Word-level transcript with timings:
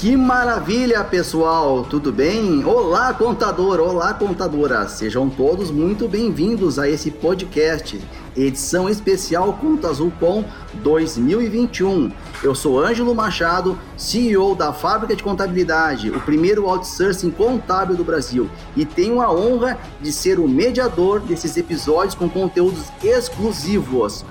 Que 0.00 0.16
maravilha, 0.16 1.04
pessoal! 1.04 1.84
Tudo 1.84 2.10
bem? 2.10 2.64
Olá, 2.64 3.12
contador! 3.12 3.78
Olá, 3.80 4.14
contadora! 4.14 4.88
Sejam 4.88 5.28
todos 5.28 5.70
muito 5.70 6.08
bem-vindos 6.08 6.78
a 6.78 6.88
esse 6.88 7.10
podcast, 7.10 8.00
edição 8.34 8.88
especial 8.88 9.52
Conta 9.60 9.88
Azul 9.88 10.10
Com 10.18 10.42
2021. 10.82 12.10
Eu 12.42 12.54
sou 12.54 12.82
Ângelo 12.82 13.14
Machado, 13.14 13.78
CEO 13.94 14.54
da 14.54 14.72
Fábrica 14.72 15.14
de 15.14 15.22
Contabilidade, 15.22 16.08
o 16.10 16.20
primeiro 16.20 16.66
outsourcing 16.66 17.30
contábil 17.30 17.94
do 17.94 18.02
Brasil, 18.02 18.48
e 18.74 18.86
tenho 18.86 19.20
a 19.20 19.30
honra 19.30 19.78
de 20.00 20.10
ser 20.10 20.40
o 20.40 20.48
mediador 20.48 21.20
desses 21.20 21.58
episódios 21.58 22.14
com 22.14 22.26
conteúdos 22.26 22.84
exclusivos. 23.04 24.24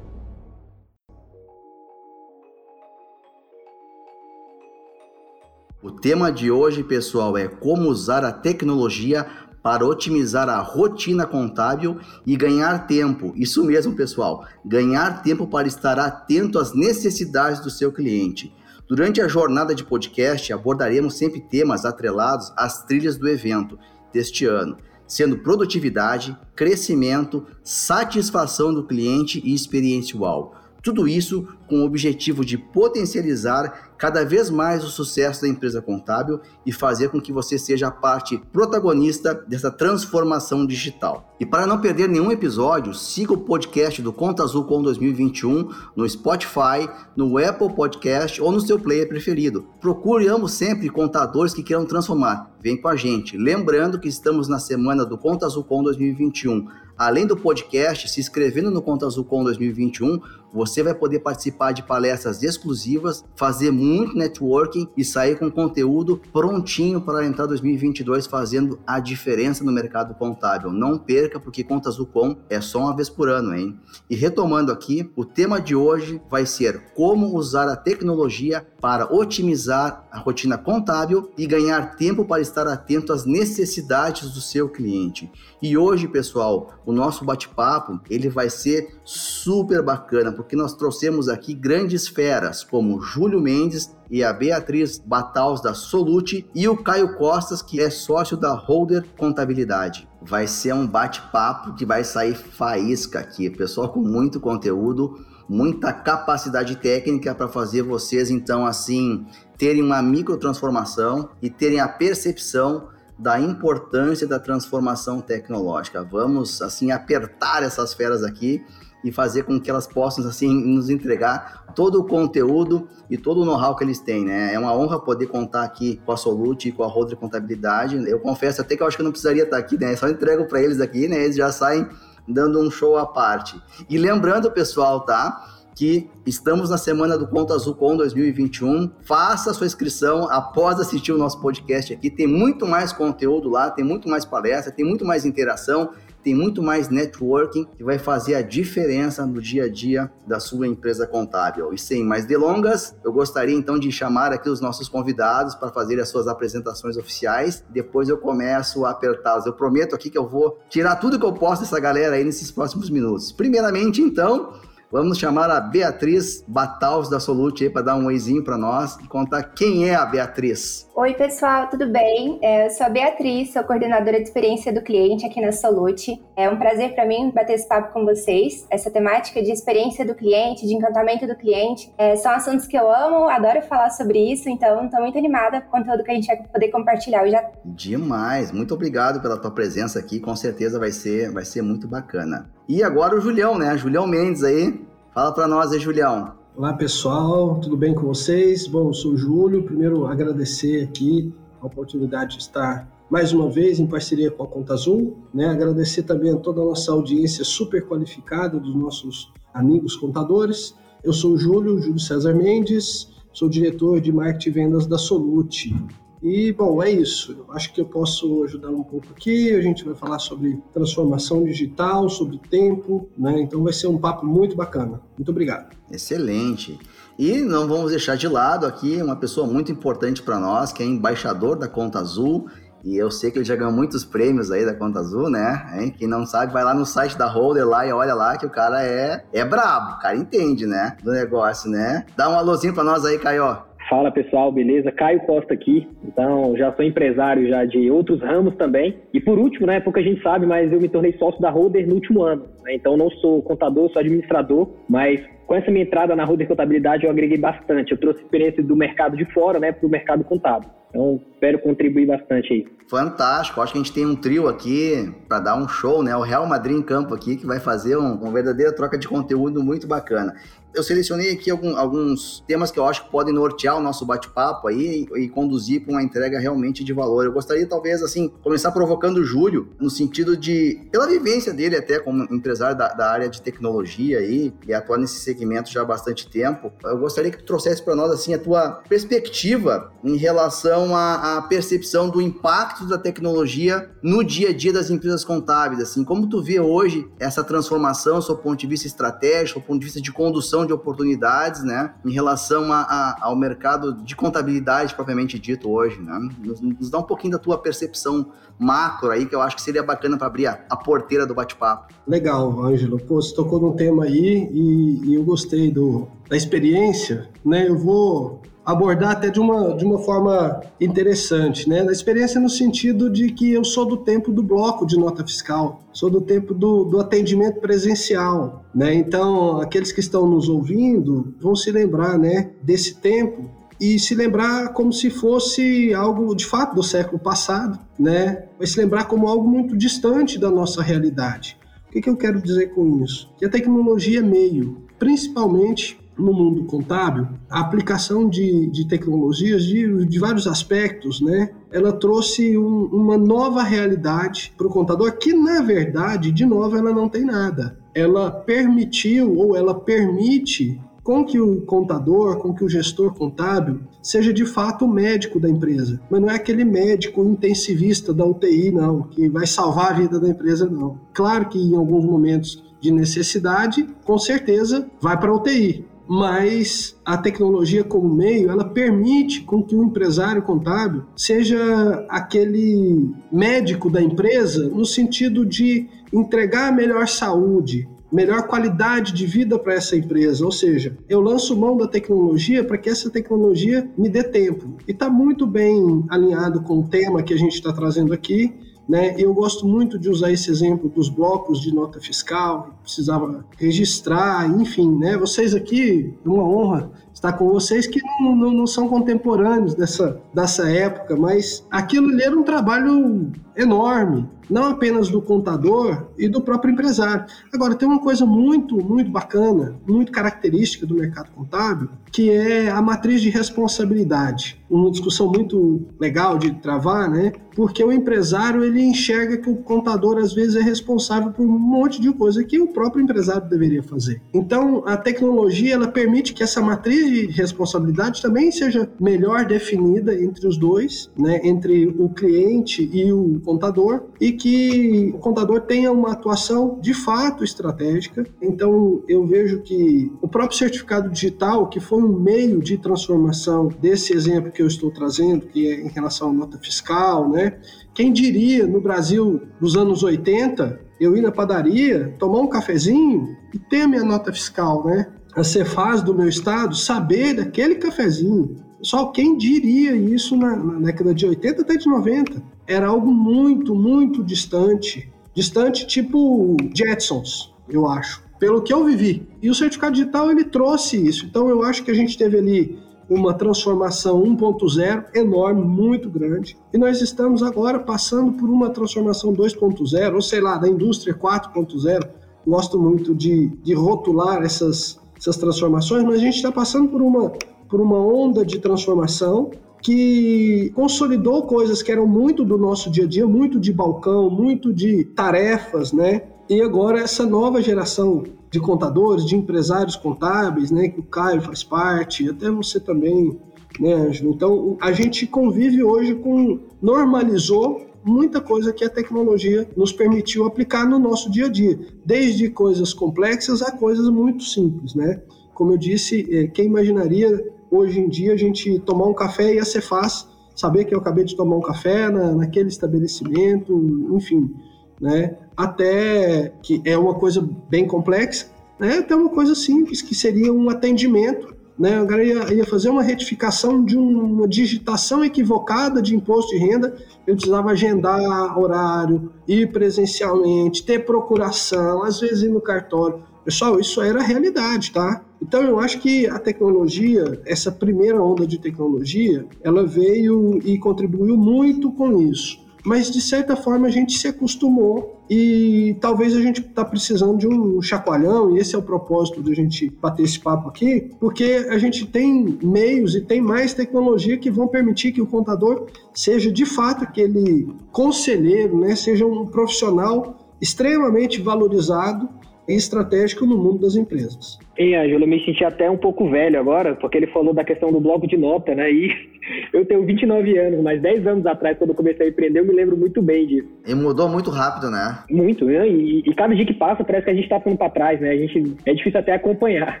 Tema 6.00 6.32
de 6.32 6.50
hoje, 6.50 6.82
pessoal, 6.82 7.36
é 7.36 7.46
como 7.46 7.88
usar 7.88 8.24
a 8.24 8.32
tecnologia 8.32 9.26
para 9.62 9.84
otimizar 9.84 10.48
a 10.48 10.58
rotina 10.58 11.26
contábil 11.26 11.98
e 12.26 12.34
ganhar 12.36 12.86
tempo. 12.86 13.34
Isso 13.36 13.62
mesmo, 13.62 13.94
pessoal, 13.94 14.46
ganhar 14.64 15.22
tempo 15.22 15.46
para 15.46 15.68
estar 15.68 15.98
atento 15.98 16.58
às 16.58 16.74
necessidades 16.74 17.60
do 17.60 17.68
seu 17.68 17.92
cliente. 17.92 18.54
Durante 18.88 19.20
a 19.20 19.28
jornada 19.28 19.74
de 19.74 19.84
podcast, 19.84 20.52
abordaremos 20.52 21.18
sempre 21.18 21.40
temas 21.40 21.84
atrelados 21.84 22.52
às 22.56 22.82
trilhas 22.84 23.18
do 23.18 23.28
evento 23.28 23.78
deste 24.12 24.46
ano, 24.46 24.78
sendo 25.06 25.38
produtividade, 25.38 26.36
crescimento, 26.56 27.46
satisfação 27.62 28.72
do 28.72 28.84
cliente 28.84 29.40
e 29.44 29.54
experiência 29.54 30.18
UAU. 30.18 30.54
Tudo 30.82 31.06
isso 31.06 31.46
com 31.70 31.82
o 31.82 31.84
objetivo 31.86 32.44
de 32.44 32.58
potencializar 32.58 33.92
cada 33.96 34.24
vez 34.24 34.50
mais 34.50 34.82
o 34.82 34.88
sucesso 34.88 35.42
da 35.42 35.48
empresa 35.48 35.80
contábil 35.80 36.40
e 36.66 36.72
fazer 36.72 37.10
com 37.10 37.20
que 37.20 37.32
você 37.32 37.56
seja 37.58 37.86
a 37.86 37.90
parte 37.92 38.42
protagonista 38.52 39.34
dessa 39.46 39.70
transformação 39.70 40.66
digital. 40.66 41.32
E 41.38 41.46
para 41.46 41.66
não 41.66 41.80
perder 41.80 42.08
nenhum 42.08 42.32
episódio, 42.32 42.92
siga 42.92 43.34
o 43.34 43.38
podcast 43.38 44.02
do 44.02 44.12
Conta 44.12 44.42
Azul 44.42 44.64
com 44.64 44.82
2021 44.82 45.68
no 45.94 46.08
Spotify, 46.08 46.88
no 47.16 47.38
Apple 47.38 47.72
Podcast 47.72 48.42
ou 48.42 48.50
no 48.50 48.60
seu 48.60 48.78
player 48.78 49.06
preferido. 49.06 49.66
Procure 49.80 50.26
ambos 50.28 50.54
sempre 50.54 50.88
contadores 50.88 51.54
que 51.54 51.62
queiram 51.62 51.86
transformar. 51.86 52.50
Vem 52.60 52.80
com 52.80 52.88
a 52.88 52.96
gente. 52.96 53.36
Lembrando 53.38 54.00
que 54.00 54.08
estamos 54.08 54.48
na 54.48 54.58
semana 54.58 55.04
do 55.04 55.16
Conta 55.16 55.46
Azul 55.46 55.62
com 55.62 55.82
2021 55.82 56.66
além 57.00 57.26
do 57.26 57.34
podcast, 57.34 58.10
se 58.10 58.20
inscrevendo 58.20 58.70
no 58.70 58.82
Conta 58.82 59.06
Azul 59.06 59.24
com 59.24 59.42
2021, 59.42 60.20
você 60.52 60.82
vai 60.82 60.92
poder 60.92 61.20
participar 61.20 61.59
de 61.72 61.82
palestras 61.82 62.42
exclusivas, 62.42 63.22
fazer 63.36 63.70
muito 63.70 64.16
networking 64.16 64.88
e 64.96 65.04
sair 65.04 65.38
com 65.38 65.50
conteúdo 65.50 66.20
prontinho 66.32 67.00
para 67.00 67.26
entrar 67.26 67.44
2022 67.46 68.26
fazendo 68.26 68.78
a 68.86 68.98
diferença 68.98 69.62
no 69.62 69.70
mercado 69.70 70.14
contábil. 70.14 70.72
Não 70.72 70.98
perca, 70.98 71.38
porque 71.38 71.62
Contas 71.62 71.96
do 71.96 72.08
é 72.48 72.60
só 72.60 72.80
uma 72.80 72.96
vez 72.96 73.08
por 73.08 73.28
ano, 73.28 73.54
hein? 73.54 73.78
E 74.08 74.16
retomando 74.16 74.72
aqui, 74.72 75.10
o 75.14 75.24
tema 75.24 75.60
de 75.60 75.74
hoje 75.74 76.20
vai 76.30 76.46
ser 76.46 76.80
como 76.94 77.36
usar 77.36 77.68
a 77.68 77.76
tecnologia 77.76 78.66
para 78.80 79.12
otimizar 79.12 80.06
a 80.10 80.18
rotina 80.18 80.56
contábil 80.56 81.30
e 81.36 81.46
ganhar 81.46 81.96
tempo 81.96 82.24
para 82.24 82.40
estar 82.40 82.66
atento 82.66 83.12
às 83.12 83.24
necessidades 83.24 84.30
do 84.30 84.40
seu 84.40 84.68
cliente. 84.68 85.30
E 85.60 85.76
hoje, 85.76 86.08
pessoal, 86.08 86.70
o 86.86 86.92
nosso 86.92 87.24
bate-papo 87.24 88.00
ele 88.08 88.28
vai 88.28 88.48
ser 88.48 88.96
super 89.04 89.82
bacana, 89.82 90.32
porque 90.32 90.56
nós 90.56 90.74
trouxemos 90.74 91.28
aqui 91.28 91.52
grandes 91.52 92.08
feras 92.08 92.64
como 92.64 93.00
Júlio 93.00 93.40
Mendes 93.40 93.94
e 94.10 94.24
a 94.24 94.32
Beatriz 94.32 94.98
Bataus 94.98 95.60
da 95.60 95.72
Solute 95.74 96.46
e 96.54 96.66
o 96.66 96.76
Caio 96.76 97.16
Costas, 97.16 97.62
que 97.62 97.80
é 97.80 97.90
sócio 97.90 98.36
da 98.36 98.52
Holder 98.52 99.04
Contabilidade. 99.16 100.08
Vai 100.22 100.46
ser 100.46 100.74
um 100.74 100.86
bate-papo 100.86 101.74
que 101.74 101.86
vai 101.86 102.02
sair 102.02 102.34
faísca 102.34 103.20
aqui, 103.20 103.48
pessoal 103.48 103.88
com 103.90 104.00
muito 104.00 104.40
conteúdo, 104.40 105.24
muita 105.50 105.92
capacidade 105.92 106.76
técnica 106.76 107.34
para 107.34 107.48
fazer 107.48 107.82
vocês 107.82 108.30
então 108.30 108.64
assim 108.64 109.26
terem 109.58 109.82
uma 109.82 110.00
microtransformação 110.00 111.30
e 111.42 111.50
terem 111.50 111.80
a 111.80 111.88
percepção 111.88 112.88
da 113.18 113.38
importância 113.40 114.28
da 114.28 114.38
transformação 114.38 115.20
tecnológica. 115.20 116.04
Vamos 116.04 116.62
assim 116.62 116.92
apertar 116.92 117.64
essas 117.64 117.92
feras 117.92 118.22
aqui 118.22 118.64
e 119.04 119.10
fazer 119.10 119.42
com 119.42 119.60
que 119.60 119.68
elas 119.68 119.88
possam 119.88 120.24
assim 120.24 120.48
nos 120.48 120.88
entregar 120.88 121.64
todo 121.74 121.98
o 121.98 122.04
conteúdo 122.04 122.88
e 123.10 123.18
todo 123.18 123.42
o 123.42 123.44
know-how 123.44 123.74
que 123.74 123.82
eles 123.82 123.98
têm, 123.98 124.24
né? 124.24 124.54
É 124.54 124.58
uma 124.58 124.72
honra 124.72 125.00
poder 125.00 125.26
contar 125.26 125.64
aqui 125.64 126.00
com 126.06 126.12
a 126.12 126.16
Solute 126.16 126.68
e 126.68 126.72
com 126.72 126.84
a 126.84 126.86
Rodri 126.86 127.16
Contabilidade. 127.16 127.96
Eu 128.08 128.20
confesso 128.20 128.60
até 128.60 128.76
que 128.76 128.84
eu 128.84 128.86
acho 128.86 128.96
que 128.96 129.02
eu 129.02 129.04
não 129.04 129.10
precisaria 129.10 129.42
estar 129.42 129.58
aqui, 129.58 129.76
né? 129.76 129.96
Só 129.96 130.08
entrego 130.08 130.44
para 130.44 130.62
eles 130.62 130.80
aqui, 130.80 131.08
né? 131.08 131.24
Eles 131.24 131.34
já 131.34 131.50
saem 131.50 131.88
dando 132.32 132.60
um 132.60 132.70
show 132.70 132.96
à 132.96 133.06
parte. 133.06 133.60
E 133.88 133.98
lembrando, 133.98 134.50
pessoal, 134.50 135.00
tá? 135.00 135.46
que 135.80 136.10
estamos 136.26 136.68
na 136.68 136.76
semana 136.76 137.16
do 137.16 137.26
Conto 137.26 137.54
Azul 137.54 137.74
Com 137.74 137.96
2021. 137.96 138.90
Faça 139.00 139.50
a 139.50 139.54
sua 139.54 139.66
inscrição 139.66 140.30
após 140.30 140.78
assistir 140.78 141.10
o 141.10 141.16
nosso 141.16 141.40
podcast 141.40 141.90
aqui. 141.90 142.10
Tem 142.10 142.26
muito 142.26 142.66
mais 142.66 142.92
conteúdo 142.92 143.48
lá, 143.48 143.70
tem 143.70 143.82
muito 143.82 144.06
mais 144.06 144.26
palestra, 144.26 144.70
tem 144.70 144.84
muito 144.84 145.06
mais 145.06 145.24
interação 145.24 145.90
tem 146.22 146.34
muito 146.34 146.62
mais 146.62 146.88
networking 146.88 147.66
que 147.76 147.84
vai 147.84 147.98
fazer 147.98 148.34
a 148.34 148.42
diferença 148.42 149.24
no 149.26 149.40
dia 149.40 149.64
a 149.64 149.68
dia 149.68 150.10
da 150.26 150.38
sua 150.38 150.66
empresa 150.66 151.06
contábil. 151.06 151.72
E 151.72 151.78
sem 151.78 152.04
mais 152.04 152.24
delongas, 152.24 152.94
eu 153.04 153.12
gostaria 153.12 153.54
então 153.54 153.78
de 153.78 153.90
chamar 153.90 154.32
aqui 154.32 154.48
os 154.48 154.60
nossos 154.60 154.88
convidados 154.88 155.54
para 155.54 155.70
fazer 155.70 156.00
as 156.00 156.08
suas 156.08 156.26
apresentações 156.26 156.96
oficiais. 156.96 157.64
Depois 157.68 158.08
eu 158.08 158.18
começo 158.18 158.84
a 158.84 158.90
apertá-los. 158.90 159.46
Eu 159.46 159.52
prometo 159.52 159.94
aqui 159.94 160.10
que 160.10 160.18
eu 160.18 160.28
vou 160.28 160.58
tirar 160.68 160.96
tudo 160.96 161.18
que 161.18 161.24
eu 161.24 161.32
posso 161.32 161.62
dessa 161.62 161.80
galera 161.80 162.16
aí 162.16 162.24
nesses 162.24 162.50
próximos 162.50 162.90
minutos. 162.90 163.32
Primeiramente, 163.32 164.00
então, 164.00 164.52
Vamos 164.92 165.18
chamar 165.18 165.48
a 165.52 165.60
Beatriz 165.60 166.44
Bataus 166.48 167.08
da 167.08 167.20
Solute 167.20 167.70
para 167.70 167.82
dar 167.82 167.94
um 167.94 168.06
oizinho 168.06 168.42
para 168.42 168.58
nós 168.58 168.96
e 168.96 169.06
contar 169.06 169.44
quem 169.44 169.88
é 169.88 169.94
a 169.94 170.04
Beatriz. 170.04 170.90
Oi, 170.96 171.14
pessoal, 171.14 171.68
tudo 171.68 171.88
bem? 171.88 172.40
É, 172.42 172.66
eu 172.66 172.70
sou 172.70 172.86
a 172.86 172.88
Beatriz, 172.88 173.52
sou 173.52 173.62
coordenadora 173.62 174.16
de 174.16 174.24
experiência 174.24 174.72
do 174.72 174.82
cliente 174.82 175.24
aqui 175.24 175.40
na 175.40 175.52
Solute. 175.52 176.20
É 176.36 176.50
um 176.50 176.58
prazer 176.58 176.92
para 176.92 177.06
mim 177.06 177.30
bater 177.30 177.52
esse 177.52 177.68
papo 177.68 177.92
com 177.92 178.04
vocês. 178.04 178.66
Essa 178.68 178.90
temática 178.90 179.40
de 179.40 179.52
experiência 179.52 180.04
do 180.04 180.12
cliente, 180.12 180.66
de 180.66 180.74
encantamento 180.74 181.24
do 181.24 181.36
cliente, 181.36 181.94
é, 181.96 182.16
são 182.16 182.32
assuntos 182.32 182.66
que 182.66 182.76
eu 182.76 182.92
amo, 182.92 183.28
adoro 183.28 183.62
falar 183.62 183.90
sobre 183.90 184.18
isso, 184.18 184.48
então 184.48 184.86
estou 184.86 185.00
muito 185.00 185.16
animada 185.16 185.60
com 185.60 185.68
o 185.68 185.70
conteúdo 185.70 186.02
que 186.02 186.10
a 186.10 186.14
gente 186.14 186.26
vai 186.26 186.36
poder 186.36 186.68
compartilhar 186.68 187.22
hoje. 187.22 187.36
Demais, 187.64 188.50
muito 188.50 188.74
obrigado 188.74 189.22
pela 189.22 189.38
tua 189.38 189.52
presença 189.52 190.00
aqui, 190.00 190.18
com 190.18 190.34
certeza 190.34 190.80
vai 190.80 190.90
ser, 190.90 191.30
vai 191.30 191.44
ser 191.44 191.62
muito 191.62 191.86
bacana. 191.86 192.50
E 192.70 192.84
agora 192.84 193.18
o 193.18 193.20
Julião, 193.20 193.58
né? 193.58 193.76
Julião 193.76 194.06
Mendes 194.06 194.44
aí. 194.44 194.80
Fala 195.12 195.34
para 195.34 195.48
nós 195.48 195.72
aí, 195.72 195.80
Julião. 195.80 196.34
Olá, 196.56 196.72
pessoal. 196.72 197.58
Tudo 197.58 197.76
bem 197.76 197.92
com 197.92 198.02
vocês? 198.02 198.68
Bom, 198.68 198.90
eu 198.90 198.94
sou 198.94 199.14
o 199.14 199.16
Júlio. 199.16 199.64
Primeiro, 199.64 200.06
agradecer 200.06 200.84
aqui 200.84 201.34
a 201.60 201.66
oportunidade 201.66 202.36
de 202.36 202.42
estar 202.44 202.88
mais 203.10 203.32
uma 203.32 203.50
vez 203.50 203.80
em 203.80 203.88
parceria 203.88 204.30
com 204.30 204.44
a 204.44 204.46
Conta 204.46 204.74
Azul. 204.74 205.18
Né? 205.34 205.46
Agradecer 205.46 206.04
também 206.04 206.32
a 206.32 206.36
toda 206.36 206.60
a 206.60 206.64
nossa 206.64 206.92
audiência 206.92 207.44
super 207.44 207.84
qualificada 207.88 208.56
dos 208.60 208.76
nossos 208.76 209.32
amigos 209.52 209.96
contadores. 209.96 210.72
Eu 211.02 211.12
sou 211.12 211.32
o 211.32 211.36
Júlio, 211.36 211.80
Júlio 211.80 211.98
César 211.98 212.34
Mendes, 212.34 213.08
sou 213.32 213.48
diretor 213.48 214.00
de 214.00 214.12
marketing 214.12 214.48
e 214.48 214.52
vendas 214.52 214.86
da 214.86 214.96
Solute. 214.96 215.74
E, 216.22 216.52
bom, 216.52 216.82
é 216.82 216.90
isso. 216.90 217.32
Eu 217.32 217.54
acho 217.54 217.72
que 217.72 217.80
eu 217.80 217.86
posso 217.86 218.44
ajudar 218.44 218.68
um 218.68 218.82
pouco 218.82 219.06
aqui. 219.10 219.54
A 219.54 219.60
gente 219.62 219.84
vai 219.84 219.94
falar 219.94 220.18
sobre 220.18 220.58
transformação 220.72 221.44
digital, 221.44 222.08
sobre 222.08 222.38
tempo, 222.50 223.08
né? 223.16 223.40
Então 223.40 223.62
vai 223.62 223.72
ser 223.72 223.86
um 223.86 223.98
papo 223.98 224.26
muito 224.26 224.54
bacana. 224.54 225.00
Muito 225.16 225.30
obrigado. 225.30 225.74
Excelente. 225.90 226.78
E 227.18 227.38
não 227.38 227.66
vamos 227.66 227.90
deixar 227.90 228.16
de 228.16 228.28
lado 228.28 228.66
aqui 228.66 229.00
uma 229.02 229.16
pessoa 229.16 229.46
muito 229.46 229.72
importante 229.72 230.22
para 230.22 230.38
nós, 230.38 230.72
que 230.72 230.82
é 230.82 230.86
embaixador 230.86 231.56
da 231.56 231.68
Conta 231.68 231.98
Azul. 231.98 232.48
E 232.82 232.96
eu 232.96 233.10
sei 233.10 233.30
que 233.30 233.38
ele 233.38 233.44
já 233.44 233.56
ganhou 233.56 233.72
muitos 233.72 234.04
prêmios 234.04 234.50
aí 234.50 234.64
da 234.64 234.74
Conta 234.74 235.00
Azul, 235.00 235.28
né? 235.28 235.70
Hein? 235.78 235.94
Quem 235.96 236.08
não 236.08 236.26
sabe, 236.26 236.52
vai 236.52 236.64
lá 236.64 236.74
no 236.74 236.86
site 236.86 237.16
da 237.16 237.26
Holder 237.26 237.66
lá 237.66 237.86
e 237.86 237.92
olha 237.92 238.14
lá 238.14 238.36
que 238.36 238.46
o 238.46 238.50
cara 238.50 238.82
é, 238.82 239.24
é 239.32 239.44
brabo, 239.44 239.96
o 239.96 239.98
cara 239.98 240.16
entende, 240.16 240.66
né? 240.66 240.96
Do 241.02 241.12
negócio, 241.12 241.70
né? 241.70 242.06
Dá 242.16 242.28
um 242.28 242.38
alôzinho 242.38 242.72
para 242.72 242.84
nós 242.84 243.04
aí, 243.04 243.18
Caio. 243.18 243.69
Fala 243.90 244.12
pessoal, 244.12 244.52
beleza? 244.52 244.92
Caio 244.92 245.18
Costa 245.22 245.52
aqui. 245.52 245.84
Então, 246.04 246.56
já 246.56 246.72
sou 246.72 246.84
empresário 246.84 247.48
já 247.48 247.64
de 247.64 247.90
outros 247.90 248.22
ramos 248.22 248.54
também. 248.54 248.94
E 249.12 249.20
por 249.20 249.36
último, 249.36 249.66
né, 249.66 249.80
pouca 249.80 250.00
gente 250.00 250.22
sabe, 250.22 250.46
mas 250.46 250.72
eu 250.72 250.80
me 250.80 250.88
tornei 250.88 251.12
sócio 251.14 251.40
da 251.40 251.50
Holder 251.50 251.88
no 251.88 251.94
último 251.94 252.22
ano. 252.22 252.44
Né? 252.64 252.74
Então, 252.74 252.96
não 252.96 253.10
sou 253.10 253.42
contador, 253.42 253.90
sou 253.90 254.00
administrador, 254.00 254.68
mas 254.88 255.20
com 255.46 255.54
essa 255.54 255.70
minha 255.70 255.84
entrada 255.84 256.14
na 256.14 256.24
rua 256.24 256.36
de 256.36 256.46
contabilidade 256.46 257.04
eu 257.04 257.10
agreguei 257.10 257.38
bastante. 257.38 257.92
Eu 257.92 257.98
trouxe 257.98 258.20
experiência 258.20 258.62
do 258.62 258.76
mercado 258.76 259.16
de 259.16 259.24
fora, 259.32 259.58
né, 259.58 259.72
para 259.72 259.86
o 259.86 259.90
mercado 259.90 260.22
contábil. 260.24 260.70
Então, 260.90 261.20
espero 261.32 261.58
contribuir 261.60 262.06
bastante 262.06 262.52
aí. 262.52 262.66
Fantástico. 262.88 263.60
Acho 263.60 263.72
que 263.72 263.78
a 263.78 263.82
gente 263.82 263.92
tem 263.92 264.04
um 264.04 264.16
trio 264.16 264.48
aqui 264.48 265.12
para 265.28 265.38
dar 265.38 265.56
um 265.56 265.68
show, 265.68 266.02
né? 266.02 266.16
O 266.16 266.22
Real 266.22 266.44
Madrid 266.46 266.76
em 266.76 266.82
campo 266.82 267.14
aqui, 267.14 267.36
que 267.36 267.46
vai 267.46 267.60
fazer 267.60 267.96
um, 267.96 268.14
uma 268.14 268.32
verdadeira 268.32 268.74
troca 268.74 268.98
de 268.98 269.06
conteúdo 269.06 269.62
muito 269.62 269.86
bacana. 269.86 270.34
Eu 270.74 270.82
selecionei 270.82 271.32
aqui 271.32 271.50
algum, 271.50 271.76
alguns 271.76 272.44
temas 272.46 272.70
que 272.70 272.78
eu 272.78 272.86
acho 272.86 273.04
que 273.04 273.10
podem 273.10 273.32
nortear 273.32 273.76
o 273.76 273.80
nosso 273.80 274.04
bate-papo 274.04 274.66
aí 274.66 275.06
e, 275.14 275.24
e 275.24 275.28
conduzir 275.28 275.82
para 275.82 275.92
uma 275.92 276.02
entrega 276.02 276.40
realmente 276.40 276.82
de 276.82 276.92
valor. 276.92 277.24
Eu 277.24 277.32
gostaria, 277.32 277.66
talvez, 277.68 278.02
assim, 278.02 278.28
começar 278.42 278.72
provocando 278.72 279.18
o 279.18 279.24
Júlio, 279.24 279.68
no 279.80 279.90
sentido 279.90 280.36
de, 280.36 280.80
pela 280.90 281.06
vivência 281.06 281.52
dele 281.52 281.76
até 281.76 282.00
como 282.00 282.26
empresário 282.50 282.76
da, 282.76 282.88
da 282.88 283.10
área 283.10 283.28
de 283.28 283.40
tecnologia 283.40 284.18
aí, 284.18 284.52
e 284.66 284.74
atuar 284.74 284.98
nesse 284.98 285.20
segmento 285.20 285.70
já 285.70 285.82
há 285.82 285.84
bastante 285.84 286.28
tempo, 286.28 286.72
eu 286.84 286.98
gostaria 286.98 287.30
que 287.30 287.38
tu 287.38 287.44
trouxesse 287.44 287.82
para 287.82 287.94
nós, 287.94 288.10
assim, 288.10 288.34
a 288.34 288.38
tua 288.38 288.82
perspectiva 288.88 289.92
em 290.02 290.16
relação 290.16 290.94
à, 290.96 291.38
à 291.38 291.42
percepção 291.42 292.08
do 292.08 292.20
impacto 292.20 292.86
da 292.86 292.98
tecnologia 292.98 293.90
no 294.02 294.24
dia 294.24 294.50
a 294.50 294.52
dia 294.52 294.72
das 294.72 294.90
empresas 294.90 295.24
contábeis, 295.24 295.80
assim, 295.80 296.02
como 296.02 296.28
tu 296.28 296.42
vê 296.42 296.58
hoje 296.58 297.08
essa 297.18 297.44
transformação, 297.44 298.18
do 298.18 298.36
ponto 298.36 298.58
de 298.58 298.66
vista 298.66 298.86
estratégico, 298.86 299.60
do 299.60 299.66
ponto 299.66 299.78
de 299.78 299.84
vista 299.84 300.00
de 300.00 300.12
condução 300.12 300.66
de 300.66 300.72
oportunidades, 300.72 301.62
né, 301.62 301.94
em 302.04 302.12
relação 302.12 302.72
a, 302.72 302.80
a, 302.80 303.18
ao 303.22 303.36
mercado 303.36 303.92
de 303.92 304.16
contabilidade 304.16 304.94
propriamente 304.94 305.38
dito 305.38 305.70
hoje, 305.70 306.00
né? 306.00 306.18
Nos, 306.38 306.60
nos, 306.60 306.90
dá 306.90 306.98
um 306.98 307.02
pouquinho 307.02 307.32
da 307.32 307.38
tua 307.38 307.58
percepção 307.58 308.32
macro 308.58 309.10
aí, 309.10 309.24
que 309.24 309.34
eu 309.34 309.40
acho 309.40 309.56
que 309.56 309.62
seria 309.62 309.82
bacana 309.82 310.18
para 310.18 310.26
abrir 310.26 310.46
a, 310.46 310.60
a, 310.68 310.76
porteira 310.76 311.26
do 311.26 311.34
bate-papo. 311.34 311.94
Legal, 312.06 312.39
Ângelo. 312.48 312.98
Pô, 312.98 313.20
você 313.20 313.34
tocou 313.34 313.60
num 313.60 313.72
tema 313.72 314.04
aí 314.04 314.48
e, 314.52 315.00
e 315.04 315.14
eu 315.14 315.24
gostei 315.24 315.70
do, 315.70 316.06
da 316.28 316.36
experiência, 316.36 317.28
né? 317.44 317.68
Eu 317.68 317.78
vou 317.78 318.40
abordar 318.64 319.12
até 319.12 319.30
de 319.30 319.40
uma, 319.40 319.76
de 319.76 319.84
uma 319.84 319.98
forma 319.98 320.60
interessante, 320.80 321.68
né? 321.68 321.82
Da 321.82 321.92
experiência 321.92 322.40
no 322.40 322.48
sentido 322.48 323.10
de 323.10 323.30
que 323.32 323.52
eu 323.52 323.64
sou 323.64 323.84
do 323.84 323.96
tempo 323.96 324.30
do 324.30 324.42
bloco 324.42 324.86
de 324.86 324.96
nota 324.96 325.24
fiscal, 325.24 325.80
sou 325.92 326.10
do 326.10 326.20
tempo 326.20 326.54
do, 326.54 326.84
do 326.84 327.00
atendimento 327.00 327.60
presencial, 327.60 328.64
né? 328.74 328.94
Então, 328.94 329.60
aqueles 329.60 329.92
que 329.92 330.00
estão 330.00 330.28
nos 330.28 330.48
ouvindo 330.48 331.34
vão 331.40 331.54
se 331.54 331.70
lembrar, 331.70 332.18
né, 332.18 332.50
desse 332.62 332.96
tempo 332.96 333.50
e 333.80 333.98
se 333.98 334.14
lembrar 334.14 334.74
como 334.74 334.92
se 334.92 335.08
fosse 335.08 335.94
algo 335.94 336.34
de 336.34 336.44
fato 336.44 336.74
do 336.74 336.82
século 336.82 337.18
passado, 337.18 337.78
né? 337.98 338.44
Vai 338.58 338.66
se 338.66 338.78
lembrar 338.78 339.06
como 339.06 339.26
algo 339.26 339.48
muito 339.48 339.76
distante 339.76 340.38
da 340.38 340.50
nossa 340.50 340.82
realidade. 340.82 341.56
O 341.90 341.92
que, 341.92 342.00
que 342.00 342.08
eu 342.08 342.16
quero 342.16 342.40
dizer 342.40 342.68
com 342.68 343.02
isso? 343.02 343.28
Que 343.36 343.44
a 343.44 343.48
tecnologia 343.48 344.20
é 344.20 344.22
meio, 344.22 344.76
principalmente 344.96 345.98
no 346.16 346.32
mundo 346.32 346.62
contábil, 346.62 347.26
a 347.50 347.58
aplicação 347.58 348.28
de, 348.28 348.68
de 348.68 348.86
tecnologias 348.86 349.64
de, 349.64 350.06
de 350.06 350.18
vários 350.20 350.46
aspectos, 350.46 351.20
né? 351.20 351.50
Ela 351.72 351.92
trouxe 351.92 352.56
um, 352.56 352.84
uma 352.92 353.18
nova 353.18 353.64
realidade 353.64 354.54
para 354.56 354.68
o 354.68 354.70
contador 354.70 355.18
que, 355.18 355.32
na 355.32 355.62
verdade, 355.62 356.30
de 356.30 356.46
novo, 356.46 356.76
ela 356.76 356.92
não 356.92 357.08
tem 357.08 357.24
nada. 357.24 357.76
Ela 357.92 358.30
permitiu 358.30 359.36
ou 359.36 359.56
ela 359.56 359.74
permite 359.74 360.80
com 361.10 361.24
que 361.24 361.40
o 361.40 361.62
contador, 361.62 362.36
com 362.36 362.54
que 362.54 362.62
o 362.62 362.68
gestor 362.68 363.12
contábil 363.12 363.80
seja 364.00 364.32
de 364.32 364.46
fato 364.46 364.84
o 364.84 364.88
médico 364.88 365.40
da 365.40 365.50
empresa. 365.50 366.00
Mas 366.08 366.20
não 366.20 366.30
é 366.30 366.36
aquele 366.36 366.64
médico 366.64 367.24
intensivista 367.24 368.14
da 368.14 368.24
UTI, 368.24 368.70
não, 368.70 369.02
que 369.02 369.28
vai 369.28 369.44
salvar 369.44 369.90
a 369.90 369.94
vida 369.94 370.20
da 370.20 370.28
empresa, 370.28 370.70
não. 370.70 371.00
Claro 371.12 371.48
que 371.48 371.58
em 371.58 371.74
alguns 371.74 372.04
momentos 372.04 372.62
de 372.80 372.92
necessidade, 372.92 373.88
com 374.04 374.16
certeza 374.18 374.88
vai 375.00 375.18
para 375.18 375.30
a 375.30 375.34
UTI 375.34 375.84
mas 376.12 376.96
a 377.04 377.16
tecnologia 377.16 377.84
como 377.84 378.12
meio, 378.12 378.50
ela 378.50 378.64
permite 378.64 379.42
com 379.42 379.62
que 379.62 379.76
o 379.76 379.84
empresário 379.84 380.42
contábil 380.42 381.04
seja 381.14 382.04
aquele 382.08 383.14
médico 383.30 383.88
da 383.88 384.02
empresa 384.02 384.68
no 384.68 384.84
sentido 384.84 385.46
de 385.46 385.86
entregar 386.12 386.74
melhor 386.74 387.06
saúde, 387.06 387.88
melhor 388.10 388.46
qualidade 388.46 389.12
de 389.12 389.26
vida 389.26 389.58
para 389.58 389.74
essa 389.74 389.96
empresa. 389.96 390.44
Ou 390.44 390.52
seja, 390.52 390.96
eu 391.08 391.20
lanço 391.20 391.56
mão 391.56 391.76
da 391.76 391.86
tecnologia 391.86 392.64
para 392.64 392.78
que 392.78 392.90
essa 392.90 393.10
tecnologia 393.10 393.88
me 393.96 394.08
dê 394.08 394.22
tempo. 394.22 394.76
E 394.86 394.92
está 394.92 395.08
muito 395.08 395.46
bem 395.46 396.04
alinhado 396.08 396.62
com 396.62 396.80
o 396.80 396.88
tema 396.88 397.22
que 397.22 397.34
a 397.34 397.38
gente 397.38 397.54
está 397.54 397.72
trazendo 397.72 398.12
aqui, 398.12 398.52
né? 398.90 399.14
Eu 399.16 399.32
gosto 399.32 399.68
muito 399.68 399.96
de 399.96 400.08
usar 400.08 400.32
esse 400.32 400.50
exemplo 400.50 400.88
dos 400.88 401.08
blocos 401.08 401.60
de 401.60 401.72
nota 401.72 402.00
fiscal, 402.00 402.74
precisava 402.82 403.44
registrar, 403.56 404.50
enfim, 404.60 404.90
né? 404.98 405.16
Vocês 405.16 405.54
aqui, 405.54 406.12
é 406.24 406.28
uma 406.28 406.42
honra 406.42 406.90
estar 407.14 407.34
com 407.34 407.48
vocês 407.50 407.86
que 407.86 408.00
não, 408.20 408.34
não, 408.34 408.50
não 408.50 408.66
são 408.66 408.88
contemporâneos 408.88 409.74
dessa, 409.74 410.20
dessa 410.34 410.68
época, 410.68 411.14
mas 411.14 411.64
aquilo 411.70 412.08
ali 412.08 412.22
era 412.22 412.36
um 412.36 412.42
trabalho 412.42 413.30
enorme, 413.56 414.26
não 414.50 414.64
apenas 414.64 415.08
do 415.08 415.22
contador 415.22 416.06
e 416.18 416.28
do 416.28 416.40
próprio 416.40 416.72
empresário. 416.72 417.24
Agora, 417.52 417.74
tem 417.74 417.88
uma 417.88 418.00
coisa 418.00 418.26
muito, 418.26 418.76
muito 418.84 419.10
bacana, 419.10 419.76
muito 419.86 420.12
característica 420.12 420.86
do 420.86 420.96
mercado 420.96 421.30
contábil, 421.30 421.88
que 422.12 422.30
é 422.30 422.68
a 422.68 422.82
matriz 422.82 423.22
de 423.22 423.30
responsabilidade. 423.30 424.60
Uma 424.68 424.90
discussão 424.90 425.28
muito 425.28 425.86
legal 425.98 426.38
de 426.38 426.52
travar, 426.54 427.08
né? 427.08 427.32
Porque 427.54 427.82
o 427.82 427.92
empresário 427.92 428.64
ele 428.64 428.82
enxerga 428.82 429.36
que 429.36 429.50
o 429.50 429.56
contador 429.56 430.18
às 430.18 430.32
vezes 430.32 430.56
é 430.56 430.62
responsável 430.62 431.32
por 431.32 431.44
um 431.44 431.58
monte 431.58 432.00
de 432.00 432.12
coisa 432.12 432.44
que 432.44 432.60
o 432.60 432.68
próprio 432.68 433.02
empresário 433.02 433.48
deveria 433.48 433.82
fazer. 433.82 434.22
Então, 434.32 434.82
a 434.86 434.96
tecnologia 434.96 435.74
ela 435.74 435.88
permite 435.88 436.32
que 436.32 436.42
essa 436.42 436.60
matriz 436.60 437.08
de 437.10 437.26
responsabilidade 437.26 438.22
também 438.22 438.50
seja 438.50 438.88
melhor 439.00 439.44
definida 439.44 440.14
entre 440.14 440.46
os 440.46 440.56
dois, 440.56 441.10
né? 441.16 441.40
Entre 441.44 441.86
o 441.86 442.08
cliente 442.08 442.88
e 442.92 443.12
o 443.12 443.40
contador 443.44 444.04
e 444.20 444.32
que 444.40 445.12
o 445.14 445.18
contador 445.18 445.60
tenha 445.60 445.92
uma 445.92 446.12
atuação 446.12 446.78
de 446.80 446.94
fato 446.94 447.44
estratégica. 447.44 448.26
Então, 448.40 449.02
eu 449.06 449.26
vejo 449.26 449.60
que 449.60 450.10
o 450.22 450.26
próprio 450.26 450.56
certificado 450.56 451.10
digital, 451.10 451.68
que 451.68 451.78
foi 451.78 452.02
um 452.02 452.18
meio 452.18 452.60
de 452.60 452.78
transformação 452.78 453.68
desse 453.68 454.14
exemplo 454.14 454.50
que 454.50 454.62
eu 454.62 454.66
estou 454.66 454.90
trazendo, 454.90 455.46
que 455.46 455.68
é 455.68 455.80
em 455.82 455.88
relação 455.88 456.30
à 456.30 456.32
nota 456.32 456.58
fiscal, 456.58 457.28
né? 457.28 457.58
Quem 457.94 458.10
diria 458.12 458.66
no 458.66 458.80
Brasil 458.80 459.42
dos 459.60 459.76
anos 459.76 460.02
80 460.02 460.80
eu 460.98 461.14
ir 461.14 461.20
na 461.20 461.30
padaria, 461.30 462.14
tomar 462.18 462.40
um 462.40 462.46
cafezinho 462.46 463.36
e 463.52 463.58
ter 463.58 463.86
minha 463.86 464.04
nota 464.04 464.32
fiscal, 464.32 464.86
né? 464.86 465.06
A 465.36 465.44
Cefaz 465.44 466.02
do 466.02 466.14
meu 466.14 466.28
estado 466.28 466.74
saber 466.74 467.34
daquele 467.34 467.74
cafezinho. 467.74 468.56
Só 468.82 469.06
quem 469.06 469.36
diria 469.36 469.94
isso 469.94 470.34
na, 470.34 470.56
na 470.56 470.86
década 470.86 471.14
de 471.14 471.26
80 471.26 471.60
até 471.60 471.76
de 471.76 471.86
90? 471.86 472.42
Era 472.70 472.86
algo 472.86 473.10
muito, 473.10 473.74
muito 473.74 474.22
distante. 474.22 475.12
Distante 475.34 475.86
tipo 475.86 476.56
Jetsons, 476.72 477.52
eu 477.68 477.88
acho. 477.88 478.22
Pelo 478.38 478.62
que 478.62 478.72
eu 478.72 478.84
vivi. 478.84 479.26
E 479.42 479.50
o 479.50 479.54
certificado 479.54 479.94
digital, 479.94 480.30
ele 480.30 480.44
trouxe 480.44 480.96
isso. 480.96 481.26
Então, 481.26 481.48
eu 481.48 481.64
acho 481.64 481.82
que 481.82 481.90
a 481.90 481.94
gente 481.94 482.16
teve 482.16 482.38
ali 482.38 482.78
uma 483.08 483.34
transformação 483.34 484.22
1.0 484.22 485.06
enorme, 485.16 485.62
muito 485.62 486.08
grande, 486.08 486.56
e 486.72 486.78
nós 486.78 487.02
estamos 487.02 487.42
agora 487.42 487.80
passando 487.80 488.34
por 488.34 488.48
uma 488.48 488.70
transformação 488.70 489.34
2.0, 489.34 490.14
ou 490.14 490.22
sei 490.22 490.40
lá, 490.40 490.56
da 490.56 490.68
indústria 490.68 491.12
4.0. 491.12 492.08
Gosto 492.46 492.78
muito 492.78 493.12
de, 493.12 493.48
de 493.64 493.74
rotular 493.74 494.42
essas, 494.44 495.00
essas 495.18 495.36
transformações, 495.36 496.04
mas 496.04 496.14
a 496.14 496.18
gente 496.18 496.36
está 496.36 496.52
passando 496.52 496.88
por 496.88 497.02
uma 497.02 497.32
por 497.70 497.80
uma 497.80 497.98
onda 497.98 498.44
de 498.44 498.58
transformação 498.58 499.50
que 499.82 500.70
consolidou 500.74 501.44
coisas 501.44 501.82
que 501.82 501.90
eram 501.90 502.06
muito 502.06 502.44
do 502.44 502.58
nosso 502.58 502.90
dia 502.90 503.04
a 503.04 503.08
dia, 503.08 503.26
muito 503.26 503.58
de 503.58 503.72
balcão, 503.72 504.28
muito 504.30 504.72
de 504.72 505.04
tarefas, 505.04 505.92
né? 505.92 506.22
E 506.48 506.60
agora 506.60 507.00
essa 507.00 507.24
nova 507.24 507.62
geração 507.62 508.24
de 508.50 508.58
contadores, 508.58 509.24
de 509.24 509.36
empresários 509.36 509.94
contábeis, 509.94 510.70
né, 510.70 510.88
que 510.88 510.98
o 510.98 511.04
Caio 511.04 511.40
faz 511.40 511.62
parte, 511.62 512.28
até 512.28 512.50
você 512.50 512.80
também, 512.80 513.38
né, 513.78 513.94
Ângelo? 513.94 514.32
Então, 514.32 514.76
a 514.80 514.90
gente 514.90 515.26
convive 515.26 515.82
hoje 515.82 516.16
com 516.16 516.58
normalizou 516.82 517.86
muita 518.04 518.40
coisa 518.40 518.72
que 518.72 518.84
a 518.84 518.90
tecnologia 518.90 519.68
nos 519.76 519.92
permitiu 519.92 520.44
aplicar 520.44 520.88
no 520.88 520.98
nosso 520.98 521.30
dia 521.30 521.46
a 521.46 521.48
dia, 521.48 521.78
desde 522.04 522.48
coisas 522.48 522.92
complexas 522.92 523.62
a 523.62 523.70
coisas 523.70 524.08
muito 524.08 524.42
simples, 524.42 524.94
né? 524.94 525.22
Como 525.54 525.72
eu 525.72 525.76
disse, 525.76 526.26
eh, 526.30 526.46
quem 526.48 526.66
imaginaria 526.66 527.52
hoje 527.70 528.00
em 528.00 528.08
dia 528.08 528.32
a 528.32 528.36
gente 528.36 528.78
tomar 528.80 529.06
um 529.06 529.14
café 529.14 529.54
ia 529.54 529.64
ser 529.64 529.80
fácil, 529.80 530.28
saber 530.54 530.84
que 530.84 530.94
eu 530.94 530.98
acabei 530.98 531.24
de 531.24 531.36
tomar 531.36 531.56
um 531.56 531.60
café 531.60 532.10
na, 532.10 532.32
naquele 532.32 532.68
estabelecimento, 532.68 533.72
enfim, 534.12 534.54
né? 535.00 535.36
Até 535.56 536.52
que 536.62 536.82
é 536.84 536.98
uma 536.98 537.14
coisa 537.14 537.46
bem 537.68 537.86
complexa, 537.86 538.50
né? 538.78 538.98
Até 538.98 539.14
uma 539.14 539.30
coisa 539.30 539.54
simples 539.54 540.02
que 540.02 540.14
seria 540.14 540.52
um 540.52 540.68
atendimento, 540.68 541.54
né? 541.78 542.02
O 542.02 542.06
cara 542.06 542.22
ia, 542.22 542.52
ia 542.52 542.66
fazer 542.66 542.90
uma 542.90 543.02
retificação 543.02 543.82
de 543.82 543.96
uma 543.96 544.46
digitação 544.46 545.24
equivocada 545.24 546.02
de 546.02 546.14
imposto 546.14 546.50
de 546.50 546.58
renda, 546.58 546.94
eu 547.26 547.34
precisava 547.34 547.70
agendar 547.70 548.58
horário, 548.58 549.32
ir 549.48 549.72
presencialmente, 549.72 550.84
ter 550.84 551.06
procuração, 551.06 552.02
às 552.02 552.20
vezes 552.20 552.42
ir 552.42 552.50
no 552.50 552.60
cartório 552.60 553.29
Pessoal, 553.44 553.80
isso 553.80 554.00
era 554.02 554.22
realidade, 554.22 554.92
tá? 554.92 555.22
Então 555.42 555.62
eu 555.62 555.80
acho 555.80 556.00
que 556.00 556.26
a 556.26 556.38
tecnologia, 556.38 557.40
essa 557.46 557.72
primeira 557.72 558.22
onda 558.22 558.46
de 558.46 558.58
tecnologia, 558.58 559.46
ela 559.62 559.86
veio 559.86 560.60
e 560.64 560.78
contribuiu 560.78 561.36
muito 561.36 561.90
com 561.92 562.20
isso. 562.20 562.60
Mas 562.84 563.10
de 563.10 563.20
certa 563.20 563.56
forma 563.56 563.86
a 563.86 563.90
gente 563.90 564.16
se 564.16 564.26
acostumou 564.28 565.22
e 565.28 565.96
talvez 566.00 566.34
a 566.34 566.40
gente 566.40 566.60
está 566.60 566.84
precisando 566.84 567.38
de 567.38 567.46
um 567.46 567.80
chacoalhão, 567.80 568.56
e 568.56 568.58
esse 568.58 568.74
é 568.74 568.78
o 568.78 568.82
propósito 568.82 569.42
da 569.42 569.54
gente 569.54 569.90
bater 570.00 570.24
esse 570.24 570.40
papo 570.40 570.68
aqui, 570.68 571.10
porque 571.20 571.66
a 571.68 571.78
gente 571.78 572.06
tem 572.06 572.58
meios 572.62 573.14
e 573.14 573.20
tem 573.20 573.40
mais 573.40 573.74
tecnologia 573.74 574.38
que 574.38 574.50
vão 574.50 574.66
permitir 574.66 575.12
que 575.12 575.20
o 575.20 575.26
contador 575.26 575.86
seja 576.12 576.50
de 576.50 576.64
fato 576.64 577.04
aquele 577.04 577.68
conselheiro, 577.92 578.78
né, 578.78 578.96
seja 578.96 579.26
um 579.26 579.46
profissional 579.46 580.56
extremamente 580.60 581.40
valorizado 581.40 582.28
estratégico 582.74 583.46
no 583.46 583.56
mundo 583.56 583.80
das 583.80 583.96
empresas. 583.96 584.58
E, 584.80 584.94
Ângelo, 584.94 585.24
eu 585.24 585.28
me 585.28 585.44
senti 585.44 585.62
até 585.62 585.90
um 585.90 585.98
pouco 585.98 586.30
velho 586.30 586.58
agora, 586.58 586.94
porque 586.94 587.18
ele 587.18 587.26
falou 587.26 587.52
da 587.52 587.62
questão 587.62 587.92
do 587.92 588.00
bloco 588.00 588.26
de 588.26 588.38
nota, 588.38 588.74
né? 588.74 588.90
E 588.90 589.10
eu 589.74 589.84
tenho 589.84 590.06
29 590.06 590.56
anos, 590.56 590.82
mas 590.82 591.02
10 591.02 591.26
anos 591.26 591.44
atrás, 591.44 591.76
quando 591.76 591.90
eu 591.90 591.94
comecei 591.94 592.26
a 592.26 592.30
empreender, 592.30 592.60
eu 592.60 592.64
me 592.64 592.72
lembro 592.72 592.96
muito 592.96 593.20
bem 593.20 593.46
disso. 593.46 593.68
E 593.86 593.94
mudou 593.94 594.26
muito 594.26 594.48
rápido, 594.48 594.90
né? 594.90 595.18
Muito, 595.30 595.66
né? 595.66 595.86
E, 595.86 596.20
e 596.20 596.34
cada 596.34 596.54
dia 596.54 596.64
que 596.64 596.72
passa, 596.72 597.04
parece 597.04 597.26
que 597.26 597.30
a 597.30 597.34
gente 597.34 597.46
tá 597.46 597.58
ficando 597.58 597.76
para 597.76 597.90
trás, 597.90 598.18
né? 598.22 598.30
A 598.30 598.36
gente, 598.38 598.74
é 598.86 598.94
difícil 598.94 599.20
até 599.20 599.34
acompanhar. 599.34 600.00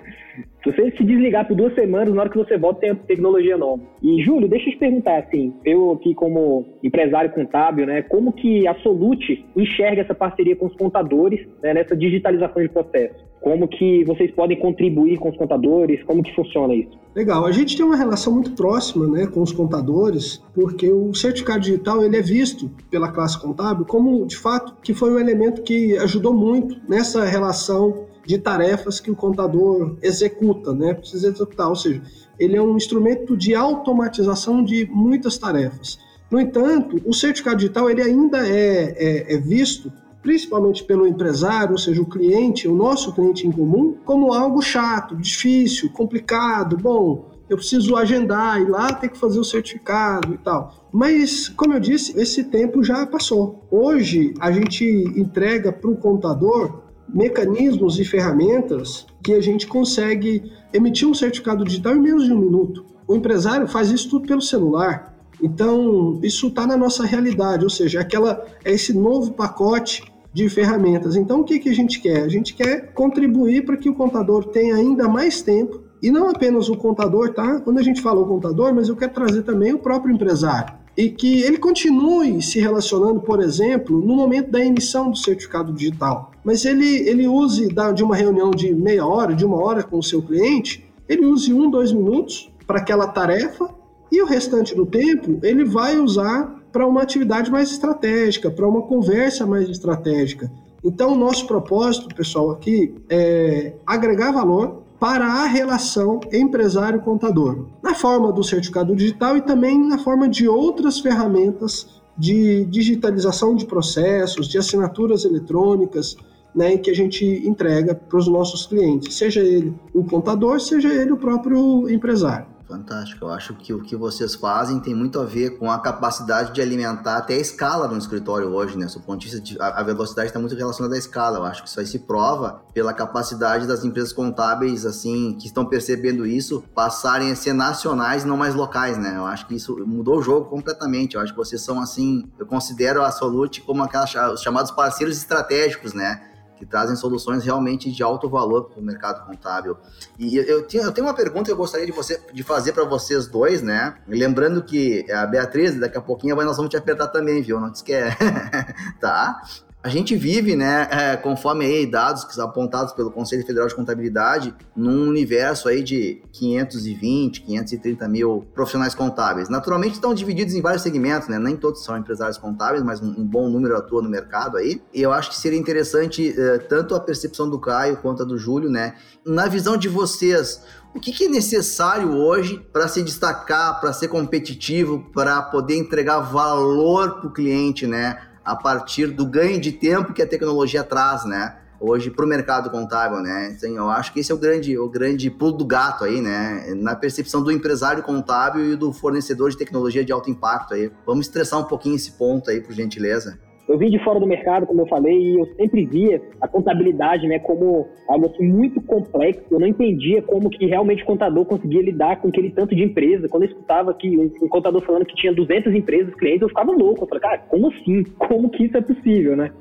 Se 0.64 0.72
você 0.72 0.90
se 0.92 1.04
desligar 1.04 1.46
por 1.46 1.54
duas 1.54 1.74
semanas, 1.74 2.14
na 2.14 2.22
hora 2.22 2.30
que 2.30 2.38
você 2.38 2.56
volta, 2.56 2.80
tem 2.80 2.94
tecnologia 2.94 3.58
nova. 3.58 3.82
E, 4.02 4.22
Júlio, 4.22 4.48
deixa 4.48 4.70
eu 4.70 4.72
te 4.72 4.78
perguntar, 4.78 5.18
assim, 5.18 5.52
eu 5.62 5.92
aqui 5.92 6.14
como 6.14 6.78
empresário 6.82 7.30
contábil, 7.32 7.84
né, 7.84 8.00
como 8.00 8.32
que 8.32 8.66
a 8.66 8.74
Solute 8.76 9.44
enxerga 9.54 10.00
essa 10.00 10.14
parceria 10.14 10.56
com 10.56 10.66
os 10.66 10.76
contadores 10.76 11.46
né, 11.62 11.74
nessa 11.74 11.94
digitalização 11.94 12.62
de 12.62 12.68
processo? 12.70 13.29
Como 13.40 13.66
que 13.66 14.04
vocês 14.04 14.30
podem 14.32 14.58
contribuir 14.58 15.18
com 15.18 15.30
os 15.30 15.36
contadores? 15.36 16.02
Como 16.04 16.22
que 16.22 16.34
funciona 16.34 16.74
isso? 16.74 16.90
Legal, 17.14 17.46
a 17.46 17.52
gente 17.52 17.76
tem 17.76 17.84
uma 17.84 17.96
relação 17.96 18.32
muito 18.32 18.52
próxima 18.52 19.06
né, 19.06 19.26
com 19.26 19.40
os 19.40 19.50
contadores, 19.50 20.42
porque 20.54 20.92
o 20.92 21.14
certificado 21.14 21.60
digital 21.60 22.04
ele 22.04 22.16
é 22.16 22.22
visto 22.22 22.70
pela 22.90 23.10
classe 23.10 23.40
contábil 23.40 23.86
como, 23.86 24.26
de 24.26 24.36
fato, 24.36 24.76
que 24.82 24.92
foi 24.92 25.12
um 25.12 25.18
elemento 25.18 25.62
que 25.62 25.96
ajudou 25.98 26.34
muito 26.34 26.76
nessa 26.88 27.24
relação 27.24 28.06
de 28.26 28.38
tarefas 28.38 29.00
que 29.00 29.10
o 29.10 29.16
contador 29.16 29.96
executa, 30.02 30.74
né? 30.74 30.92
Precisa 30.94 31.28
executar, 31.28 31.68
ou 31.68 31.76
seja, 31.76 32.02
ele 32.38 32.56
é 32.56 32.62
um 32.62 32.76
instrumento 32.76 33.36
de 33.36 33.54
automatização 33.54 34.62
de 34.62 34.86
muitas 34.92 35.38
tarefas. 35.38 35.98
No 36.30 36.38
entanto, 36.38 37.00
o 37.04 37.12
certificado 37.12 37.56
digital 37.56 37.90
ele 37.90 38.02
ainda 38.02 38.46
é, 38.46 38.94
é, 38.96 39.34
é 39.34 39.38
visto 39.38 39.90
principalmente 40.22 40.84
pelo 40.84 41.06
empresário, 41.06 41.72
ou 41.72 41.78
seja, 41.78 42.00
o 42.00 42.06
cliente, 42.06 42.68
o 42.68 42.74
nosso 42.74 43.12
cliente 43.14 43.46
em 43.46 43.52
comum, 43.52 43.96
como 44.04 44.32
algo 44.32 44.60
chato, 44.60 45.16
difícil, 45.16 45.90
complicado. 45.90 46.76
Bom, 46.76 47.30
eu 47.48 47.56
preciso 47.56 47.96
agendar, 47.96 48.60
ir 48.60 48.68
lá 48.68 48.92
ter 48.92 49.08
que 49.08 49.18
fazer 49.18 49.40
o 49.40 49.44
certificado 49.44 50.34
e 50.34 50.38
tal. 50.38 50.88
Mas, 50.92 51.48
como 51.48 51.74
eu 51.74 51.80
disse, 51.80 52.18
esse 52.18 52.44
tempo 52.44 52.82
já 52.82 53.06
passou. 53.06 53.66
Hoje, 53.70 54.34
a 54.38 54.52
gente 54.52 54.84
entrega 55.16 55.72
para 55.72 55.90
o 55.90 55.96
contador 55.96 56.82
mecanismos 57.08 57.98
e 57.98 58.04
ferramentas 58.04 59.04
que 59.22 59.32
a 59.32 59.40
gente 59.40 59.66
consegue 59.66 60.52
emitir 60.72 61.08
um 61.08 61.14
certificado 61.14 61.64
digital 61.64 61.96
em 61.96 62.00
menos 62.00 62.24
de 62.24 62.32
um 62.32 62.38
minuto. 62.38 62.84
O 63.06 63.16
empresário 63.16 63.66
faz 63.66 63.90
isso 63.90 64.08
tudo 64.08 64.28
pelo 64.28 64.40
celular. 64.40 65.16
Então, 65.42 66.20
isso 66.22 66.48
está 66.48 66.66
na 66.66 66.76
nossa 66.76 67.04
realidade, 67.04 67.64
ou 67.64 67.70
seja, 67.70 68.00
aquela, 68.00 68.44
é 68.64 68.72
esse 68.72 68.92
novo 68.92 69.32
pacote 69.32 70.04
de 70.32 70.48
ferramentas. 70.48 71.16
Então, 71.16 71.40
o 71.40 71.44
que, 71.44 71.58
que 71.58 71.68
a 71.68 71.74
gente 71.74 72.00
quer? 72.00 72.22
A 72.22 72.28
gente 72.28 72.54
quer 72.54 72.92
contribuir 72.92 73.64
para 73.64 73.76
que 73.76 73.88
o 73.88 73.94
contador 73.94 74.44
tenha 74.44 74.76
ainda 74.76 75.08
mais 75.08 75.42
tempo, 75.42 75.80
e 76.02 76.10
não 76.10 76.30
apenas 76.30 76.68
o 76.68 76.76
contador, 76.76 77.34
tá? 77.34 77.60
Quando 77.60 77.78
a 77.78 77.82
gente 77.82 78.00
fala 78.00 78.20
o 78.20 78.26
contador, 78.26 78.74
mas 78.74 78.88
eu 78.88 78.96
quero 78.96 79.12
trazer 79.12 79.42
também 79.42 79.74
o 79.74 79.78
próprio 79.78 80.14
empresário 80.14 80.80
e 80.96 81.08
que 81.08 81.42
ele 81.42 81.56
continue 81.56 82.42
se 82.42 82.60
relacionando, 82.60 83.20
por 83.20 83.40
exemplo, 83.40 84.00
no 84.00 84.14
momento 84.14 84.50
da 84.50 84.64
emissão 84.64 85.10
do 85.10 85.16
certificado 85.16 85.72
digital. 85.72 86.32
Mas 86.44 86.64
ele, 86.64 87.08
ele 87.08 87.26
use 87.26 87.68
de 87.94 88.02
uma 88.02 88.16
reunião 88.16 88.50
de 88.50 88.74
meia 88.74 89.06
hora, 89.06 89.34
de 89.34 89.44
uma 89.44 89.56
hora 89.62 89.82
com 89.82 89.98
o 89.98 90.02
seu 90.02 90.20
cliente, 90.20 90.84
ele 91.08 91.24
use 91.26 91.54
um, 91.54 91.70
dois 91.70 91.92
minutos 91.92 92.52
para 92.66 92.80
aquela 92.80 93.06
tarefa 93.06 93.68
e 94.12 94.20
o 94.20 94.26
restante 94.26 94.74
do 94.74 94.84
tempo 94.84 95.38
ele 95.42 95.64
vai 95.64 95.96
usar 95.96 96.59
para 96.72 96.86
uma 96.86 97.02
atividade 97.02 97.50
mais 97.50 97.70
estratégica, 97.70 98.50
para 98.50 98.66
uma 98.66 98.82
conversa 98.82 99.46
mais 99.46 99.68
estratégica. 99.68 100.50
Então, 100.82 101.12
o 101.12 101.18
nosso 101.18 101.46
propósito, 101.46 102.14
pessoal, 102.14 102.50
aqui 102.50 102.94
é 103.08 103.74
agregar 103.86 104.32
valor 104.32 104.82
para 104.98 105.24
a 105.24 105.46
relação 105.46 106.20
empresário-contador, 106.32 107.66
na 107.82 107.94
forma 107.94 108.32
do 108.32 108.44
certificado 108.44 108.94
digital 108.94 109.36
e 109.36 109.42
também 109.42 109.78
na 109.88 109.98
forma 109.98 110.28
de 110.28 110.46
outras 110.46 111.00
ferramentas 111.00 112.00
de 112.16 112.66
digitalização 112.66 113.54
de 113.54 113.64
processos, 113.64 114.46
de 114.46 114.58
assinaturas 114.58 115.24
eletrônicas, 115.24 116.16
né, 116.54 116.76
que 116.76 116.90
a 116.90 116.94
gente 116.94 117.24
entrega 117.46 117.94
para 117.94 118.18
os 118.18 118.28
nossos 118.28 118.66
clientes, 118.66 119.14
seja 119.14 119.40
ele 119.40 119.72
o 119.94 120.04
contador, 120.04 120.60
seja 120.60 120.92
ele 120.92 121.12
o 121.12 121.16
próprio 121.16 121.88
empresário. 121.88 122.46
Fantástico. 122.70 123.24
Eu 123.24 123.30
acho 123.30 123.54
que 123.54 123.74
o 123.74 123.82
que 123.82 123.96
vocês 123.96 124.36
fazem 124.36 124.78
tem 124.78 124.94
muito 124.94 125.18
a 125.18 125.24
ver 125.24 125.58
com 125.58 125.68
a 125.68 125.80
capacidade 125.80 126.52
de 126.52 126.62
alimentar 126.62 127.16
até 127.16 127.34
a 127.34 127.38
escala 127.38 127.88
no 127.88 127.98
escritório 127.98 128.46
hoje, 128.54 128.78
né? 128.78 128.86
Do 128.86 129.00
ponto 129.00 129.18
de 129.18 129.26
vista 129.26 129.40
de, 129.40 129.60
a, 129.60 129.82
velocidade 129.82 130.28
está 130.28 130.38
muito 130.38 130.54
relacionada 130.54 130.94
à 130.94 130.98
escala. 130.98 131.38
Eu 131.38 131.44
acho 131.44 131.64
que 131.64 131.68
isso 131.68 131.80
aí 131.80 131.86
se 131.86 131.98
prova 131.98 132.62
pela 132.72 132.94
capacidade 132.94 133.66
das 133.66 133.84
empresas 133.84 134.12
contábeis, 134.12 134.86
assim, 134.86 135.36
que 135.36 135.48
estão 135.48 135.66
percebendo 135.66 136.24
isso, 136.24 136.62
passarem 136.72 137.32
a 137.32 137.34
ser 137.34 137.54
nacionais 137.54 138.22
e 138.22 138.26
não 138.28 138.36
mais 138.36 138.54
locais, 138.54 138.96
né? 138.96 139.16
Eu 139.16 139.26
acho 139.26 139.48
que 139.48 139.56
isso 139.56 139.76
mudou 139.84 140.18
o 140.18 140.22
jogo 140.22 140.48
completamente. 140.48 141.16
Eu 141.16 141.22
acho 141.22 141.32
que 141.32 141.38
vocês 141.38 141.60
são, 141.60 141.80
assim, 141.80 142.30
eu 142.38 142.46
considero 142.46 143.02
a 143.02 143.10
Solute 143.10 143.62
como 143.62 143.82
aquelas, 143.82 144.14
os 144.32 144.42
chamados 144.42 144.70
parceiros 144.70 145.18
estratégicos, 145.18 145.92
né? 145.92 146.29
Que 146.60 146.66
trazem 146.66 146.94
soluções 146.94 147.42
realmente 147.42 147.90
de 147.90 148.02
alto 148.02 148.28
valor 148.28 148.64
para 148.64 148.78
o 148.78 148.82
mercado 148.82 149.26
contábil. 149.26 149.78
E 150.18 150.36
eu, 150.36 150.62
tenho, 150.66 150.84
eu 150.84 150.92
tenho 150.92 151.06
uma 151.06 151.14
pergunta 151.14 151.46
que 151.46 151.52
eu 151.52 151.56
gostaria 151.56 151.86
de, 151.86 151.92
você, 151.92 152.20
de 152.34 152.42
fazer 152.42 152.74
para 152.74 152.84
vocês 152.84 153.26
dois, 153.26 153.62
né? 153.62 153.96
Lembrando 154.06 154.62
que 154.62 155.10
a 155.10 155.24
Beatriz, 155.24 155.74
daqui 155.80 155.96
a 155.96 156.02
pouquinho, 156.02 156.36
nós 156.36 156.58
vamos 156.58 156.68
te 156.68 156.76
apertar 156.76 157.08
também, 157.08 157.40
viu? 157.40 157.58
Não 157.58 157.72
quer. 157.82 158.14
tá? 159.00 159.40
A 159.82 159.88
gente 159.88 160.14
vive, 160.14 160.54
né, 160.54 160.86
é, 160.90 161.16
conforme 161.16 161.64
aí 161.64 161.86
dados 161.86 162.22
que 162.24 162.34
são 162.34 162.44
apontados 162.44 162.92
pelo 162.92 163.10
Conselho 163.10 163.46
Federal 163.46 163.66
de 163.66 163.74
Contabilidade, 163.74 164.54
num 164.76 165.08
universo 165.08 165.70
aí 165.70 165.82
de 165.82 166.22
520, 166.32 167.40
530 167.40 168.06
mil 168.06 168.46
profissionais 168.54 168.94
contábeis. 168.94 169.48
Naturalmente 169.48 169.94
estão 169.94 170.12
divididos 170.12 170.52
em 170.52 170.60
vários 170.60 170.82
segmentos, 170.82 171.28
né? 171.28 171.38
Nem 171.38 171.56
todos 171.56 171.82
são 171.82 171.96
empresários 171.96 172.36
contábeis, 172.36 172.82
mas 172.82 173.00
um, 173.00 173.08
um 173.20 173.26
bom 173.26 173.48
número 173.48 173.74
atua 173.74 174.02
no 174.02 174.10
mercado 174.10 174.58
aí. 174.58 174.82
E 174.92 175.00
eu 175.00 175.14
acho 175.14 175.30
que 175.30 175.36
seria 175.38 175.58
interessante 175.58 176.38
é, 176.38 176.58
tanto 176.58 176.94
a 176.94 177.00
percepção 177.00 177.48
do 177.48 177.58
Caio 177.58 177.96
quanto 177.96 178.22
a 178.22 178.26
do 178.26 178.36
Júlio, 178.36 178.68
né? 178.68 178.96
Na 179.24 179.46
visão 179.46 179.78
de 179.78 179.88
vocês, 179.88 180.62
o 180.94 181.00
que, 181.00 181.10
que, 181.10 181.24
é 181.24 181.28
necessário 181.28 182.12
hoje 182.12 182.58
para 182.70 182.86
se 182.86 183.02
destacar, 183.02 183.80
para 183.80 183.94
ser 183.94 184.08
competitivo, 184.08 185.10
para 185.14 185.40
poder 185.40 185.78
entregar 185.78 186.20
valor 186.20 187.20
para 187.20 187.28
o 187.28 187.32
cliente, 187.32 187.86
né? 187.86 188.29
A 188.44 188.56
partir 188.56 189.08
do 189.08 189.26
ganho 189.26 189.60
de 189.60 189.72
tempo 189.72 190.12
que 190.12 190.22
a 190.22 190.26
tecnologia 190.26 190.82
traz, 190.82 191.24
né? 191.24 191.56
Hoje 191.80 192.10
para 192.10 192.24
o 192.24 192.28
mercado 192.28 192.68
contábil, 192.70 193.20
né? 193.20 193.54
Então, 193.56 193.70
eu 193.70 193.88
acho 193.88 194.12
que 194.12 194.20
esse 194.20 194.30
é 194.30 194.34
o 194.34 194.38
grande, 194.38 194.78
o 194.78 194.88
grande 194.88 195.30
pulo 195.30 195.52
do 195.52 195.64
gato 195.64 196.04
aí, 196.04 196.20
né? 196.20 196.74
Na 196.76 196.94
percepção 196.94 197.42
do 197.42 197.50
empresário 197.50 198.02
contábil 198.02 198.72
e 198.72 198.76
do 198.76 198.92
fornecedor 198.92 199.50
de 199.50 199.56
tecnologia 199.56 200.04
de 200.04 200.12
alto 200.12 200.30
impacto 200.30 200.74
aí. 200.74 200.92
Vamos 201.06 201.26
estressar 201.26 201.58
um 201.58 201.64
pouquinho 201.64 201.96
esse 201.96 202.12
ponto 202.12 202.50
aí, 202.50 202.60
por 202.60 202.74
gentileza. 202.74 203.38
Eu 203.68 203.78
vim 203.78 203.88
de 203.88 204.02
fora 204.02 204.18
do 204.18 204.26
mercado, 204.26 204.66
como 204.66 204.80
eu 204.80 204.86
falei, 204.86 205.16
e 205.16 205.38
eu 205.38 205.46
sempre 205.54 205.84
via 205.86 206.20
a 206.40 206.48
contabilidade 206.48 207.28
né, 207.28 207.38
como 207.38 207.86
algo 208.08 208.26
assim, 208.26 208.44
muito 208.44 208.80
complexo. 208.80 209.44
Eu 209.50 209.60
não 209.60 209.66
entendia 209.66 210.20
como 210.22 210.50
que 210.50 210.66
realmente 210.66 211.02
o 211.02 211.06
contador 211.06 211.44
conseguia 211.44 211.82
lidar 211.82 212.16
com 212.20 212.28
aquele 212.28 212.50
tanto 212.50 212.74
de 212.74 212.82
empresa. 212.82 213.28
Quando 213.28 213.44
eu 213.44 213.50
escutava 213.50 213.94
que 213.94 214.18
um, 214.18 214.48
contador 214.48 214.80
falando 214.82 215.06
que 215.06 215.14
tinha 215.14 215.32
200 215.32 215.72
empresas, 215.74 216.14
clientes, 216.14 216.42
eu 216.42 216.48
ficava 216.48 216.72
louco. 216.72 217.04
Eu 217.04 217.08
falei, 217.08 217.22
cara, 217.22 217.38
como 217.48 217.68
assim? 217.68 218.02
Como 218.18 218.50
que 218.50 218.64
isso 218.64 218.76
é 218.76 218.80
possível, 218.80 219.36
né? 219.36 219.52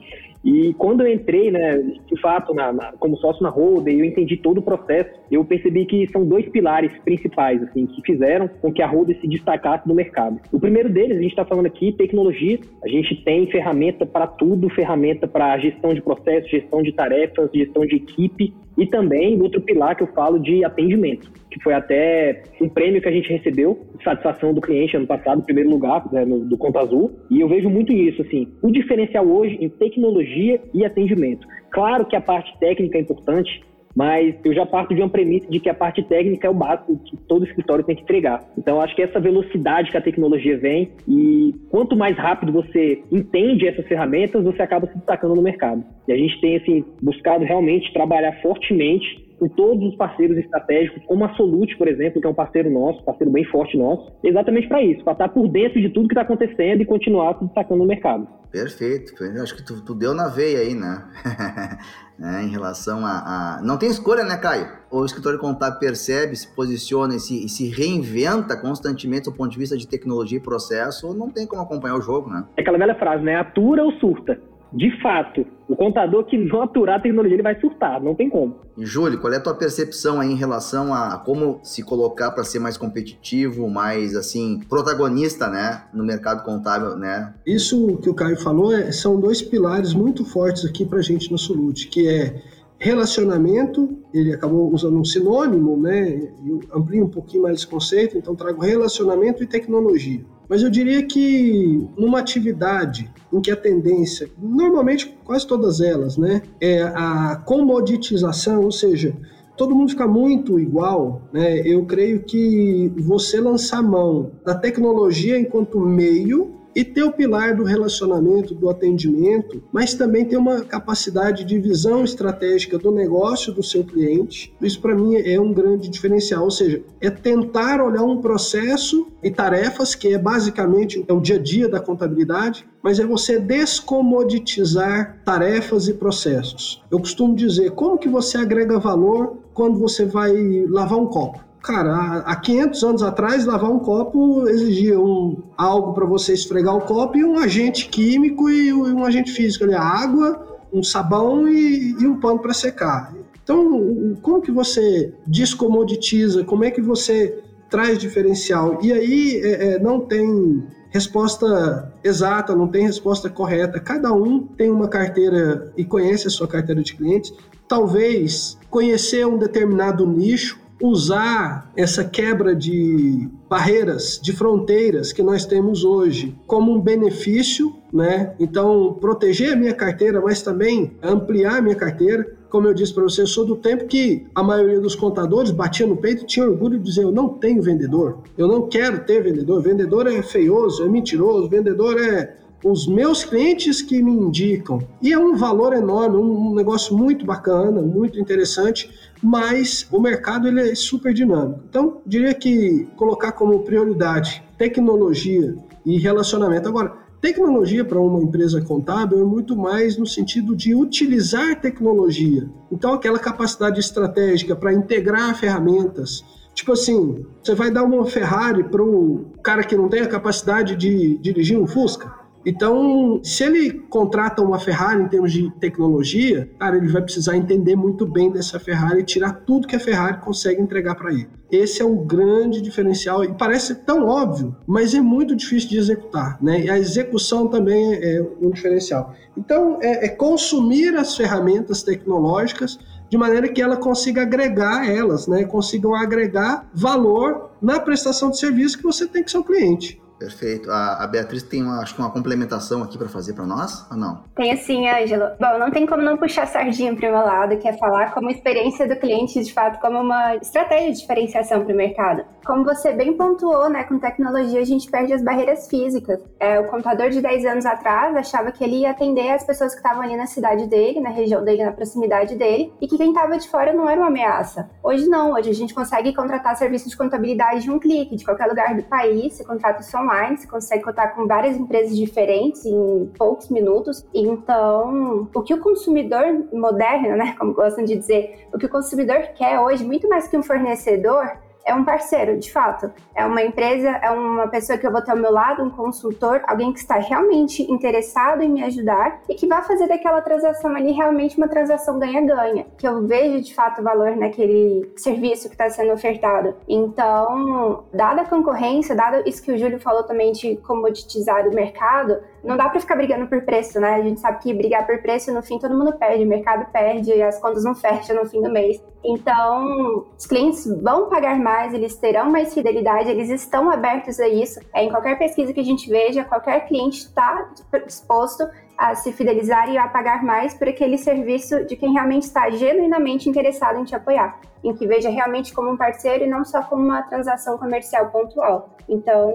E 0.44 0.74
quando 0.76 1.02
eu 1.02 1.12
entrei, 1.12 1.52
né, 1.52 1.78
de 1.78 2.20
fato, 2.22 2.54
na, 2.54 2.72
na, 2.72 2.94
como 2.94 3.18
sócio 3.18 3.44
na 3.44 3.50
Holden, 3.50 4.00
eu 4.00 4.06
entendi 4.06 4.38
todo 4.38 4.60
o 4.60 4.62
processo, 4.62 5.10
eu 5.30 5.44
percebi 5.44 5.86
que 5.86 6.08
são 6.08 6.26
dois 6.26 6.48
pilares 6.48 6.92
principais, 7.04 7.62
assim, 7.64 7.86
que 7.86 8.02
fizeram 8.02 8.48
com 8.48 8.72
que 8.72 8.82
a 8.82 8.88
Holden 8.88 9.20
se 9.20 9.28
destacasse 9.28 9.88
no 9.88 9.94
mercado. 9.94 10.40
O 10.52 10.60
primeiro 10.60 10.90
deles, 10.90 11.18
a 11.18 11.22
gente 11.22 11.32
está 11.32 11.46
falando 11.46 11.66
aqui, 11.66 11.92
tecnologia. 11.92 12.60
A 12.84 12.88
gente 12.88 13.16
tem 13.24 13.50
ferramenta 13.52 14.06
para 14.06 14.28
tudo, 14.28 14.70
ferramenta 14.70 15.28
para 15.28 15.58
gestão 15.60 15.94
de 15.94 16.02
processos, 16.02 16.50
gestão 16.50 16.82
de 16.82 16.94
tarefas, 16.94 17.50
gestão 17.54 17.86
de 17.86 17.96
equipe, 17.96 18.54
e 18.80 18.88
também 18.88 19.40
outro 19.42 19.62
pilar 19.62 19.96
que 19.96 20.04
eu 20.04 20.08
falo 20.08 20.40
de 20.40 20.64
atendimento, 20.64 21.30
que 21.52 21.62
foi 21.62 21.74
até 21.74 22.44
um 22.62 22.70
prêmio 22.70 23.02
que 23.02 23.10
a 23.10 23.12
gente 23.12 23.30
recebeu, 23.30 23.86
satisfação 24.04 24.54
do 24.54 24.62
cliente 24.62 24.96
ano 24.96 25.06
passado, 25.06 25.42
em 25.42 25.44
primeiro 25.44 25.70
lugar, 25.70 26.12
né, 26.12 26.24
no, 26.24 26.40
do 26.46 26.58
Conta 26.58 26.80
Azul. 26.80 27.20
E 27.30 27.42
eu 27.42 27.50
vejo 27.50 27.70
muito 27.70 27.92
isso, 27.92 28.22
assim, 28.22 28.48
o 28.62 28.72
diferencial 28.72 29.28
hoje 29.28 29.58
em 29.60 29.68
tecnologia 29.68 30.62
e 30.74 30.86
atendimento. 30.86 31.46
Claro 31.72 32.06
que 32.06 32.16
a 32.16 32.22
parte 32.22 32.58
técnica 32.60 32.98
é 32.98 33.02
importante, 33.02 33.62
mas 33.96 34.36
eu 34.44 34.54
já 34.54 34.66
parto 34.66 34.94
de 34.94 35.02
uma 35.02 35.10
premissa 35.10 35.50
de 35.50 35.60
que 35.60 35.70
a 35.70 35.74
parte 35.74 36.04
técnica 36.04 36.48
é 36.48 36.50
o 36.50 36.54
básico 36.54 36.98
que 37.06 37.18
todo 37.18 37.46
escritório 37.46 37.84
tem 37.84 37.96
que 37.96 38.04
entregar. 38.04 38.44
Então, 38.58 38.82
acho 38.82 38.96
que 38.96 39.02
essa 39.02 39.20
velocidade 39.20 39.92
que 39.92 39.98
a 39.98 40.02
tecnologia 40.02 40.58
vem 40.58 40.92
e 41.08 41.56
quanto 41.70 41.96
mais 41.96 42.18
rápido 42.18 42.52
você 42.52 43.04
entende 43.12 43.68
essas 43.68 43.86
ferramentas, 43.88 44.44
você 44.44 44.62
acaba 44.62 44.88
se 44.88 44.96
destacando 44.96 45.36
no 45.36 45.42
mercado. 45.42 45.84
E 46.08 46.14
a 46.14 46.18
gente 46.18 46.40
tem, 46.42 46.58
assim, 46.58 46.86
buscado 47.02 47.44
realmente 47.44 47.92
trabalhar 47.94 48.42
fortemente 48.42 49.30
com 49.40 49.48
todos 49.48 49.88
os 49.88 49.96
parceiros 49.96 50.38
estratégicos, 50.38 51.02
como 51.06 51.24
a 51.24 51.34
Solute, 51.36 51.78
por 51.78 51.88
exemplo, 51.88 52.20
que 52.20 52.28
é 52.28 52.30
um 52.30 52.34
parceiro 52.34 52.70
nosso, 52.70 53.02
parceiro 53.04 53.32
bem 53.32 53.46
forte 53.46 53.78
nosso, 53.78 54.12
exatamente 54.22 54.68
para 54.68 54.84
isso, 54.84 55.02
para 55.04 55.14
estar 55.14 55.30
por 55.30 55.48
dentro 55.48 55.80
de 55.80 55.90
tudo 55.90 56.10
que 56.10 56.14
está 56.14 56.24
acontecendo 56.24 56.82
e 56.82 56.86
continuar 56.86 57.38
se 57.40 57.46
destacando 57.46 57.80
no 57.80 57.86
mercado. 57.86 58.28
Perfeito, 58.52 59.14
acho 59.42 59.56
que 59.56 59.66
tu, 59.66 59.84
tu 59.86 59.96
deu 59.96 60.14
na 60.14 60.28
veia 60.28 60.60
aí, 60.60 60.76
né? 60.76 61.06
né? 62.20 62.44
Em 62.44 62.50
relação 62.50 63.06
a, 63.06 63.58
a, 63.58 63.62
Não 63.64 63.78
tem 63.78 63.90
escolha, 63.90 64.24
né, 64.24 64.36
Caio? 64.36 64.68
O 64.92 65.06
escritório 65.06 65.40
contábil 65.40 65.80
percebe, 65.80 66.36
se 66.36 66.54
posiciona 66.54 67.16
e 67.16 67.20
se, 67.20 67.46
e 67.46 67.50
se 67.50 67.70
reinventa 67.70 68.60
constantemente 68.60 69.26
do 69.26 69.32
ponto 69.32 69.52
de 69.52 69.58
vista 69.58 69.78
de 69.78 69.88
tecnologia 69.88 70.38
e 70.38 70.42
processo, 70.42 71.14
não 71.14 71.30
tem 71.30 71.48
como 71.48 71.62
acompanhar 71.62 71.96
o 71.96 72.02
jogo, 72.02 72.30
né? 72.30 72.44
É 72.58 72.62
aquela 72.62 72.78
velha 72.78 72.96
frase, 72.96 73.24
né? 73.24 73.36
Atura 73.36 73.84
ou 73.84 73.94
surta 73.94 74.49
de 74.72 75.02
fato, 75.02 75.46
o 75.68 75.76
contador 75.76 76.26
que 76.26 76.38
não 76.38 76.62
aturar 76.62 76.98
a 76.98 77.00
tecnologia, 77.00 77.36
ele 77.36 77.44
vai 77.44 77.60
surtar, 77.60 78.02
não 78.02 78.14
tem 78.14 78.30
como. 78.30 78.56
E 78.78 78.86
Júlio, 78.86 79.20
qual 79.20 79.34
é 79.34 79.38
a 79.38 79.42
tua 79.42 79.56
percepção 79.56 80.20
aí 80.20 80.32
em 80.32 80.36
relação 80.36 80.94
a 80.94 81.18
como 81.18 81.60
se 81.64 81.84
colocar 81.84 82.32
para 82.32 82.44
ser 82.44 82.60
mais 82.60 82.78
competitivo, 82.78 83.70
mais 83.70 84.16
assim, 84.16 84.62
protagonista, 84.70 85.48
né, 85.48 85.84
no 85.94 86.04
mercado 86.04 86.44
contábil, 86.44 86.96
né? 86.96 87.34
Isso 87.46 87.98
que 87.98 88.10
o 88.10 88.14
Caio 88.14 88.38
falou 88.38 88.74
é, 88.74 88.92
são 88.92 89.20
dois 89.20 89.42
pilares 89.42 89.94
muito 89.94 90.24
fortes 90.24 90.66
aqui 90.66 90.86
para 90.86 91.00
a 91.00 91.04
gente 91.04 91.32
no 91.32 91.38
Solute, 91.38 91.88
que 91.88 92.08
é 92.08 92.42
relacionamento, 92.78 93.99
ele 94.14 94.34
acabou 94.34 94.74
usando 94.74 94.98
um 94.98 95.06
sinônimo, 95.06 95.78
né? 95.78 96.32
Eu 96.46 96.60
amplio 96.74 97.06
um 97.06 97.10
pouquinho 97.10 97.44
mais 97.44 97.58
esse 97.58 97.68
conceito, 97.68 98.18
então 98.18 98.36
trago 98.36 98.62
relacionamento 98.62 99.44
e 99.44 99.48
tecnologia. 99.48 100.22
Mas 100.48 100.64
eu 100.64 100.70
diria 100.70 101.04
que 101.04 101.88
numa 101.96 102.20
atividade 102.20 103.10
em 103.32 103.40
que 103.40 103.52
a 103.52 103.56
tendência, 103.56 104.28
normalmente 104.42 105.16
quase 105.24 105.46
todas 105.46 105.80
elas, 105.80 106.18
né, 106.18 106.42
é 106.60 106.82
a 106.82 107.36
comoditização, 107.46 108.64
ou 108.64 108.72
seja, 108.72 109.16
todo 109.56 109.76
mundo 109.76 109.92
fica 109.92 110.08
muito 110.08 110.60
igual, 110.60 111.22
né? 111.32 111.60
Eu 111.60 111.86
creio 111.86 112.22
que 112.24 112.92
você 112.98 113.40
lançar 113.40 113.84
mão 113.84 114.32
da 114.44 114.56
tecnologia 114.56 115.40
enquanto 115.40 115.80
meio 115.80 116.59
e 116.80 116.86
ter 116.86 117.04
o 117.04 117.12
pilar 117.12 117.58
do 117.58 117.66
relacionamento, 117.66 118.56
do 118.56 118.70
atendimento, 118.70 119.62
mas 119.70 119.94
também 119.94 120.24
ter 120.24 120.38
uma 120.38 120.62
capacidade 120.62 121.44
de 121.44 121.60
visão 121.60 122.06
estratégica 122.06 122.78
do 122.78 122.90
negócio 122.90 123.52
do 123.52 123.62
seu 123.62 123.84
cliente. 123.84 124.56
Isso 124.62 124.80
para 124.80 124.96
mim 124.96 125.18
é 125.18 125.38
um 125.38 125.52
grande 125.52 125.90
diferencial, 125.90 126.46
ou 126.46 126.52
seja, 126.52 126.82
é 127.02 127.10
tentar 127.10 127.82
olhar 127.82 128.04
um 128.04 128.22
processo 128.22 129.08
e 129.22 129.30
tarefas 129.30 129.94
que 129.94 130.14
é 130.14 130.18
basicamente 130.18 131.04
é 131.06 131.12
o 131.12 131.20
dia 131.20 131.36
a 131.36 131.40
dia 131.40 131.68
da 131.68 131.82
contabilidade, 131.82 132.66
mas 132.82 132.98
é 132.98 133.06
você 133.06 133.38
descomoditizar 133.38 135.22
tarefas 135.26 135.90
e 135.90 135.94
processos. 135.94 136.82
Eu 136.90 137.00
costumo 137.00 137.36
dizer, 137.36 137.72
como 137.72 137.98
que 137.98 138.08
você 138.08 138.38
agrega 138.38 138.80
valor 138.80 139.36
quando 139.54 139.78
você 139.78 140.06
vai 140.06 140.32
lavar 140.70 140.98
um 140.98 141.08
copo? 141.08 141.49
Cara, 141.62 142.20
há 142.26 142.36
500 142.36 142.84
anos 142.84 143.04
atrás, 143.04 143.46
lavar 143.46 143.70
um 143.70 143.80
copo 143.80 144.48
exigia 144.48 145.00
um, 145.00 145.38
algo 145.58 145.94
para 145.94 146.06
você 146.06 146.34
esfregar 146.34 146.76
o 146.76 146.82
copo 146.82 147.18
e 147.18 147.26
um 147.26 147.38
agente 147.38 147.90
químico 147.90 148.50
e 148.50 148.74
um 148.74 149.04
agente 149.04 149.32
físico, 149.32 149.66
ali, 149.66 149.74
a 149.74 149.82
água, 149.82 150.60
um 150.72 150.82
sabão 150.82 151.48
e, 151.48 151.92
e 152.00 152.08
um 152.08 152.20
pano 152.20 152.40
para 152.40 152.54
secar. 152.54 153.14
Então, 153.44 154.16
como 154.22 154.42
que 154.42 154.52
você 154.52 155.14
descomoditiza? 155.28 156.44
Como 156.44 156.64
é 156.64 156.72
que 156.72 156.82
você 156.82 157.40
traz 157.70 157.98
diferencial? 157.98 158.80
E 158.82 158.94
aí 158.94 159.42
é, 159.44 159.74
é, 159.74 159.80
não 159.80 160.00
tem 160.00 160.64
resposta 160.90 161.92
exata, 162.04 162.56
não 162.56 162.68
tem 162.68 162.86
resposta 162.86 163.30
correta. 163.30 163.80
Cada 163.80 164.14
um 164.14 164.40
tem 164.40 164.72
uma 164.72 164.88
carteira 164.88 165.74
e 165.76 165.84
conhece 165.84 166.28
a 166.28 166.30
sua 166.30 166.48
carteira 166.48 166.82
de 166.82 166.96
clientes. 166.96 167.34
Talvez 167.68 168.58
conhecer 168.70 169.26
um 169.28 169.38
determinado 169.38 170.06
nicho 170.06 170.60
usar 170.82 171.72
essa 171.76 172.04
quebra 172.04 172.56
de 172.56 173.28
barreiras, 173.50 174.20
de 174.22 174.32
fronteiras 174.32 175.12
que 175.12 175.22
nós 175.22 175.46
temos 175.46 175.84
hoje 175.84 176.36
como 176.48 176.72
um 176.72 176.80
benefício, 176.80 177.76
né? 177.92 178.34
Então, 178.40 178.98
proteger 179.00 179.54
a 179.54 179.56
minha 179.56 179.74
carteira, 179.74 180.22
mas 180.22 180.42
também 180.42 180.92
ampliar 181.02 181.58
a 181.58 181.62
minha 181.62 181.76
carteira. 181.76 182.26
Como 182.50 182.68
eu 182.68 182.74
disse 182.74 182.94
para 182.94 183.04
você, 183.04 183.22
eu 183.22 183.28
sou 183.28 183.46
do 183.46 183.56
tempo 183.56 183.86
que 183.86 184.26
a 184.34 184.42
maioria 184.42 184.80
dos 184.80 184.96
contadores 184.96 185.52
batia 185.52 185.86
no 185.86 185.98
peito 185.98 186.26
tinha 186.26 186.46
orgulho 186.46 186.80
de 186.80 186.86
dizer: 186.86 187.04
eu 187.04 187.12
não 187.12 187.30
tenho 187.30 187.62
vendedor, 187.62 188.20
eu 188.38 188.48
não 188.48 188.68
quero 188.68 189.04
ter 189.04 189.22
vendedor. 189.22 189.62
Vendedor 189.62 190.08
é 190.08 190.22
feioso, 190.22 190.84
é 190.84 190.90
mentiroso, 190.90 191.50
vendedor 191.50 192.00
é 192.02 192.38
os 192.64 192.88
meus 192.88 193.24
clientes 193.24 193.82
que 193.82 194.02
me 194.02 194.12
indicam. 194.12 194.82
E 195.02 195.14
é 195.14 195.20
um 195.20 195.36
valor 195.36 195.74
enorme, 195.74 196.18
um 196.18 196.54
negócio 196.54 196.96
muito 196.96 197.26
bacana, 197.26 197.82
muito 197.82 198.20
interessante, 198.20 198.90
mas 199.22 199.88
o 199.92 200.00
mercado 200.00 200.48
ele 200.48 200.72
é 200.72 200.76
super 200.76 201.14
dinâmico. 201.14 201.62
Então, 201.70 202.02
diria 202.06 202.34
que 202.34 202.88
colocar 202.96 203.32
como 203.34 203.60
prioridade 203.60 204.44
tecnologia 204.58 205.56
e 205.86 205.98
relacionamento. 205.98 206.68
Agora, 206.68 206.94
tecnologia 207.22 207.84
para 207.84 208.00
uma 208.00 208.22
empresa 208.22 208.62
contábil 208.62 209.20
é 209.20 209.24
muito 209.24 209.56
mais 209.56 209.98
no 209.98 210.06
sentido 210.06 210.56
de 210.56 210.76
utilizar 210.76 211.60
tecnologia. 211.60 212.50
Então, 212.72 212.94
aquela 212.94 213.20
capacidade 213.20 213.80
estratégica 213.80 214.56
para 214.56 214.74
integrar 214.74 215.36
ferramentas. 215.38 216.24
Tipo 216.54 216.74
assim, 216.74 217.26
você 217.42 217.56
vai 217.56 217.72
dar 217.72 217.84
uma 217.84 218.06
Ferrari 218.06 218.66
para 218.66 218.84
o 218.84 219.26
cara 219.42 219.64
que 219.64 219.78
não 219.78 219.88
tem 219.88 220.02
a 220.02 220.08
capacidade 220.08 220.76
de 220.76 221.18
dirigir 221.18 221.58
um 221.58 221.66
Fusca? 221.66 222.20
Então, 222.50 223.22
se 223.24 223.44
ele 223.44 223.72
contrata 223.92 224.42
uma 224.42 224.58
Ferrari 224.58 225.04
em 225.04 225.08
termos 225.08 225.32
de 225.32 225.52
tecnologia, 225.60 226.50
cara, 226.58 226.78
ele 226.78 226.88
vai 226.88 227.04
precisar 227.04 227.38
entender 227.38 227.76
muito 227.76 228.08
bem 228.08 228.32
dessa 228.32 228.60
Ferrari 228.60 229.02
e 229.02 229.06
tirar 229.06 229.44
tudo 229.46 229.68
que 229.68 229.76
a 229.76 229.80
Ferrari 229.80 230.20
consegue 230.20 230.60
entregar 230.60 230.96
para 230.96 231.14
ele. 231.14 231.30
Esse 231.52 231.84
é 231.84 231.86
um 231.86 232.08
grande 232.08 232.60
diferencial 232.60 233.24
e 233.24 233.32
parece 233.36 233.76
tão 233.76 234.08
óbvio, 234.08 234.56
mas 234.66 234.96
é 234.96 235.00
muito 235.00 235.36
difícil 235.36 235.70
de 235.70 235.78
executar, 235.78 236.42
né? 236.42 236.62
E 236.62 236.70
a 236.72 236.80
execução 236.80 237.48
também 237.48 237.94
é 237.94 238.20
um 238.42 238.50
diferencial. 238.50 239.14
Então, 239.38 239.78
é, 239.80 240.08
é 240.08 240.10
consumir 240.10 240.96
as 240.96 241.16
ferramentas 241.16 241.84
tecnológicas 241.84 242.80
de 243.12 243.18
maneira 243.18 243.48
que 243.48 243.62
ela 243.62 243.78
consiga 243.78 244.24
agregar 244.24 244.90
elas, 244.90 245.28
né? 245.28 245.44
Consigam 245.44 245.94
agregar 245.94 246.68
valor 246.74 247.52
na 247.62 247.80
prestação 247.80 248.32
de 248.32 248.40
serviço 248.40 248.78
que 248.78 248.84
você 248.84 249.06
tem 249.06 249.22
com 249.22 249.30
seu 249.30 249.44
cliente. 249.44 250.02
Perfeito. 250.20 250.70
A, 250.70 251.04
a, 251.04 251.08
Beatriz 251.08 251.42
tem, 251.44 251.64
uma, 251.64 251.82
acho 251.82 251.96
que 251.96 252.02
uma 252.02 252.12
complementação 252.12 252.84
aqui 252.84 252.98
para 252.98 253.08
fazer 253.08 253.34
para 253.34 253.46
nós, 253.46 253.90
ou 253.90 253.98
não? 253.98 254.24
Tem 254.36 254.56
sim, 254.58 254.88
Ângelo. 254.90 255.30
Bom, 255.40 255.58
não 255.58 255.72
tem 255.72 255.86
como 255.86 256.04
não 256.04 256.18
puxar 256.18 256.46
sardinha 256.46 256.94
para 256.94 257.10
o 257.10 257.12
meu 257.14 257.26
lado, 257.26 257.58
que 257.58 257.68
é 257.68 257.78
falar 257.78 258.14
como 258.14 258.30
experiência 258.30 258.86
do 258.88 258.98
cliente, 258.98 259.42
de 259.42 259.54
fato, 259.54 259.80
como 259.80 260.00
uma 260.00 260.36
estratégia 260.36 260.92
de 260.92 261.00
diferenciação 261.00 261.64
para 261.64 261.74
o 261.74 261.78
mercado. 261.78 262.26
Como 262.50 262.66
você 262.66 262.94
bem 262.94 263.16
pontuou, 263.16 263.70
né, 263.70 263.84
com 263.84 264.00
tecnologia 264.00 264.60
a 264.60 264.66
gente 264.66 264.90
perde 264.90 265.14
as 265.14 265.22
barreiras 265.22 265.68
físicas. 265.68 266.20
É, 266.40 266.60
o 266.60 266.66
contador 266.66 267.12
de 267.12 267.22
10 267.22 267.46
anos 267.46 267.64
atrás 267.64 268.16
achava 268.16 268.52
que 268.52 268.64
ele 268.64 268.78
ia 268.78 268.90
atender 268.90 269.30
as 269.30 269.44
pessoas 269.44 269.74
que 269.74 269.78
estavam 269.78 270.02
ali 270.02 270.18
na 270.18 270.26
cidade 270.26 270.66
dele, 270.66 271.00
na 271.00 271.12
região 271.12 271.44
dele, 271.44 271.64
na 271.64 271.72
proximidade 271.72 272.36
dele, 272.36 272.74
e 272.82 272.88
que 272.88 272.98
quem 272.98 273.10
estava 273.10 273.38
de 273.38 273.48
fora 273.48 273.72
não 273.72 273.88
era 273.88 274.02
uma 274.02 274.08
ameaça. 274.08 274.68
Hoje 274.82 275.08
não, 275.08 275.34
hoje 275.34 275.52
a 275.52 275.54
gente 275.54 275.76
consegue 275.76 276.12
contratar 276.12 276.56
serviços 276.56 276.90
de 276.90 276.98
contabilidade 276.98 277.62
de 277.62 277.70
um 277.70 277.78
clique, 277.78 278.16
de 278.16 278.26
qualquer 278.26 278.48
lugar 278.48 278.76
do 278.76 278.82
país, 278.82 279.36
se 279.36 279.46
contrata 279.46 279.84
são 279.84 280.02
online, 280.02 280.36
você 280.36 280.48
consegue 280.48 280.84
contar 280.84 281.10
com 281.10 281.28
várias 281.28 281.56
empresas 281.56 281.96
diferentes 281.96 282.66
em 282.66 283.12
poucos 283.16 283.48
minutos. 283.50 284.04
Então, 284.12 285.30
o 285.36 285.42
que 285.44 285.54
o 285.54 285.60
consumidor 285.60 286.26
moderno, 286.52 287.16
né, 287.16 287.36
como 287.38 287.54
gostam 287.54 287.86
de 287.86 287.96
dizer, 287.96 288.48
o 288.52 288.58
que 288.58 288.66
o 288.66 288.70
consumidor 288.70 289.18
quer 289.36 289.60
hoje, 289.60 289.86
muito 289.86 290.10
mais 290.10 290.28
que 290.28 290.36
um 290.36 290.42
fornecedor, 290.42 291.38
é 291.70 291.76
um 291.76 291.84
parceiro, 291.84 292.38
de 292.38 292.52
fato. 292.52 292.92
É 293.14 293.26
uma 293.26 293.44
empresa, 293.44 293.90
é 293.90 294.10
uma 294.10 294.48
pessoa 294.48 294.78
que 294.78 294.86
eu 294.88 294.92
vou 294.92 295.02
ter 295.02 295.12
ao 295.12 295.18
meu 295.18 295.32
lado, 295.32 295.64
um 295.64 295.70
consultor, 295.70 296.42
alguém 296.48 296.74
que 296.74 296.80
está 296.80 296.96
realmente 296.96 297.62
interessado 297.72 298.42
em 298.42 298.50
me 298.50 298.64
ajudar 298.64 299.22
e 299.30 299.36
que 299.36 299.48
vai 299.48 299.62
fazer 299.62 299.88
daquela 299.88 300.22
transação 300.22 300.76
ali 300.76 300.92
realmente 300.92 301.38
uma 301.38 301.48
transação 301.48 302.00
ganha-ganha, 302.00 302.66
que 302.78 302.88
eu 302.88 303.06
vejo 303.06 303.42
de 303.42 303.54
fato 303.54 303.84
valor 303.84 304.16
naquele 304.16 304.92
serviço 304.96 305.48
que 305.48 305.54
está 305.54 305.70
sendo 305.70 305.94
ofertado. 305.94 306.56
Então, 306.68 307.84
dada 307.94 308.22
a 308.22 308.26
concorrência, 308.26 308.96
dado 308.96 309.28
isso 309.28 309.44
que 309.44 309.52
o 309.52 309.58
Júlio 309.58 309.80
falou 309.80 310.04
também 310.04 310.32
de 310.32 310.58
comoditizar 310.58 311.48
o 311.48 311.54
mercado, 311.54 312.20
não 312.44 312.58
dá 312.58 312.70
para 312.70 312.80
ficar 312.80 312.96
brigando 312.96 313.28
por 313.28 313.42
preço, 313.42 313.80
né? 313.80 313.96
A 313.96 314.02
gente 314.02 314.20
sabe 314.20 314.40
que 314.40 314.54
brigar 314.54 314.86
por 314.86 315.02
preço, 315.02 315.34
no 315.34 315.42
fim, 315.42 315.60
todo 315.60 315.78
mundo 315.78 315.94
perde, 315.94 316.24
o 316.24 316.28
mercado 316.28 316.72
perde, 316.72 317.22
as 317.22 317.40
contas 317.40 317.64
não 317.64 317.76
fecham 317.76 318.16
no 318.16 318.30
fim 318.30 318.42
do 318.42 318.52
mês. 318.52 318.82
Então, 319.04 320.06
os 320.18 320.26
clientes 320.26 320.66
vão 320.82 321.10
pagar 321.10 321.40
mais, 321.40 321.74
eles 321.74 321.96
terão 321.96 322.30
mais 322.30 322.54
fidelidade, 322.54 323.10
eles 323.10 323.30
estão 323.30 323.70
abertos 323.70 324.20
a 324.20 324.28
isso. 324.28 324.60
É, 324.74 324.84
em 324.84 324.90
qualquer 324.90 325.18
pesquisa 325.18 325.54
que 325.54 325.60
a 325.60 325.64
gente 325.64 325.90
veja, 325.90 326.24
qualquer 326.24 326.68
cliente 326.68 327.00
está 327.00 327.50
disposto 327.86 328.44
a 328.80 328.96
se 328.96 329.12
fidelizar 329.12 329.70
e 329.70 329.78
a 329.78 329.90
pagar 329.90 330.24
mais 330.24 330.54
por 330.54 330.70
aquele 330.70 330.98
serviço 330.98 331.66
de 331.66 331.76
quem 331.76 331.92
realmente 331.92 332.24
está 332.24 332.50
genuinamente 332.50 333.28
interessado 333.28 333.78
em 333.78 333.84
te 333.84 333.94
apoiar, 333.94 334.40
em 334.64 334.74
que 334.74 334.88
veja 334.88 335.10
realmente 335.10 335.54
como 335.54 335.70
um 335.70 335.76
parceiro 335.76 336.24
e 336.24 336.28
não 336.28 336.46
só 336.46 336.62
como 336.62 336.86
uma 336.86 337.02
transação 337.02 337.58
comercial 337.58 338.10
pontual. 338.10 338.78
Então, 338.88 339.34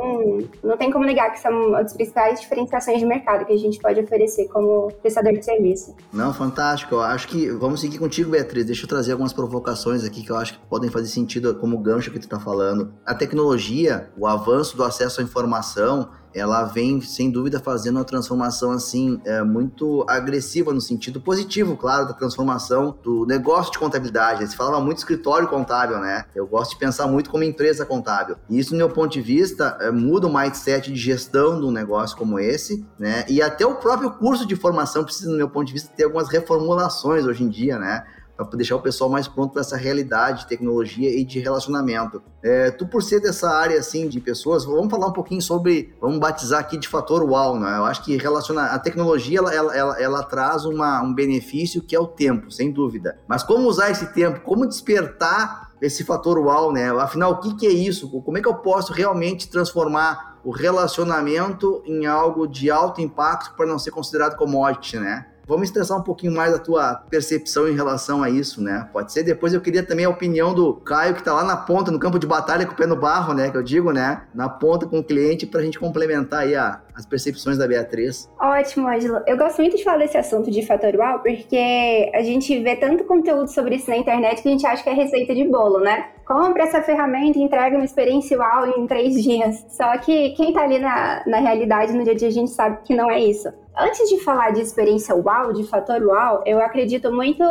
não 0.63 0.79
tem 0.79 0.91
como 0.91 1.05
negar 1.05 1.31
que 1.31 1.39
são 1.39 1.53
uma 1.53 1.83
das 1.83 1.93
principais 1.93 2.41
diferenciações 2.41 2.99
de 2.99 3.05
mercado 3.05 3.45
que 3.45 3.53
a 3.53 3.57
gente 3.59 3.79
pode 3.79 4.01
oferecer 4.01 4.49
como 4.49 4.91
prestador 5.03 5.35
de 5.35 5.45
serviço. 5.45 5.95
Não, 6.11 6.33
fantástico. 6.33 6.95
Eu 6.95 7.03
acho 7.03 7.29
que 7.29 7.51
vamos 7.51 7.83
seguir 7.83 7.99
contigo, 7.99 8.31
Beatriz. 8.31 8.65
Deixa 8.65 8.85
eu 8.85 8.89
trazer 8.89 9.13
algumas 9.13 9.35
provocações 9.35 10.05
aqui 10.05 10.25
que 10.25 10.31
eu 10.31 10.39
acho 10.39 10.55
que 10.55 10.67
podem 10.67 10.89
fazer 10.91 11.09
sentido 11.09 11.55
como 11.57 11.77
gancho 11.79 12.11
que 12.11 12.19
tu 12.19 12.25
está 12.25 12.41
falando. 12.41 12.95
A 13.05 13.15
tecnologia, 13.15 14.11
o 14.17 14.27
avanço 14.27 14.75
do 14.75 14.83
acesso 14.83 15.21
à 15.21 15.25
informação, 15.25 16.09
ela 16.35 16.65
vem 16.65 17.01
sem 17.01 17.31
dúvida 17.31 17.61
fazendo 17.61 17.97
uma 17.97 18.05
transformação 18.05 18.73
assim 18.73 19.21
é, 19.25 19.43
muito 19.43 20.05
agressiva 20.09 20.73
no 20.73 20.81
sentido 20.81 21.21
positivo, 21.21 21.77
claro, 21.77 22.09
da 22.09 22.13
transformação 22.13 22.99
do 23.03 23.25
negócio 23.25 23.73
de 23.73 23.79
contabilidade. 23.79 24.47
Se 24.49 24.57
falava 24.57 24.81
muito 24.81 24.99
escritório 24.99 25.47
contábil, 25.47 25.99
né? 26.01 26.25
Eu 26.35 26.47
gosto 26.47 26.73
de 26.73 26.79
pensar 26.79 27.07
muito 27.07 27.31
como 27.31 27.45
empresa 27.45 27.87
contábil. 27.87 28.37
E 28.51 28.59
isso, 28.59 28.71
do 28.71 28.77
meu 28.77 28.91
ponto 28.91 29.13
de 29.13 29.21
vista, 29.21 29.79
é, 29.81 29.91
muda 29.91 30.27
o 30.27 30.35
mindset 30.35 30.93
de 30.93 30.99
gestão 30.99 31.61
de 31.61 31.67
um 31.67 31.71
negócio 31.71 32.17
como 32.17 32.39
esse, 32.39 32.85
né? 32.99 33.25
E 33.29 33.41
até 33.41 33.65
o 33.65 33.77
próprio 33.77 34.11
curso 34.11 34.47
de 34.47 34.57
formação 34.57 35.05
precisa, 35.05 35.31
do 35.31 35.37
meu 35.37 35.49
ponto 35.49 35.67
de 35.67 35.73
vista, 35.73 35.93
ter 35.97 36.05
algumas 36.05 36.29
reformulações 36.29 37.25
hoje 37.25 37.45
em 37.45 37.49
dia, 37.49 37.79
né? 37.79 38.05
Para 38.37 38.57
deixar 38.57 38.77
o 38.77 38.81
pessoal 38.81 39.09
mais 39.09 39.29
pronto 39.29 39.53
para 39.53 39.61
essa 39.61 39.77
realidade 39.77 40.41
de 40.41 40.49
tecnologia 40.49 41.11
e 41.11 41.25
de 41.25 41.39
relacionamento. 41.39 42.23
É, 42.43 42.71
tu, 42.71 42.87
por 42.87 43.03
ser 43.03 43.21
dessa 43.21 43.49
área 43.49 43.79
assim 43.79 44.09
de 44.09 44.21
pessoas, 44.21 44.65
vamos 44.65 44.91
falar 44.91 45.07
um 45.07 45.13
pouquinho 45.13 45.41
sobre, 45.41 45.95
vamos 46.01 46.19
batizar 46.19 46.61
aqui 46.61 46.77
de 46.77 46.89
fator 46.89 47.23
uau, 47.23 47.59
né? 47.59 47.79
Eu 47.79 47.85
acho 47.85 48.03
que 48.03 48.17
relaciona 48.17 48.67
a 48.67 48.79
tecnologia 48.79 49.39
ela, 49.39 49.55
ela, 49.55 49.77
ela, 49.77 50.01
ela 50.01 50.23
traz 50.23 50.65
uma, 50.65 51.03
um 51.03 51.15
benefício 51.15 51.83
que 51.83 51.95
é 51.95 52.01
o 52.01 52.07
tempo, 52.07 52.51
sem 52.51 52.73
dúvida. 52.73 53.19
Mas 53.29 53.43
como 53.43 53.69
usar 53.69 53.91
esse 53.91 54.13
tempo? 54.13 54.41
Como 54.41 54.67
despertar 54.67 55.73
esse 55.81 56.03
fator 56.05 56.39
uau, 56.39 56.73
né? 56.73 56.91
Afinal, 56.91 57.33
o 57.33 57.41
que, 57.41 57.55
que 57.55 57.67
é 57.67 57.71
isso? 57.71 58.09
Como 58.23 58.39
é 58.39 58.41
que 58.41 58.49
eu 58.49 58.55
posso 58.55 58.93
realmente 58.93 59.49
transformar 59.49 60.39
o 60.45 60.51
relacionamento 60.51 61.83
em 61.87 62.07
algo 62.07 62.47
de 62.47 62.71
alto 62.71 63.01
impacto 63.01 63.55
para 63.57 63.67
não 63.67 63.79
ser 63.79 63.91
considerado 63.91 64.37
commodity, 64.37 64.99
né? 64.99 65.27
Vamos 65.47 65.69
estressar 65.69 65.99
um 65.99 66.03
pouquinho 66.03 66.33
mais 66.33 66.55
a 66.55 66.59
tua 66.59 66.95
percepção 67.11 67.69
em 67.69 67.75
relação 67.75 68.23
a 68.23 68.31
isso, 68.31 68.63
né? 68.63 68.89
Pode 68.93 69.13
ser. 69.13 69.23
Depois 69.23 69.53
eu 69.53 69.61
queria 69.61 69.83
também 69.83 70.07
a 70.07 70.11
opinião 70.11 70.55
do 70.55 70.75
Caio, 70.75 71.15
que 71.15 71.23
tá 71.23 71.35
lá 71.35 71.45
na 71.45 71.57
ponta, 71.57 71.91
no 71.91 71.99
campo 71.99 72.19
de 72.19 72.27
batalha, 72.27 72.67
com 72.67 72.73
o 72.73 72.77
pé 72.77 72.87
no 72.87 72.97
barro, 72.97 73.35
né? 73.35 73.51
Que 73.51 73.57
eu 73.57 73.63
digo, 73.63 73.93
né? 73.93 74.23
Na 74.35 74.49
ponta 74.49 74.87
com 74.87 74.99
o 74.99 75.05
cliente, 75.05 75.47
pra 75.47 75.63
gente 75.63 75.79
complementar 75.79 76.41
aí 76.41 76.55
a, 76.55 76.81
as 76.95 77.05
percepções 77.05 77.59
da 77.59 77.69
Beatriz. 77.69 78.31
Ótimo, 78.41 78.89
Ângelo. 78.89 79.21
Eu 79.27 79.37
gosto 79.37 79.61
muito 79.61 79.77
de 79.77 79.85
falar 79.85 79.99
desse 79.99 80.17
assunto 80.17 80.51
de 80.51 80.65
fatorial, 80.65 81.21
porque 81.21 82.11
a 82.15 82.23
gente 82.23 82.59
vê 82.63 82.77
tanto 82.77 83.05
conteúdo 83.05 83.49
sobre 83.49 83.77
isso 83.77 83.91
na 83.91 83.97
internet 83.97 84.43
que 84.43 84.49
a 84.49 84.53
gente 84.53 84.67
acha 84.67 84.83
que 84.83 84.89
é 84.89 84.95
receita 84.95 85.35
de 85.35 85.45
bolo, 85.45 85.81
né? 85.81 86.07
Compre 86.27 86.63
essa 86.63 86.81
ferramenta 86.81 87.39
e 87.39 87.43
entrega 87.43 87.77
uma 87.77 87.85
experiência 87.85 88.39
uau 88.39 88.67
em 88.79 88.87
três 88.87 89.23
dias. 89.23 89.67
Só 89.69 89.99
que 89.99 90.31
quem 90.31 90.55
tá 90.55 90.63
ali 90.63 90.79
na, 90.79 91.23
na 91.27 91.39
realidade, 91.39 91.93
no 91.93 92.03
dia 92.03 92.15
a 92.15 92.17
dia, 92.17 92.29
a 92.29 92.33
gente 92.33 92.51
sabe 92.51 92.79
que 92.83 92.95
não 92.95 93.11
é 93.11 93.21
isso. 93.21 93.53
Antes 93.77 94.09
de 94.09 94.21
falar 94.21 94.53
de 94.53 94.61
experiência 94.61 95.17
uau, 95.17 95.53
de 95.53 95.65
fator 95.65 96.01
uau, 96.01 96.45
eu 96.47 96.61
acredito 96.61 97.13
muito 97.13 97.43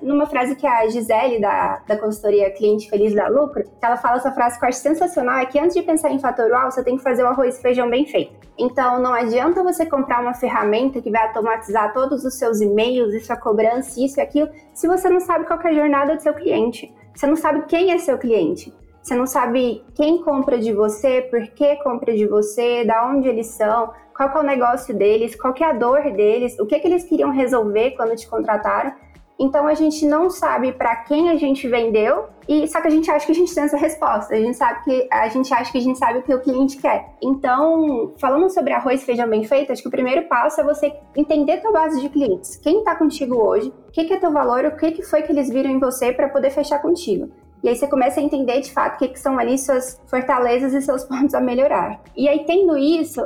numa 0.00 0.26
frase 0.26 0.54
que 0.54 0.64
a 0.64 0.86
Gisele, 0.88 1.40
da, 1.40 1.82
da 1.88 1.96
consultoria 1.96 2.52
Cliente 2.52 2.88
Feliz 2.88 3.12
da 3.12 3.26
Lucro, 3.26 3.64
que 3.64 3.84
ela 3.84 3.96
fala 3.96 4.18
essa 4.18 4.30
frase 4.30 4.56
que 4.56 4.64
eu 4.64 4.68
acho 4.68 4.78
sensacional, 4.78 5.40
é 5.40 5.46
que 5.46 5.58
antes 5.58 5.74
de 5.74 5.82
pensar 5.82 6.12
em 6.12 6.20
fator 6.20 6.48
uau, 6.52 6.70
você 6.70 6.84
tem 6.84 6.96
que 6.96 7.02
fazer 7.02 7.24
o 7.24 7.26
arroz 7.26 7.58
e 7.58 7.62
feijão 7.62 7.90
bem 7.90 8.06
feito. 8.06 8.32
Então, 8.56 9.00
não 9.00 9.12
adianta 9.12 9.64
você 9.64 9.84
comprar 9.84 10.22
uma 10.22 10.34
ferramenta 10.34 11.02
que 11.02 11.10
vai 11.10 11.26
automatizar 11.26 11.92
todos 11.92 12.24
os 12.24 12.34
seus 12.34 12.60
e-mails 12.60 13.12
e 13.12 13.18
sua 13.18 13.36
cobrança, 13.36 14.00
isso 14.00 14.20
e 14.20 14.22
aquilo, 14.22 14.50
se 14.72 14.86
você 14.86 15.08
não 15.08 15.18
sabe 15.18 15.46
qual 15.46 15.58
é 15.62 15.68
a 15.68 15.74
jornada 15.74 16.14
do 16.14 16.22
seu 16.22 16.32
cliente. 16.32 16.94
Você 17.12 17.26
não 17.26 17.36
sabe 17.36 17.66
quem 17.66 17.90
é 17.90 17.98
seu 17.98 18.16
cliente. 18.18 18.72
Você 19.02 19.16
não 19.16 19.26
sabe 19.26 19.84
quem 19.94 20.22
compra 20.22 20.58
de 20.58 20.72
você, 20.72 21.22
por 21.22 21.44
que 21.48 21.76
compra 21.76 22.14
de 22.14 22.24
você, 22.24 22.84
da 22.84 23.04
onde 23.08 23.28
eles 23.28 23.48
são, 23.48 23.92
qual 24.16 24.28
é 24.28 24.38
o 24.38 24.42
negócio 24.42 24.94
deles, 24.94 25.34
qual 25.34 25.52
é 25.60 25.64
a 25.64 25.72
dor 25.72 26.02
deles, 26.12 26.56
o 26.58 26.66
que, 26.66 26.78
que 26.78 26.86
eles 26.86 27.04
queriam 27.04 27.30
resolver 27.30 27.92
quando 27.92 28.14
te 28.14 28.28
contrataram. 28.28 28.94
Então 29.40 29.66
a 29.66 29.74
gente 29.74 30.06
não 30.06 30.30
sabe 30.30 30.72
para 30.72 30.94
quem 30.94 31.30
a 31.30 31.36
gente 31.36 31.66
vendeu, 31.66 32.28
e 32.48 32.68
só 32.68 32.80
que 32.80 32.86
a 32.86 32.90
gente 32.90 33.10
acha 33.10 33.26
que 33.26 33.32
a 33.32 33.34
gente 33.34 33.52
tem 33.52 33.64
essa 33.64 33.76
resposta. 33.76 34.34
A 34.34 34.38
gente 34.38 34.56
sabe 34.56 34.84
que 34.84 35.08
a 35.10 35.28
gente 35.28 35.52
acha 35.52 35.72
que 35.72 35.78
a 35.78 35.80
gente 35.80 35.98
sabe 35.98 36.20
o 36.20 36.22
que 36.22 36.32
o 36.32 36.40
cliente 36.40 36.76
quer. 36.76 37.08
Então, 37.20 38.12
falando 38.20 38.48
sobre 38.50 38.72
arroz 38.72 39.02
e 39.02 39.04
feijão 39.04 39.28
bem 39.28 39.42
feito, 39.42 39.72
acho 39.72 39.82
que 39.82 39.88
o 39.88 39.90
primeiro 39.90 40.28
passo 40.28 40.60
é 40.60 40.64
você 40.64 40.92
entender 41.16 41.60
tua 41.60 41.72
base 41.72 42.00
de 42.00 42.08
clientes. 42.08 42.56
Quem 42.56 42.78
está 42.78 42.94
contigo 42.94 43.36
hoje? 43.36 43.68
O 43.88 43.92
que, 43.92 44.04
que 44.04 44.14
é 44.14 44.16
teu 44.16 44.30
valor? 44.30 44.64
O 44.64 44.76
que, 44.76 44.92
que 44.92 45.02
foi 45.02 45.22
que 45.22 45.32
eles 45.32 45.48
viram 45.48 45.70
em 45.70 45.80
você 45.80 46.12
para 46.12 46.28
poder 46.28 46.50
fechar 46.50 46.80
contigo? 46.80 47.32
E 47.62 47.68
aí 47.68 47.76
você 47.76 47.86
começa 47.86 48.18
a 48.18 48.22
entender 48.22 48.60
de 48.60 48.72
fato 48.72 48.96
o 48.96 48.98
que, 48.98 49.08
que 49.08 49.20
são 49.20 49.38
ali 49.38 49.56
suas 49.56 50.00
fortalezas 50.06 50.74
e 50.74 50.82
seus 50.82 51.04
pontos 51.06 51.34
a 51.34 51.40
melhorar. 51.40 52.00
E 52.16 52.28
aí, 52.28 52.44
tendo 52.44 52.76
isso, 52.76 53.24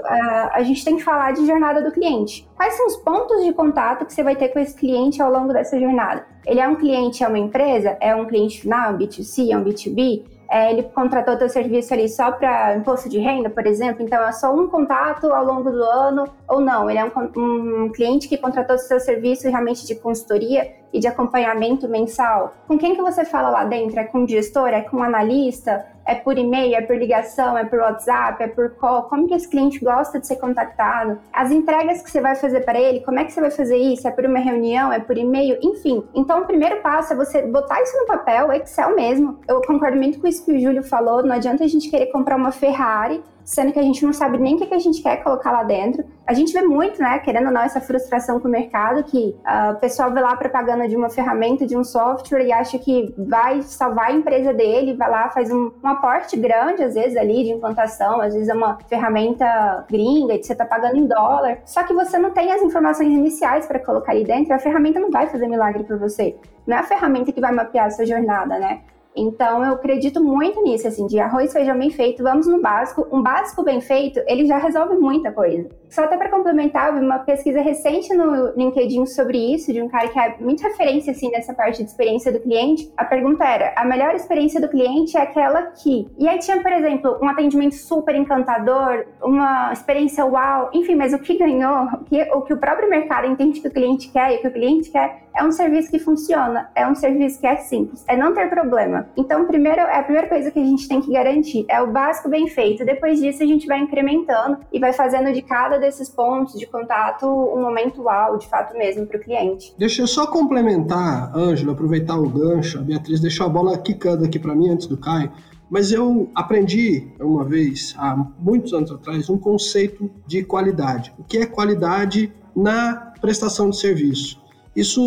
a 0.53 0.62
gente 0.62 0.85
tem 0.85 0.96
que 0.96 1.03
falar 1.03 1.33
de 1.33 1.46
jornada 1.46 1.83
do 1.83 1.90
cliente. 1.90 2.46
Quais 2.55 2.75
são 2.75 2.87
os 2.87 2.96
pontos 2.96 3.44
de 3.44 3.53
contato 3.53 4.05
que 4.05 4.12
você 4.12 4.22
vai 4.22 4.37
ter 4.37 4.49
com 4.49 4.59
esse 4.59 4.75
cliente 4.75 5.22
ao 5.22 5.33
longo 5.33 5.53
dessa 5.53 5.79
jornada? 5.81 6.27
Ele 6.44 6.61
é 6.61 6.68
um 6.68 6.77
cliente, 6.77 7.25
é 7.25 7.29
uma 7.29 7.38
empresa? 7.38 7.96
É 8.01 8.14
um 8.14 8.27
cliente 8.27 8.61
final, 8.61 8.92
um 8.92 8.99
B2C, 8.99 9.51
é 9.51 9.57
um 9.57 9.64
B2B? 9.64 10.36
É, 10.49 10.73
ele 10.73 10.85
contratou 10.85 11.37
teu 11.37 11.49
serviço 11.49 11.93
ali 11.93 12.09
só 12.09 12.33
para 12.33 12.77
imposto 12.77 13.09
de 13.09 13.19
renda, 13.19 13.51
por 13.51 13.67
exemplo, 13.67 14.03
então 14.03 14.23
é 14.23 14.33
só 14.33 14.55
um 14.55 14.69
contato 14.69 15.33
ao 15.33 15.45
longo 15.45 15.71
do 15.71 15.83
ano, 15.83 16.25
ou 16.49 16.61
não, 16.61 16.89
ele 16.89 16.99
é 16.99 17.05
um, 17.05 17.85
um 17.85 17.89
cliente 17.93 18.29
que 18.29 18.37
contratou 18.37 18.79
seu 18.79 19.01
serviço 19.01 19.49
realmente 19.49 19.87
de 19.87 19.95
consultoria 19.95 20.73
e 20.93 21.01
de 21.01 21.07
acompanhamento 21.07 21.89
mensal. 21.89 22.55
Com 22.67 22.79
quem 22.79 22.95
que 22.95 23.03
você 23.03 23.25
fala 23.25 23.51
lá 23.51 23.65
dentro? 23.65 23.99
É 23.99 24.05
com 24.05 24.25
o 24.25 24.29
gestor? 24.29 24.69
É 24.69 24.83
com 24.83 24.99
o 24.99 25.03
analista? 25.03 25.85
É 26.07 26.14
por 26.14 26.38
e-mail, 26.38 26.77
é 26.77 26.83
por 26.83 26.97
ligação, 26.97 27.59
é 27.59 27.64
por 27.64 27.81
WhatsApp, 27.81 28.42
é 28.42 28.49
por 28.49 28.71
call? 28.77 29.05
Como 29.05 29.27
que 29.27 29.35
esse 29.35 29.49
cliente 29.49 29.85
gosta 29.85 30.21
de 30.21 30.27
ser 30.27 30.37
contactado? 30.37 31.19
As 31.33 31.51
entregas 31.51 32.01
que 32.03 32.11
você 32.11 32.21
vai 32.21 32.37
fazer 32.37 32.61
para 32.61 32.81
ele, 32.81 33.01
como 33.01 33.19
é 33.19 33.25
que 33.25 33.33
você 33.33 33.40
vai 33.40 33.51
fazer 33.51 33.77
isso? 33.77 34.07
É 34.07 34.11
por 34.11 34.25
uma 34.25 34.38
reunião, 34.38 34.92
é 34.92 35.01
por 35.01 35.19
e-mail, 35.19 35.59
enfim. 35.61 36.05
Então, 36.14 36.42
o 36.42 36.47
primeiro 36.47 36.81
passo 36.81 37.12
é 37.12 37.16
você 37.16 37.42
botar 37.42 37.83
isso 37.83 37.97
no 37.99 38.07
papel, 38.07 38.53
Excel 38.53 38.95
mesmo. 38.95 39.40
Eu 39.49 39.61
concordo 39.62 39.97
muito 39.97 40.21
com 40.21 40.27
isso 40.27 40.45
que 40.45 40.53
o 40.53 40.61
Júlio 40.61 40.83
falou, 40.83 41.23
não 41.23 41.35
adianta 41.35 41.64
a 41.64 41.69
gente 41.69 41.90
querer 41.90 42.07
comprar 42.07 42.37
uma 42.37 42.53
Ferrari 42.53 43.23
sendo 43.47 43.73
que 43.73 43.79
a 43.79 43.83
gente 43.83 44.05
não 44.05 44.13
sabe 44.13 44.39
nem 44.39 44.57
o 44.57 44.59
que, 44.59 44.75
a 44.75 44.79
gente 44.79 45.01
quer 45.01 45.23
colocar 45.23 45.53
lá 45.53 45.63
dentro. 45.63 46.05
A 46.27 46.35
gente 46.35 46.53
vê 46.53 46.63
muito, 46.63 47.01
né, 47.01 47.21
querendo 47.21 47.47
ou 47.47 47.53
não, 47.53 47.63
essa 47.63 47.81
frustração 47.81 48.41
com 48.41 48.49
o 48.49 48.51
mercado, 48.51 49.05
que 49.05 49.37
uh, 49.47 49.73
o 49.73 49.77
pessoal 49.77 50.13
vê 50.13 50.21
lá 50.21 50.33
a 50.33 50.37
propaganda 50.37 50.89
de 50.89 50.97
uma 50.97 51.09
ferramenta, 51.09 51.65
de 51.65 51.77
um 51.77 51.85
software 51.85 52.45
e 52.45 52.53
acha 52.53 52.77
que 52.77 53.15
vai 53.17 53.63
salvar 53.63 54.09
a 54.09 54.13
empresa 54.13 54.53
dele, 54.53 54.95
vai 54.95 55.09
lá, 55.09 55.29
faz 55.31 55.53
um, 55.53 55.71
um 55.83 55.89
aporte 55.89 56.37
grande, 56.37 56.83
às 56.83 56.95
vezes, 56.95 57.17
ali, 57.17 57.45
de 57.45 57.51
implantação, 57.51 58.21
às 58.21 58.35
vezes 58.35 58.49
é 58.49 58.55
uma 58.55 58.79
ferramenta 58.89 59.87
gringa, 59.89 60.37
que 60.37 60.45
você 60.45 60.53
está 60.53 60.65
pagando 60.65 60.97
em 60.97 61.07
dólar, 61.07 61.59
só 61.65 61.85
que 61.85 61.95
você 61.95 62.19
não 62.19 62.33
tem 62.33 62.53
as 62.53 62.61
informações 62.63 63.13
iniciais 63.13 63.65
para 63.65 63.79
colocar 63.79 64.11
ali 64.11 64.25
dentro, 64.25 64.53
a 64.53 64.59
ferramenta 64.59 64.99
não 64.99 65.11
vai 65.13 65.29
fazer 65.29 65.47
milagre 65.47 65.85
por 65.85 65.97
você. 65.97 66.35
Não 66.67 66.77
é 66.77 66.81
a 66.81 66.83
ferramenta 66.83 67.31
que 67.31 67.41
vai 67.41 67.53
mapear 67.53 67.87
a 67.87 67.91
sua 67.91 68.05
jornada, 68.05 68.59
né? 68.59 68.81
Então, 69.17 69.65
eu 69.65 69.73
acredito 69.73 70.23
muito 70.23 70.63
nisso, 70.63 70.87
assim, 70.87 71.07
de 71.07 71.19
arroz, 71.19 71.53
feijão 71.53 71.79
bem 71.79 71.91
feito, 71.91 72.23
vamos 72.23 72.47
no 72.47 72.61
básico. 72.61 73.07
Um 73.11 73.23
básico 73.23 73.63
bem 73.63 73.81
feito, 73.81 74.21
ele 74.27 74.45
já 74.45 74.59
resolve 74.59 74.97
muita 74.97 75.33
coisa. 75.33 75.69
Só 75.97 76.05
até 76.05 76.19
para 76.19 76.29
complementar, 76.29 76.93
uma 76.93 77.21
pesquisa 77.21 77.63
recente 77.63 78.13
no 78.13 78.53
LinkedIn 78.55 79.07
sobre 79.07 79.39
isso, 79.55 79.73
de 79.73 79.81
um 79.81 79.89
cara 79.89 80.09
que 80.09 80.19
é 80.19 80.37
muito 80.39 80.63
referência, 80.63 81.11
assim, 81.11 81.31
nessa 81.31 81.55
parte 81.55 81.83
de 81.83 81.89
experiência 81.89 82.31
do 82.31 82.39
cliente. 82.39 82.93
A 82.99 83.05
pergunta 83.07 83.43
era, 83.43 83.73
a 83.75 83.83
melhor 83.83 84.15
experiência 84.15 84.61
do 84.61 84.69
cliente 84.69 85.17
é 85.17 85.23
aquela 85.23 85.63
que... 85.63 86.07
E 86.19 86.29
aí 86.29 86.39
tinha, 86.39 86.61
por 86.61 86.71
exemplo, 86.71 87.19
um 87.23 87.27
atendimento 87.27 87.77
super 87.77 88.15
encantador, 88.15 89.07
uma 89.23 89.73
experiência 89.73 90.23
uau, 90.27 90.69
enfim, 90.75 90.97
mas 90.97 91.15
o 91.15 91.19
que 91.19 91.39
ganhou, 91.39 91.87
o 91.87 92.05
que 92.05 92.23
o, 92.31 92.43
que 92.43 92.53
o 92.53 92.59
próprio 92.59 92.91
mercado 92.91 93.27
entende 93.27 93.59
que 93.63 93.69
o 93.69 93.73
cliente 93.73 94.13
quer 94.13 94.35
e 94.35 94.37
o 94.37 94.41
que 94.43 94.49
o 94.49 94.53
cliente 94.53 94.91
quer, 94.91 95.23
é 95.35 95.45
um 95.45 95.53
serviço 95.53 95.91
que 95.91 95.99
funciona, 95.99 96.71
é 96.75 96.87
um 96.87 96.95
serviço 96.95 97.39
que 97.39 97.47
é 97.47 97.57
simples, 97.57 98.05
é 98.09 98.17
não 98.17 98.33
ter 98.33 98.49
problema. 98.49 99.07
Então, 99.17 99.45
primeiro, 99.45 99.81
é 99.81 99.99
a 99.99 100.03
primeira 100.03 100.29
coisa 100.29 100.51
que 100.51 100.59
a 100.59 100.65
gente 100.65 100.89
tem 100.89 101.01
que 101.01 101.13
garantir 101.13 101.67
é 101.69 101.81
o 101.81 101.87
básico 101.87 102.29
bem 102.29 102.47
feito. 102.49 102.85
Depois 102.85 103.21
disso, 103.21 103.43
a 103.43 103.47
gente 103.47 103.67
vai 103.67 103.79
incrementando 103.79 104.59
e 104.73 104.81
vai 104.81 104.95
fazendo 104.95 105.33
de 105.33 105.43
cada 105.43 105.79
desses 105.87 106.09
pontos 106.09 106.59
de 106.59 106.66
contato 106.66 107.27
um 107.27 107.61
momento 107.62 108.03
uau, 108.03 108.37
de 108.37 108.49
fato 108.49 108.77
mesmo, 108.77 109.07
para 109.07 109.16
o 109.16 109.20
cliente. 109.20 109.72
Deixa 109.79 110.03
eu 110.03 110.07
só 110.07 110.27
complementar, 110.27 111.35
Ângelo, 111.37 111.72
aproveitar 111.72 112.18
o 112.18 112.29
gancho. 112.29 112.79
A 112.79 112.83
Beatriz 112.83 113.20
deixou 113.20 113.46
a 113.46 113.49
bola 113.49 113.79
quicando 113.79 114.25
aqui 114.25 114.38
para 114.38 114.55
mim 114.55 114.68
antes 114.68 114.87
do 114.87 114.96
Caio. 114.96 115.31
Mas 115.70 115.90
eu 115.90 116.29
aprendi 116.35 117.09
uma 117.20 117.44
vez, 117.44 117.94
há 117.99 118.16
muitos 118.38 118.72
anos 118.72 118.90
atrás, 118.90 119.31
um 119.31 119.38
conceito 119.38 120.11
de 120.27 120.44
qualidade. 120.44 121.12
O 121.18 121.25
que 121.25 121.38
é 121.38 121.46
qualidade 121.46 122.33
na 122.55 123.12
prestação 123.20 123.70
de 123.70 123.79
serviço? 123.79 124.40
Isso 124.75 125.01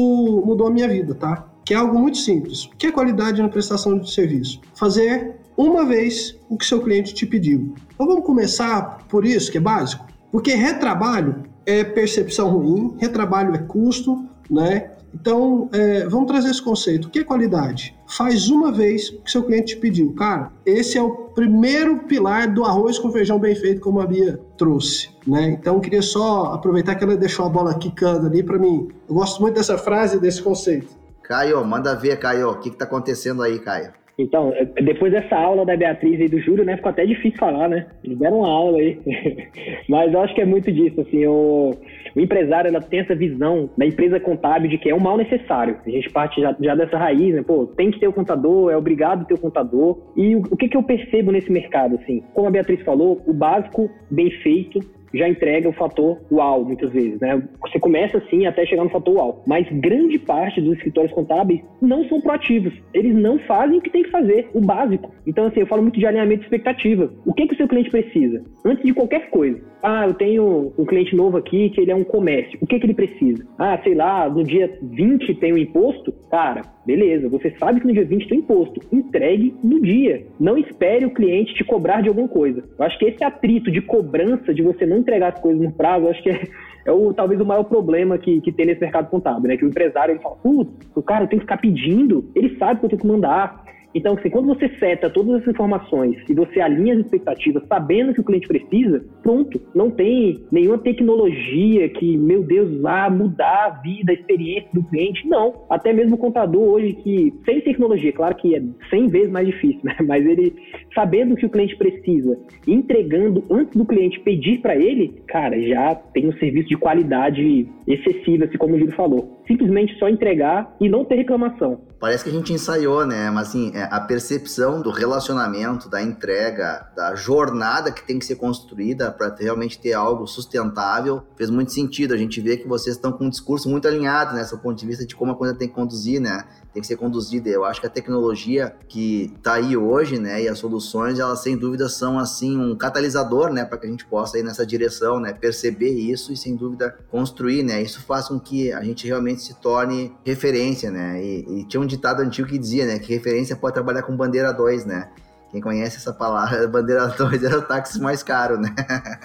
mudou 0.46 0.68
a 0.68 0.72
minha 0.72 0.88
vida, 0.88 1.14
tá? 1.14 1.46
que 1.70 1.76
é 1.76 1.78
algo 1.78 2.00
muito 2.00 2.18
simples. 2.18 2.66
O 2.66 2.76
que 2.76 2.88
é 2.88 2.92
qualidade 2.92 3.40
na 3.40 3.48
prestação 3.48 4.00
de 4.00 4.12
serviço? 4.12 4.60
Fazer 4.74 5.36
uma 5.56 5.86
vez 5.86 6.36
o 6.50 6.58
que 6.58 6.66
seu 6.66 6.82
cliente 6.82 7.14
te 7.14 7.28
pediu. 7.28 7.76
Então 7.94 8.08
vamos 8.08 8.26
começar 8.26 9.06
por 9.08 9.24
isso, 9.24 9.52
que 9.52 9.60
é 9.60 9.62
básico? 9.62 10.09
Porque 10.32 10.54
retrabalho 10.54 11.44
é 11.66 11.84
percepção 11.84 12.50
ruim, 12.50 12.96
retrabalho 12.98 13.56
é 13.56 13.60
custo, 13.60 14.26
né? 14.50 14.92
Então, 15.14 15.70
é, 15.74 16.08
vamos 16.08 16.28
trazer 16.28 16.50
esse 16.50 16.62
conceito. 16.62 17.08
O 17.08 17.10
que 17.10 17.20
é 17.20 17.24
qualidade? 17.24 17.96
Faz 18.08 18.50
uma 18.50 18.72
vez 18.72 19.10
que 19.10 19.32
seu 19.32 19.44
cliente 19.44 19.76
te 19.76 19.78
pediu. 19.78 20.14
Cara, 20.14 20.52
esse 20.66 20.98
é 20.98 21.02
o 21.02 21.12
primeiro 21.34 22.00
pilar 22.04 22.54
do 22.54 22.64
arroz 22.64 23.00
com 23.00 23.12
feijão 23.12 23.40
bem 23.40 23.56
feito, 23.56 23.82
como 23.82 24.00
a 24.00 24.06
Bia 24.06 24.40
trouxe. 24.58 25.10
Né? 25.26 25.58
Então, 25.60 25.80
queria 25.80 26.02
só 26.02 26.54
aproveitar 26.54 26.96
que 26.96 27.04
ela 27.04 27.18
deixou 27.18 27.46
a 27.46 27.50
bola 27.50 27.74
quicando 27.74 28.28
ali 28.28 28.44
para 28.44 28.60
mim. 28.60 28.88
Eu 29.08 29.16
gosto 29.16 29.42
muito 29.42 29.56
dessa 29.56 29.78
frase, 29.78 30.20
desse 30.20 30.42
conceito. 30.42 31.00
Caio, 31.24 31.64
manda 31.66 31.96
ver, 31.96 32.18
Caio. 32.18 32.50
O 32.50 32.60
que 32.60 32.70
está 32.70 32.86
acontecendo 32.86 33.44
aí, 33.44 33.60
Caio? 33.60 33.92
Então, 34.20 34.52
é, 34.54 34.66
depois 34.66 35.14
dessa 35.14 35.36
aula 35.36 35.66
da 35.66 35.78
Beatriz 35.78 36.20
e 36.20 36.28
do 36.28 36.40
Júlio, 36.42 36.66
né, 36.66 36.76
ficou 36.76 36.90
até 36.90 37.06
difícil 37.06 37.40
falar, 37.40 37.70
né? 37.70 37.88
Eles 38.04 38.18
deram 38.18 38.40
uma 38.40 38.50
aula 38.50 38.78
aí. 38.78 39.00
Mas 39.88 40.14
eu 40.14 40.20
acho 40.20 40.36
que 40.36 40.42
é 40.42 40.46
muito 40.46 40.70
disso, 40.70 41.00
assim, 41.00 41.26
o, 41.26 41.72
o 42.14 42.20
empresário, 42.20 42.68
ela 42.68 42.82
tem 42.82 43.00
essa 43.00 43.16
visão 43.16 43.70
da 43.78 43.86
empresa 43.86 44.20
contábil 44.20 44.70
de 44.70 44.78
que 44.78 44.90
é 44.90 44.94
um 44.96 45.00
mal 45.00 45.16
necessário. 45.16 45.78
A 45.86 45.90
gente 45.90 46.10
parte 46.10 46.42
já, 46.42 46.54
já 46.60 46.76
dessa 46.76 46.98
raiz, 46.98 47.34
né? 47.34 47.42
Pô, 47.42 47.66
tem 47.66 47.90
que 47.90 48.00
ter 48.00 48.10
o 48.10 48.14
contador, 48.14 48.70
é 48.70 48.76
obrigado 48.76 49.26
ter 49.26 49.36
o 49.36 49.40
contador. 49.40 49.98
E 50.18 50.36
o, 50.36 50.42
o 50.52 50.58
que, 50.58 50.68
que 50.68 50.76
eu 50.76 50.84
percebo 50.84 51.32
nesse 51.32 51.50
mercado, 51.50 51.96
assim? 51.96 52.22
Como 52.34 52.48
a 52.48 52.52
Beatriz 52.52 52.82
falou, 52.84 53.22
o 53.26 53.34
básico 53.34 53.90
bem 54.12 54.30
feito 54.42 54.80
já 55.14 55.28
entrega 55.28 55.70
o 55.70 55.74
fator 55.74 56.20
uau, 56.32 56.64
muitas 56.64 56.92
vezes, 56.92 57.20
né? 57.20 57.42
Você 57.62 57.80
começa 57.80 58.18
assim 58.18 58.46
até 58.46 58.66
chegar 58.66 58.84
no 58.84 58.90
fator 58.90 59.16
uau. 59.16 59.44
Mas 59.46 59.68
grande 59.72 60.20
parte 60.20 60.62
dos 60.62 60.78
escritórios 60.78 61.14
contábeis 61.14 61.62
não 61.82 62.04
são 62.06 62.22
proativos. 62.22 62.74
Eles 62.94 63.16
não 63.16 63.40
fazem 63.40 63.78
o 63.78 63.82
que 63.82 63.90
tem 63.90 64.04
que 64.04 64.12
fazer, 64.12 64.50
o 64.54 64.62
básico. 64.62 65.12
Então, 65.26 65.46
assim, 65.46 65.60
eu 65.60 65.68
falo 65.68 65.82
muito 65.82 66.00
de 66.00 66.06
alinhamento 66.06 66.40
de 66.40 66.46
expectativa. 66.46 67.12
O 67.26 67.34
que, 67.34 67.48
que 67.48 67.54
o 67.54 67.58
seu 67.58 67.68
cliente 67.68 67.90
precisa? 67.90 68.44
Antes 68.66 68.84
de 68.84 68.94
qualquer 68.94 69.30
coisa. 69.30 69.60
Ah, 69.82 70.06
eu 70.08 70.14
tenho 70.14 70.74
um 70.78 70.86
cliente 70.86 71.16
novo 71.16 71.38
aqui 71.38 71.70
que 71.70 71.82
ele 71.82 71.92
é 71.92 71.96
um 71.96 72.04
comércio. 72.04 72.58
O 72.62 72.68
que, 72.68 72.80
que 72.80 72.86
ele 72.86 72.94
precisa? 72.94 73.46
Ah, 73.58 73.80
sei 73.84 73.96
lá, 73.96 74.30
no 74.30 74.44
dia 74.44 74.78
20 74.82 75.36
tem 75.36 75.54
o 75.54 75.56
um 75.56 75.58
imposto? 75.58 76.14
Cara, 76.30 76.62
beleza, 76.90 77.30
você 77.30 77.54
sabe 77.60 77.80
que 77.80 77.86
no 77.86 77.94
dia 77.94 78.04
20 78.04 78.28
tem 78.28 78.40
imposto. 78.40 78.82
Entregue 78.92 79.54
no 79.64 79.80
dia. 79.80 80.26
Não 80.40 80.58
espere 80.58 81.06
o 81.06 81.14
cliente 81.14 81.54
te 81.54 81.64
cobrar 81.64 82.02
de 82.02 82.10
alguma 82.10 82.28
coisa. 82.28 82.64
Eu 82.80 82.84
acho 82.84 82.98
que 82.98 83.06
esse 83.06 83.24
atrito 83.24 83.70
de 83.70 83.80
cobrança, 83.80 84.52
de 84.52 84.64
você 84.64 84.88
não 84.88 84.98
entregar 84.98 85.34
as 85.34 85.40
coisas 85.40 85.62
no 85.62 85.72
prazo, 85.72 86.06
eu 86.06 86.10
acho 86.10 86.24
que 86.24 86.32
é, 86.32 86.42
é 86.88 86.92
o, 86.92 87.14
talvez 87.14 87.40
o 87.40 87.46
maior 87.46 87.64
problema 87.66 88.18
que, 88.18 88.42
que 88.42 88.52
tem 88.52 88.66
nesse 88.66 88.82
mercado 88.82 89.08
contábil, 89.08 89.50
né? 89.50 89.56
Que 89.56 89.66
o 89.66 89.68
empresário 89.68 90.14
ele 90.14 90.20
fala, 90.20 90.36
putz, 90.38 90.72
o 90.96 91.02
cara 91.04 91.28
tem 91.28 91.38
que 91.38 91.46
ficar 91.46 91.58
pedindo, 91.58 92.26
ele 92.34 92.58
sabe 92.58 92.80
que 92.80 92.86
eu 92.88 92.90
tenho 92.90 93.02
que 93.02 93.08
mandar. 93.08 93.64
Então, 93.94 94.14
assim, 94.14 94.30
quando 94.30 94.48
você 94.48 94.70
seta 94.78 95.10
todas 95.10 95.42
essas 95.42 95.54
informações 95.54 96.18
e 96.30 96.34
você 96.34 96.60
alinha 96.62 96.94
as 96.94 97.00
expectativas 97.02 97.64
sabendo 97.68 98.14
que 98.14 98.22
o 98.22 98.24
cliente 98.24 98.48
precisa, 98.48 99.04
pronto. 99.24 99.60
Não 99.74 99.90
tem 99.90 100.44
nenhuma 100.52 100.78
tecnologia 100.78 101.90
que, 101.90 102.18
meu 102.18 102.44
Deus, 102.44 102.82
vá 102.82 103.10
mudar 103.10 103.66
a 103.66 103.70
vida, 103.82 104.12
a 104.12 104.16
experiência 104.16 104.70
do 104.74 104.84
cliente. 104.84 105.28
Não. 105.28 105.66
Até 105.70 105.92
mesmo 105.92 106.16
o 106.16 106.20
contador 106.20 106.62
hoje 106.62 106.94
que, 106.94 107.34
sem 107.46 107.62
tecnologia, 107.62 108.14
claro 108.14 108.36
que 108.36 108.56
é 108.56 108.62
100 108.90 109.08
vezes 109.08 109.32
mais 109.32 109.48
difícil, 109.48 109.82
né? 109.84 109.96
Mas 110.06 110.26
ele, 110.26 110.54
sabendo 110.94 111.36
que 111.36 111.46
o 111.46 111.50
cliente 111.50 111.76
precisa, 111.76 112.38
entregando 112.68 113.44
antes 113.50 113.76
do 113.76 113.86
cliente 113.86 114.20
pedir 114.20 114.60
para 114.60 114.76
ele, 114.76 115.22
cara, 115.28 115.60
já 115.62 115.96
tem 115.96 116.28
um 116.28 116.34
serviço 116.34 116.70
de 116.70 116.78
qualidade 116.78 117.68
excessiva, 117.88 118.46
assim 118.46 118.58
como 118.58 118.76
o 118.76 118.80
Júlio 118.80 118.94
falou. 118.96 119.40
Simplesmente 119.48 119.98
só 119.98 120.08
entregar 120.08 120.76
e 120.80 120.88
não 120.88 121.04
ter 121.04 121.16
reclamação. 121.16 121.89
Parece 122.00 122.24
que 122.24 122.30
a 122.30 122.34
gente 122.34 122.54
ensaiou, 122.54 123.06
né? 123.06 123.30
Mas 123.30 123.50
assim, 123.50 123.72
é, 123.76 123.84
a 123.92 124.00
percepção 124.00 124.82
do 124.82 124.90
relacionamento, 124.90 125.90
da 125.90 126.02
entrega, 126.02 126.90
da 126.96 127.14
jornada 127.14 127.92
que 127.92 128.02
tem 128.06 128.18
que 128.18 128.26
ser 128.26 128.36
construída 128.36 129.12
para 129.12 129.36
realmente 129.38 129.78
ter 129.78 129.92
algo 129.92 130.26
sustentável, 130.26 131.22
fez 131.36 131.50
muito 131.50 131.74
sentido. 131.74 132.14
A 132.14 132.18
gente 132.18 132.40
vê 132.40 132.56
que 132.56 132.68
vocês 132.68 132.96
estão 132.96 133.12
com 133.12 133.26
um 133.26 133.30
discurso 133.30 133.68
muito 133.68 133.86
alinhado, 133.86 134.34
né? 134.34 134.46
Do 134.46 134.58
ponto 134.58 134.80
de 134.80 134.86
vista 134.86 135.06
de 135.06 135.14
como 135.14 135.34
a 135.34 135.36
coisa 135.36 135.54
tem 135.54 135.68
que 135.68 135.74
conduzir, 135.74 136.22
né? 136.22 136.46
Tem 136.74 136.82
que 136.82 136.88
ser 136.88 136.98
conduzida. 136.98 137.50
Eu 137.50 137.66
acho 137.66 137.82
que 137.82 137.88
a 137.88 137.90
tecnologia 137.90 138.76
que 138.88 139.34
está 139.36 139.54
aí 139.54 139.76
hoje, 139.76 140.20
né, 140.20 140.44
e 140.44 140.48
as 140.48 140.60
soluções, 140.60 141.20
elas 141.20 141.40
sem 141.42 141.58
dúvida 141.58 141.90
são 141.90 142.20
assim 142.20 142.58
um 142.58 142.76
catalisador, 142.76 143.52
né, 143.52 143.66
para 143.66 143.78
que 143.78 143.88
a 143.88 143.90
gente 143.90 144.06
possa 144.06 144.38
ir 144.38 144.44
nessa 144.44 144.66
direção, 144.66 145.20
né, 145.20 145.34
perceber 145.34 145.92
isso 145.92 146.32
e 146.32 146.38
sem 146.38 146.56
dúvida 146.56 146.96
construir, 147.10 147.64
né. 147.64 147.82
Isso 147.82 148.02
faz 148.02 148.28
com 148.28 148.40
que 148.40 148.72
a 148.72 148.84
gente 148.84 149.08
realmente 149.08 149.42
se 149.42 149.56
torne 149.56 150.16
referência, 150.26 150.92
né. 150.92 151.24
E, 151.24 151.62
e 151.62 151.66
tinha 151.66 151.82
um 151.82 151.88
ditado 151.88 152.22
antigo 152.22 152.48
que 152.48 152.58
dizia, 152.58 152.86
né, 152.86 153.00
que 153.00 153.14
referência 153.14 153.56
pode 153.56 153.74
trabalhar 153.74 154.04
com 154.04 154.16
bandeira 154.16 154.52
2, 154.52 154.86
né. 154.86 155.10
Quem 155.52 155.62
conhece 155.62 155.98
essa 155.98 156.14
palavra, 156.14 156.68
bandeira 156.70 157.08
2 157.08 157.44
era 157.44 157.58
o 157.58 157.62
táxi 157.62 158.00
mais 158.00 158.22
caro, 158.22 158.60
né? 158.60 158.74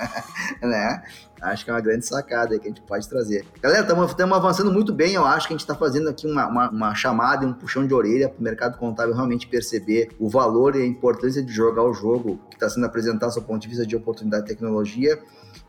né? 0.62 1.02
Acho 1.44 1.64
que 1.64 1.70
é 1.70 1.74
uma 1.74 1.80
grande 1.80 2.06
sacada 2.06 2.58
que 2.58 2.66
a 2.66 2.68
gente 2.68 2.80
pode 2.82 3.08
trazer. 3.08 3.44
Galera, 3.60 3.82
estamos 3.82 4.36
avançando 4.36 4.72
muito 4.72 4.92
bem. 4.92 5.14
Eu 5.14 5.24
acho 5.24 5.46
que 5.46 5.52
a 5.52 5.56
gente 5.56 5.60
está 5.60 5.74
fazendo 5.74 6.08
aqui 6.08 6.26
uma, 6.26 6.46
uma, 6.46 6.70
uma, 6.70 6.94
chamada 6.94 7.44
e 7.44 7.48
um 7.48 7.52
puxão 7.52 7.86
de 7.86 7.92
orelha 7.92 8.28
para 8.28 8.40
o 8.40 8.42
mercado 8.42 8.78
contábil 8.78 9.14
realmente 9.14 9.46
perceber 9.46 10.08
o 10.18 10.28
valor 10.28 10.74
e 10.74 10.82
a 10.82 10.86
importância 10.86 11.42
de 11.42 11.52
jogar 11.52 11.82
o 11.82 11.92
jogo 11.92 12.40
que 12.48 12.56
está 12.56 12.68
sendo 12.68 12.86
apresentado 12.86 13.34
do 13.34 13.42
ponto 13.42 13.60
de 13.60 13.68
vista 13.68 13.86
de 13.86 13.94
oportunidade 13.94 14.44
de 14.44 14.48
tecnologia 14.48 15.18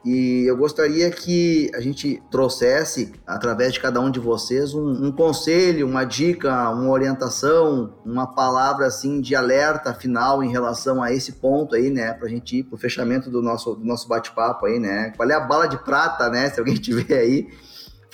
e 0.03 0.45
eu 0.47 0.55
gostaria 0.55 1.09
que 1.09 1.71
a 1.73 1.81
gente 1.81 2.21
trouxesse, 2.29 3.11
através 3.25 3.73
de 3.73 3.79
cada 3.79 3.99
um 3.99 4.11
de 4.11 4.19
vocês, 4.19 4.71
um, 4.75 5.07
um 5.07 5.11
conselho, 5.11 5.87
uma 5.87 6.03
dica, 6.03 6.69
uma 6.69 6.91
orientação, 6.91 7.95
uma 8.05 8.27
palavra 8.27 8.85
assim 8.85 9.19
de 9.19 9.35
alerta 9.35 9.95
final 9.95 10.43
em 10.43 10.51
relação 10.51 11.01
a 11.01 11.11
esse 11.11 11.31
ponto 11.33 11.73
aí, 11.73 11.89
né? 11.89 12.13
Pra 12.13 12.29
gente 12.29 12.57
ir 12.57 12.63
pro 12.63 12.77
fechamento 12.77 13.31
do 13.31 13.41
nosso, 13.41 13.73
do 13.73 13.83
nosso 13.83 14.07
bate-papo 14.07 14.67
aí, 14.67 14.77
né? 14.77 15.11
Qual 15.17 15.27
é 15.27 15.33
a 15.33 15.39
bala 15.39 15.64
de 15.67 15.77
prata, 15.83 16.29
né? 16.29 16.49
Se 16.49 16.59
alguém 16.59 16.75
tiver 16.79 17.19
aí 17.19 17.47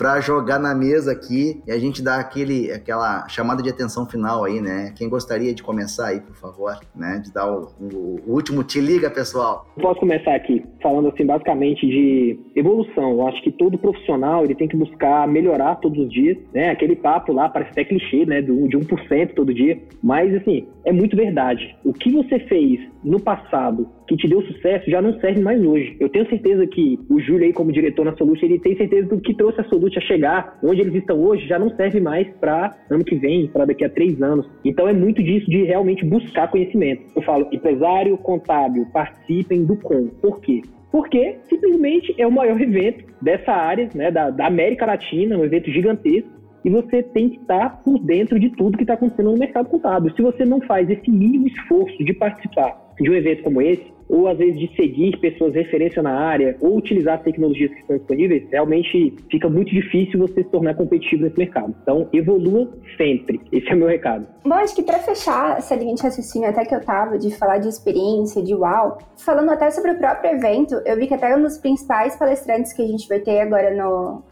para 0.01 0.19
jogar 0.19 0.57
na 0.57 0.73
mesa 0.73 1.11
aqui 1.11 1.61
e 1.67 1.71
a 1.71 1.77
gente 1.77 2.01
dar 2.01 2.19
aquele, 2.19 2.71
aquela 2.71 3.27
chamada 3.27 3.61
de 3.61 3.69
atenção 3.69 4.03
final 4.03 4.43
aí, 4.43 4.59
né? 4.59 4.91
Quem 4.97 5.07
gostaria 5.07 5.53
de 5.53 5.61
começar 5.61 6.07
aí, 6.07 6.19
por 6.19 6.35
favor, 6.35 6.75
né? 6.95 7.21
De 7.23 7.31
dar 7.31 7.47
o, 7.47 7.67
o, 7.79 8.19
o 8.25 8.33
último 8.33 8.63
te 8.63 8.81
liga, 8.81 9.11
pessoal. 9.11 9.67
Posso 9.79 9.99
começar 9.99 10.33
aqui 10.33 10.65
falando 10.81 11.09
assim 11.09 11.23
basicamente 11.23 11.85
de 11.85 12.39
evolução. 12.55 13.11
Eu 13.11 13.27
acho 13.27 13.43
que 13.43 13.51
todo 13.51 13.77
profissional 13.77 14.43
ele 14.43 14.55
tem 14.55 14.67
que 14.67 14.75
buscar 14.75 15.27
melhorar 15.27 15.75
todos 15.75 15.99
os 15.99 16.11
dias, 16.11 16.35
né? 16.51 16.71
Aquele 16.71 16.95
papo 16.95 17.31
lá 17.31 17.47
parece 17.47 17.69
até 17.69 17.85
clichê, 17.85 18.25
né? 18.25 18.41
Do, 18.41 18.67
de 18.67 18.77
1% 18.79 19.35
todo 19.35 19.53
dia, 19.53 19.79
mas 20.01 20.33
assim 20.33 20.67
é 20.83 20.91
muito 20.91 21.15
verdade. 21.15 21.77
O 21.85 21.93
que 21.93 22.11
você 22.11 22.39
fez 22.39 22.79
no 23.03 23.19
passado 23.19 23.87
que 24.11 24.17
te 24.17 24.27
deu 24.27 24.41
sucesso 24.41 24.91
já 24.91 25.01
não 25.01 25.17
serve 25.21 25.39
mais 25.39 25.63
hoje. 25.63 25.95
Eu 25.97 26.09
tenho 26.09 26.27
certeza 26.27 26.67
que 26.67 26.99
o 27.09 27.17
Júlio 27.21 27.45
aí 27.45 27.53
como 27.53 27.71
diretor 27.71 28.03
na 28.03 28.15
Solute, 28.17 28.43
ele 28.43 28.59
tem 28.59 28.75
certeza 28.75 29.07
do 29.07 29.21
que 29.21 29.33
trouxe 29.33 29.61
a 29.61 29.63
Solute 29.63 29.97
a 29.97 30.01
chegar 30.01 30.59
onde 30.61 30.81
eles 30.81 30.95
estão 30.95 31.17
hoje 31.23 31.47
já 31.47 31.57
não 31.57 31.69
serve 31.77 32.01
mais 32.01 32.27
para 32.41 32.75
ano 32.89 33.05
que 33.05 33.15
vem, 33.15 33.47
para 33.47 33.63
daqui 33.63 33.85
a 33.85 33.89
três 33.89 34.21
anos. 34.21 34.45
Então 34.65 34.85
é 34.85 34.91
muito 34.91 35.23
disso 35.23 35.49
de 35.49 35.63
realmente 35.63 36.05
buscar 36.05 36.51
conhecimento. 36.51 37.03
Eu 37.15 37.21
falo, 37.21 37.47
empresário, 37.53 38.17
contábil, 38.17 38.85
participem 38.91 39.63
do 39.63 39.77
com. 39.77 40.07
Por 40.21 40.41
quê? 40.41 40.61
Porque 40.91 41.37
simplesmente 41.49 42.13
é 42.17 42.27
o 42.27 42.31
maior 42.31 42.59
evento 42.59 43.05
dessa 43.21 43.53
área, 43.53 43.87
né, 43.95 44.11
da, 44.11 44.29
da 44.29 44.47
América 44.47 44.85
Latina, 44.85 45.37
um 45.37 45.45
evento 45.45 45.71
gigantesco, 45.71 46.29
e 46.65 46.69
você 46.69 47.01
tem 47.01 47.29
que 47.29 47.37
estar 47.37 47.81
por 47.81 47.97
dentro 47.99 48.37
de 48.37 48.49
tudo 48.49 48.77
que 48.77 48.83
está 48.83 48.95
acontecendo 48.95 49.31
no 49.31 49.37
mercado 49.37 49.69
contábil. 49.69 50.13
Se 50.13 50.21
você 50.21 50.43
não 50.43 50.59
faz 50.61 50.89
esse 50.89 51.09
mínimo 51.09 51.47
esforço 51.47 52.03
de 52.03 52.13
participar 52.13 52.91
de 52.99 53.09
um 53.09 53.15
evento 53.15 53.43
como 53.43 53.61
esse, 53.61 53.83
ou 54.11 54.27
às 54.27 54.37
vezes 54.37 54.59
de 54.59 54.75
seguir 54.75 55.17
pessoas 55.17 55.55
referência 55.55 56.03
na 56.03 56.11
área, 56.11 56.57
ou 56.59 56.77
utilizar 56.77 57.15
as 57.15 57.23
tecnologias 57.23 57.71
que 57.71 57.79
estão 57.79 57.97
disponíveis, 57.97 58.43
realmente 58.51 59.15
fica 59.31 59.49
muito 59.49 59.71
difícil 59.71 60.19
você 60.19 60.43
se 60.43 60.49
tornar 60.49 60.75
competitivo 60.75 61.23
nesse 61.23 61.37
mercado. 61.37 61.73
Então, 61.81 62.07
evolua 62.11 62.69
sempre. 62.97 63.39
Esse 63.51 63.69
é 63.69 63.73
o 63.73 63.77
meu 63.77 63.87
recado. 63.87 64.27
Bom, 64.43 64.55
acho 64.55 64.75
que 64.75 64.83
para 64.83 64.99
fechar 64.99 65.57
essa 65.57 65.75
linha 65.75 65.95
de 65.95 66.01
raciocínio 66.01 66.49
até 66.49 66.65
que 66.65 66.75
eu 66.75 66.81
tava, 66.81 67.17
de 67.17 67.35
falar 67.35 67.59
de 67.59 67.69
experiência, 67.69 68.41
de 68.41 68.53
uau, 68.53 68.97
falando 69.17 69.51
até 69.51 69.71
sobre 69.71 69.91
o 69.91 69.97
próprio 69.97 70.31
evento, 70.31 70.81
eu 70.85 70.97
vi 70.97 71.07
que 71.07 71.13
até 71.13 71.35
um 71.35 71.41
dos 71.41 71.57
principais 71.57 72.15
palestrantes 72.15 72.73
que 72.73 72.81
a 72.81 72.87
gente 72.87 73.07
vai 73.07 73.19
ter 73.19 73.39
agora 73.39 73.73
no 73.73 74.23